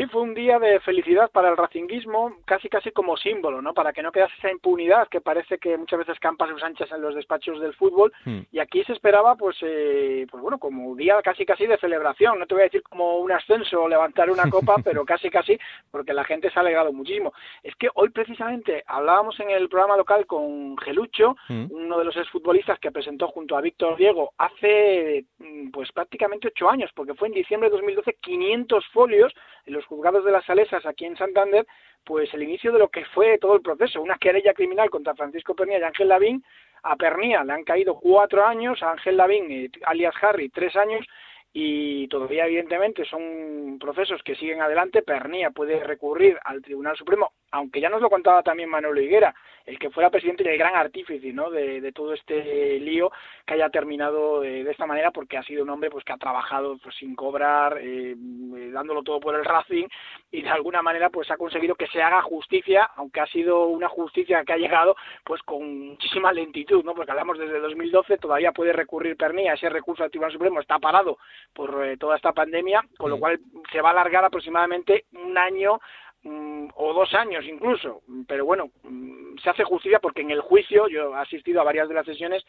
[0.00, 3.74] Sí, fue un día de felicidad para el racinguismo, casi casi como símbolo, ¿no?
[3.74, 7.02] Para que no quedase esa impunidad que parece que muchas veces campa sus anchas en
[7.02, 8.10] los despachos del fútbol.
[8.24, 8.38] Hmm.
[8.50, 12.38] Y aquí se esperaba, pues, eh, pues bueno, como un día casi casi de celebración.
[12.38, 15.58] No te voy a decir como un ascenso o levantar una copa, pero casi casi,
[15.90, 17.34] porque la gente se ha alegrado muchísimo.
[17.62, 21.66] Es que hoy precisamente hablábamos en el programa local con Gelucho, Hmm.
[21.70, 26.70] uno de los exfutbolistas que presentó junto a Víctor Diego hace mm, pues prácticamente ocho
[26.70, 29.34] años, porque fue en diciembre de 2012 500 folios
[29.66, 31.66] en los juzgados de las Salesas aquí en Santander,
[32.04, 35.54] pues el inicio de lo que fue todo el proceso, una querella criminal contra Francisco
[35.54, 36.44] Pernía y Ángel Lavín.
[36.84, 41.04] A Pernía le han caído cuatro años, a Ángel Lavín, eh, alias Harry, tres años,
[41.52, 45.02] y todavía evidentemente son procesos que siguen adelante.
[45.02, 49.34] Pernía puede recurrir al Tribunal Supremo, aunque ya nos lo contaba también Manuel Higuera,
[49.66, 51.50] el que fuera presidente y el gran artífice ¿no?
[51.50, 53.12] de, de todo este lío
[53.46, 56.18] que haya terminado eh, de esta manera, porque ha sido un hombre pues que ha
[56.18, 59.86] trabajado pues, sin cobrar, eh, eh, dándolo todo por el Racing
[60.30, 63.88] y de alguna manera pues ha conseguido que se haga justicia, aunque ha sido una
[63.88, 66.94] justicia que ha llegado pues con muchísima lentitud, ¿no?
[66.94, 71.18] Porque hablamos desde 2012, todavía puede recurrir Pernía, ese recurso al Tribunal Supremo está parado
[71.52, 73.40] por eh, toda esta pandemia, con lo cual
[73.70, 75.80] se va a alargar aproximadamente un año
[76.24, 81.14] o dos años incluso, pero bueno, mm, se hace justicia porque en el juicio, yo
[81.14, 82.44] he asistido a varias de las sesiones,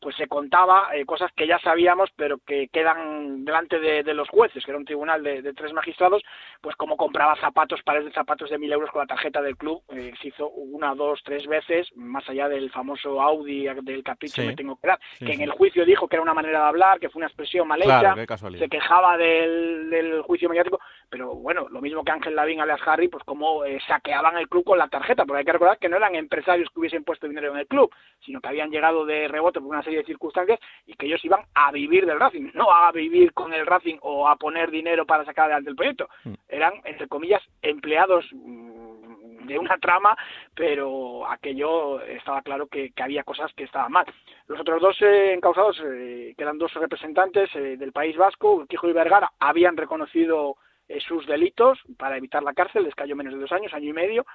[0.00, 4.28] pues se contaba eh, cosas que ya sabíamos, pero que quedan delante de, de los
[4.28, 6.22] jueces, que era un tribunal de, de tres magistrados,
[6.60, 9.82] pues como compraba zapatos, pares de zapatos de mil euros con la tarjeta del club,
[9.90, 14.46] eh, se hizo una, dos, tres veces, más allá del famoso Audi del capricho Sí.
[14.48, 16.66] me tengo que dar, Sí, que en el juicio dijo que era una manera de
[16.66, 18.14] hablar, que fue una expresión mal hecha,
[18.58, 23.08] se quejaba del, del juicio mediático, pero bueno, lo mismo que Ángel Lavín, alias Harry,
[23.12, 25.98] pues como eh, saqueaban el club con la tarjeta, porque hay que recordar que no
[25.98, 27.94] eran empresarios que hubiesen puesto dinero en el club,
[28.24, 31.42] sino que habían llegado de rebote por una serie de circunstancias y que ellos iban
[31.54, 35.26] a vivir del Racing, no a vivir con el Racing o a poner dinero para
[35.26, 36.08] sacar adelante el proyecto.
[36.48, 40.16] Eran, entre comillas, empleados mm, de una trama,
[40.54, 44.06] pero aquello estaba claro que, que había cosas que estaban mal.
[44.46, 48.88] Los otros dos eh, encausados, eh, que eran dos representantes eh, del País Vasco, Urquijo
[48.88, 50.56] y Vergara, habían reconocido
[50.88, 53.92] eh, sus delitos para evitar la cárcel, les cayó menos de dos años, año y
[53.92, 54.26] medio,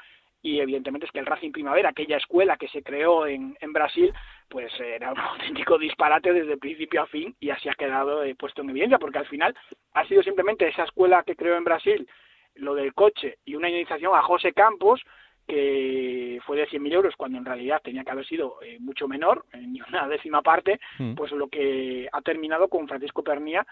[0.42, 4.14] y evidentemente es que el Racing Primavera, aquella escuela que se creó en, en Brasil,
[4.48, 8.62] pues era un auténtico disparate desde principio a fin y así ha quedado eh, puesto
[8.62, 9.56] en evidencia, porque al final
[9.94, 12.08] ha sido simplemente esa escuela que creó en Brasil,
[12.56, 15.02] lo del coche y una indemnización a José Campos,
[15.48, 19.46] que fue de 100.000 euros cuando en realidad tenía que haber sido eh, mucho menor,
[19.54, 21.16] eh, ni una décima parte, Mm.
[21.16, 23.66] pues lo que ha terminado con Francisco Pernía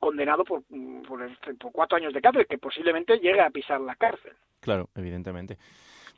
[0.00, 3.80] condenado por, mm, por, este- por cuatro años de cárcel, que posiblemente llegue a pisar
[3.80, 4.32] la cárcel.
[4.60, 5.56] Claro, evidentemente.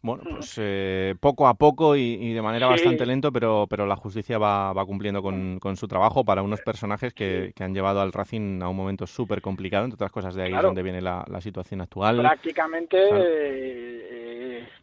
[0.04, 2.72] Bueno, pues eh, poco a poco y, y de manera Sí.
[2.72, 6.60] bastante lento, pero, pero la justicia va, va cumpliendo con, con su trabajo para unos
[6.60, 10.34] personajes que, que han llevado al Racing a un momento súper complicado, entre otras cosas
[10.34, 12.16] de ahí es donde viene la, la situación actual.
[12.18, 13.24] Prácticamente, Claro.
[13.24, 14.21] eh,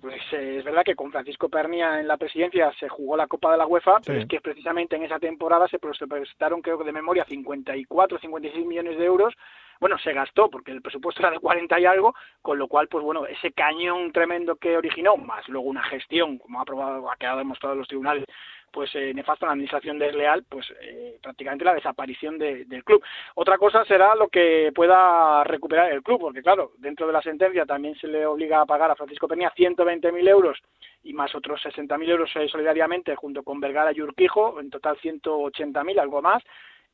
[0.01, 3.51] pues eh, es verdad que con Francisco Pernía en la presidencia se jugó la Copa
[3.51, 6.77] de la UEFA, pero es que precisamente en esa temporada se pres- se prestaron, creo
[6.77, 9.33] que de memoria, 54, 56 millones de euros.
[9.79, 13.01] Bueno, se gastó porque el presupuesto era de 40 y algo, con lo cual, pues
[13.01, 17.37] bueno, ese cañón tremendo que originó, más luego una gestión, como ha, probado, ha quedado
[17.37, 18.25] demostrado en los tribunales,
[18.71, 23.03] pues eh, nefasto en la administración desleal, pues eh, prácticamente la desaparición de- del club.
[23.35, 27.65] Otra cosa será lo que pueda recuperar el club, porque claro, dentro de la sentencia
[27.65, 30.57] también se le obliga a pagar a Francisco Peña 120.000 euros
[31.03, 35.99] y más otros 60.000 euros eh, solidariamente junto con Vergara y Urquijo, en total 180.000,
[35.99, 36.43] algo más.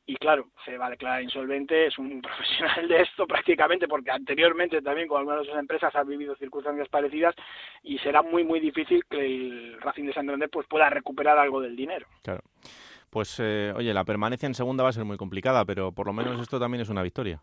[0.08, 4.80] Y claro, se va a declarar insolvente, es un profesional de esto prácticamente, porque anteriormente
[4.80, 7.34] también con algunas de sus empresas ha vivido circunstancias parecidas
[7.82, 11.74] y será muy, muy difícil que el Racing de Santander pues, pueda recuperar algo del
[11.74, 12.06] dinero.
[12.22, 12.42] Claro.
[13.10, 16.12] Pues, eh, oye, la permanencia en segunda va a ser muy complicada, pero por lo
[16.12, 17.42] menos esto también es una victoria.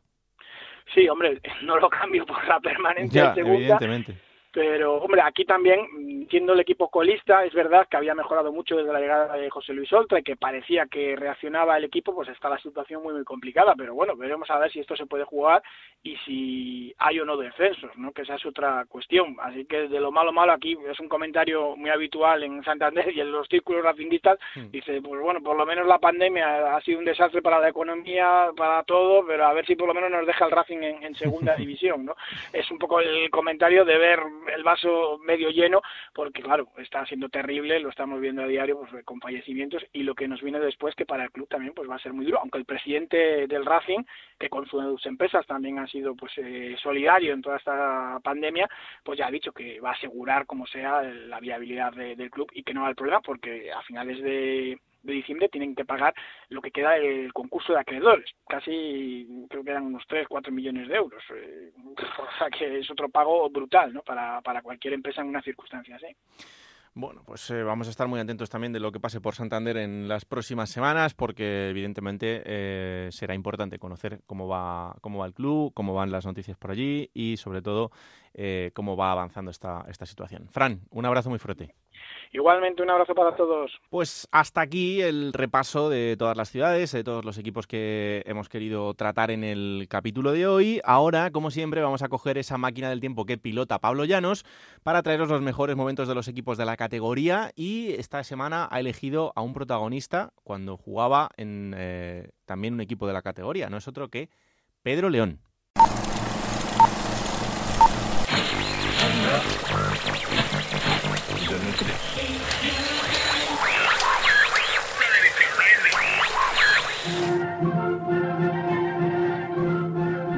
[0.94, 4.16] Sí, hombre, no lo cambio por la permanencia Ya, en segunda, evidentemente.
[4.54, 8.94] Pero, hombre, aquí también, siendo el equipo colista, es verdad que había mejorado mucho desde
[8.94, 12.50] la llegada de José Luis Oltra y que parecía que reaccionaba el equipo, pues está
[12.50, 13.74] la situación muy, muy complicada.
[13.76, 15.64] Pero bueno, veremos a ver si esto se puede jugar
[16.04, 18.12] y si hay o no descensos, ¿no?
[18.12, 19.38] Que esa es otra cuestión.
[19.42, 23.22] Así que de lo malo, malo, aquí es un comentario muy habitual en Santander y
[23.22, 24.38] en los círculos racinguistas.
[24.70, 28.52] Dice, pues bueno, por lo menos la pandemia ha sido un desastre para la economía,
[28.56, 31.16] para todo, pero a ver si por lo menos nos deja el Racing en, en
[31.16, 32.16] segunda división, ¿no?
[32.52, 35.82] Es un poco el comentario de ver el vaso medio lleno,
[36.14, 40.16] porque claro, está siendo terrible, lo estamos viendo a diario pues, con fallecimientos y lo
[40.16, 42.40] que nos viene después, que para el club también pues va a ser muy duro,
[42.40, 44.04] aunque el presidente del Racing,
[44.40, 48.70] que con sus empresas también ha sido pues eh, solidario en toda esta pandemia,
[49.04, 52.50] pues ya ha dicho que va a asegurar como sea la viabilidad de- del club
[52.54, 56.14] y que no va a problema, porque a finales de de diciembre tienen que pagar
[56.50, 60.88] lo que queda del concurso de acreedores, casi creo que eran unos 3, 4 millones
[60.88, 61.72] de euros, eh,
[62.20, 64.02] o sea que es otro pago brutal ¿no?
[64.02, 66.08] para, para cualquier empresa en una circunstancia así.
[66.96, 69.78] Bueno, pues eh, vamos a estar muy atentos también de lo que pase por Santander
[69.78, 75.34] en las próximas semanas, porque evidentemente eh, será importante conocer cómo va, cómo va el
[75.34, 77.90] club, cómo van las noticias por allí y sobre todo
[78.36, 80.48] eh, cómo va avanzando esta, esta situación.
[80.50, 81.74] Fran, un abrazo muy fuerte.
[82.32, 83.72] Igualmente, un abrazo para todos.
[83.90, 88.50] Pues hasta aquí el repaso de todas las ciudades, de todos los equipos que hemos
[88.50, 90.82] querido tratar en el capítulo de hoy.
[90.84, 94.46] Ahora, como siempre, vamos a coger esa máquina del tiempo que pilota Pablo Llanos
[94.82, 98.80] para traeros los mejores momentos de los equipos de la categoría y esta semana ha
[98.80, 103.70] elegido a un protagonista cuando jugaba en eh, también un equipo de la categoría.
[103.70, 104.30] No es otro que
[104.82, 105.40] Pedro León.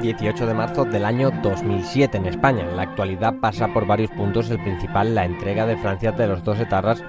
[0.06, 2.62] 18 de marzo del año 2007 en España.
[2.62, 6.44] En la actualidad pasa por varios puntos, el principal la entrega de Francia de los
[6.44, 7.02] dos etarras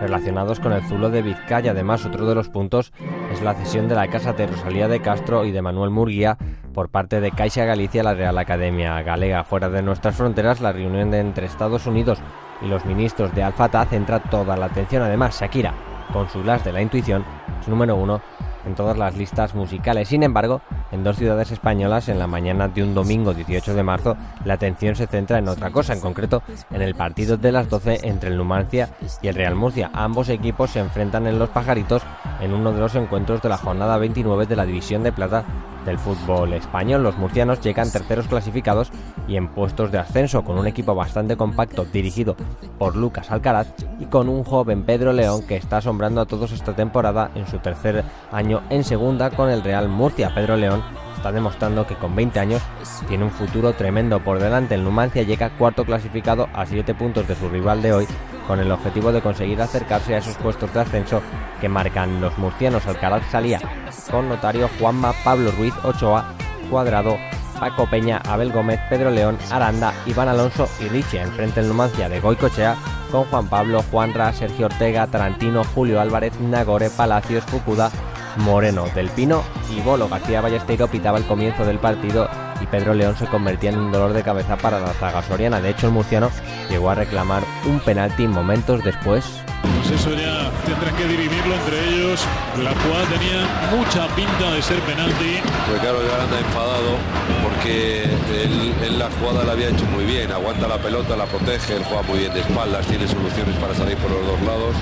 [0.00, 1.70] relacionados con el Zulo de Vizcaya.
[1.70, 2.92] Además, otro de los puntos
[3.32, 6.38] es la cesión de la casa de Rosalía de Castro y de Manuel Murguía
[6.74, 9.44] por parte de Caixa Galicia a la Real Academia Galega.
[9.44, 12.18] Fuera de nuestras fronteras, la reunión entre Estados Unidos
[12.62, 15.02] y los ministros de Al-Fatah centra toda la atención.
[15.02, 15.74] Además, Shakira,
[16.12, 17.24] con su las de la intuición,
[17.60, 18.20] es número uno
[18.66, 20.08] en todas las listas musicales.
[20.08, 20.60] Sin embargo,
[20.92, 24.96] en dos ciudades españolas, en la mañana de un domingo 18 de marzo, la atención
[24.96, 28.36] se centra en otra cosa, en concreto en el partido de las 12 entre el
[28.36, 28.90] Numancia
[29.22, 29.90] y el Real Murcia.
[29.92, 32.02] Ambos equipos se enfrentan en los pajaritos
[32.40, 35.44] en uno de los encuentros de la jornada 29 de la División de Plata
[35.84, 37.02] del fútbol español.
[37.02, 38.90] Los murcianos llegan terceros clasificados
[39.26, 42.36] y en puestos de ascenso con un equipo bastante compacto dirigido
[42.78, 43.68] por Lucas Alcaraz
[43.98, 47.58] y con un joven Pedro León que está asombrando a todos esta temporada en su
[47.58, 50.34] tercer año en segunda con el Real Murcia.
[50.34, 50.82] Pedro León
[51.16, 52.62] está demostrando que con 20 años
[53.08, 54.74] tiene un futuro tremendo por delante.
[54.74, 58.06] El Numancia llega cuarto clasificado a 7 puntos de su rival de hoy
[58.46, 61.22] con el objetivo de conseguir acercarse a esos puestos de ascenso
[61.60, 62.86] que marcan los murcianos.
[62.86, 63.60] Alcaraz salía
[64.10, 66.32] con notario Juanma, Pablo Ruiz, Ochoa,
[66.68, 67.16] Cuadrado,
[67.60, 71.20] Paco Peña, Abel Gómez, Pedro León, Aranda, Iván Alonso y Richie.
[71.20, 72.74] Enfrente el Numancia de Goicochea
[73.12, 77.90] con Juan Pablo, Juanra, Sergio Ortega, Tarantino, Julio Álvarez, Nagore, Palacios, Fukuda,
[78.40, 80.08] Moreno, Del Pino y Bolo.
[80.08, 82.28] García Ballesteiro pitaba el comienzo del partido
[82.60, 85.60] y Pedro León se convertía en un dolor de cabeza para la zaga soriana.
[85.60, 86.30] De hecho, el murciano
[86.68, 89.24] llegó a reclamar un penalti momentos después.
[89.62, 92.24] Pues eso ya tendrán que dirimirlo entre ellos.
[92.62, 93.46] La jugada tenía
[93.76, 95.40] mucha pinta de ser penalti.
[95.72, 96.96] Ricardo de Aranda enfadado
[97.42, 100.32] porque él, él la jugada la había hecho muy bien.
[100.32, 103.96] Aguanta la pelota, la protege, él juega muy bien de espaldas, tiene soluciones para salir
[103.98, 104.74] por los dos lados.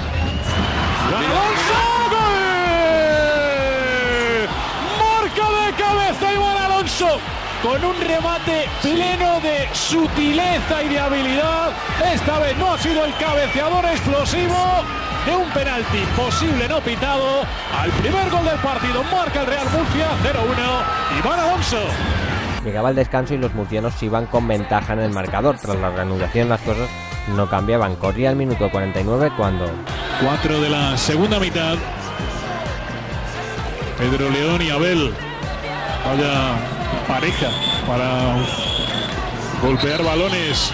[5.68, 7.18] De cabeza Iván Alonso
[7.62, 11.72] con un remate pleno de sutileza y de habilidad.
[12.14, 14.56] Esta vez no ha sido el cabeceador explosivo
[15.26, 17.42] de un penalti posible no pitado.
[17.78, 21.78] Al primer gol del partido marca el Real Murcia 0-1 Iván Alonso.
[22.64, 25.58] Llegaba el descanso y los murcianos iban con ventaja en el marcador.
[25.58, 26.88] Tras la reanudación las cosas
[27.36, 27.96] no cambiaban.
[27.96, 29.66] Corría el minuto 49 cuando...
[30.22, 31.76] 4 de la segunda mitad.
[33.98, 35.27] Pedro León y Abel.
[36.08, 36.56] Vaya
[37.06, 37.50] pareja
[37.86, 38.34] para
[39.60, 40.72] golpear balones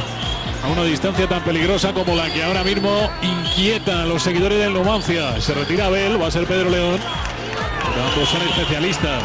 [0.62, 4.72] a una distancia tan peligrosa como la que ahora mismo inquieta a los seguidores del
[4.72, 5.40] Numancia.
[5.40, 7.00] Se retira Abel, va a ser Pedro León.
[8.12, 9.24] Ambos son especialistas.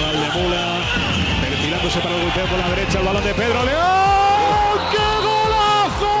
[0.00, 0.76] Valdemula
[1.40, 4.78] perfilándose para el golpeo por la derecha el balón de Pedro León.
[4.92, 6.14] ¡Qué golazo!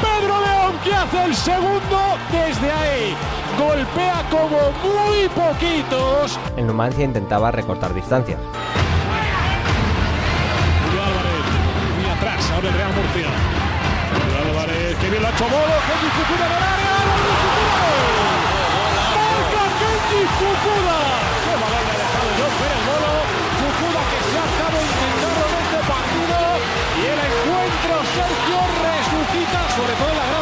[0.00, 2.16] Pedro León que hace el segundo
[2.60, 3.16] desde ahí.
[3.58, 6.38] Golpea como muy poquitos.
[6.56, 8.38] El Numancia intentaba recortar distancias.
[12.46, 13.28] jugador del Real Murcia.
[14.16, 16.94] Cuidado, Vares, que bien lo ha hecho Bolo, Kenji Fukuda del área,
[19.16, 20.98] ¡Marca Kenji Fukuda!
[21.44, 23.12] ¡Qué balón le ha dejado John Pérez Bolo!
[23.60, 26.38] Fukuda que se ha estado intentando en este partido
[26.96, 30.35] y el encuentro, Sergio, resucita sobre todo en la grada.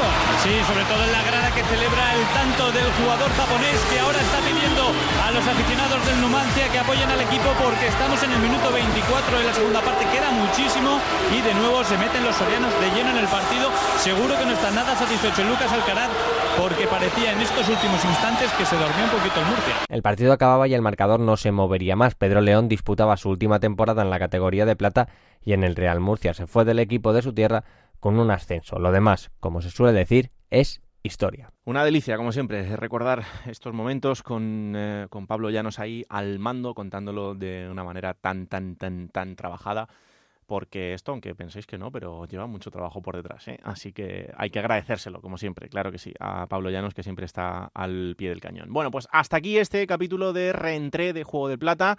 [0.45, 4.21] Sí, sobre todo en la grada que celebra el tanto del jugador japonés que ahora
[4.21, 4.93] está pidiendo
[5.25, 9.41] a los aficionados del Numancia que apoyen al equipo porque estamos en el minuto 24
[9.41, 11.01] de la segunda parte, queda muchísimo
[11.33, 13.73] y de nuevo se meten los sorianos de lleno en el partido.
[13.97, 16.13] Seguro que no está nada satisfecho Lucas Alcaraz
[16.61, 19.75] porque parecía en estos últimos instantes que se dormía un poquito el Murcia.
[19.89, 22.21] El partido acababa y el marcador no se movería más.
[22.21, 25.09] Pedro León disputaba su última temporada en la categoría de plata
[25.41, 27.65] y en el Real Murcia se fue del equipo de su tierra
[28.05, 28.79] con un ascenso.
[28.79, 31.55] Lo demás, como se suele decir, es historia.
[31.65, 36.75] Una delicia, como siempre, recordar estos momentos con, eh, con Pablo Llanos ahí al mando,
[36.75, 39.89] contándolo de una manera tan, tan, tan, tan trabajada
[40.47, 43.59] porque esto, aunque penséis que no, pero lleva mucho trabajo por detrás, ¿eh?
[43.63, 47.25] así que hay que agradecérselo, como siempre, claro que sí, a Pablo Llanos, que siempre
[47.25, 48.73] está al pie del cañón.
[48.73, 51.97] Bueno, pues hasta aquí este capítulo de reentré de Juego de Plata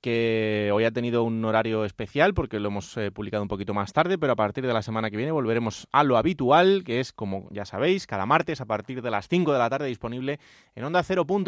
[0.00, 3.92] que hoy ha tenido un horario especial porque lo hemos eh, publicado un poquito más
[3.92, 7.12] tarde, pero a partir de la semana que viene volveremos a lo habitual, que es,
[7.12, 10.38] como ya sabéis, cada martes a partir de las 5 de la tarde disponible
[10.74, 11.02] en onda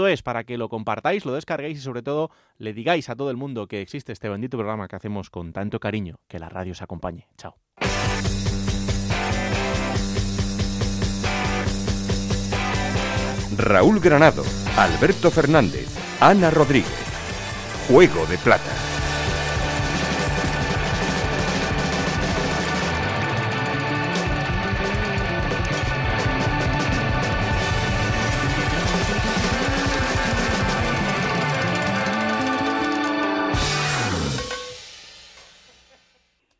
[0.09, 3.37] es para que lo compartáis, lo descarguéis y sobre todo le digáis a todo el
[3.37, 6.19] mundo que existe este bendito programa que hacemos con tanto cariño.
[6.29, 7.29] Que la radio os acompañe.
[7.37, 7.57] Chao.
[13.57, 14.43] Raúl Granado,
[14.77, 15.89] Alberto Fernández,
[16.21, 17.10] Ana Rodríguez.
[17.91, 19.00] Juego de Plata.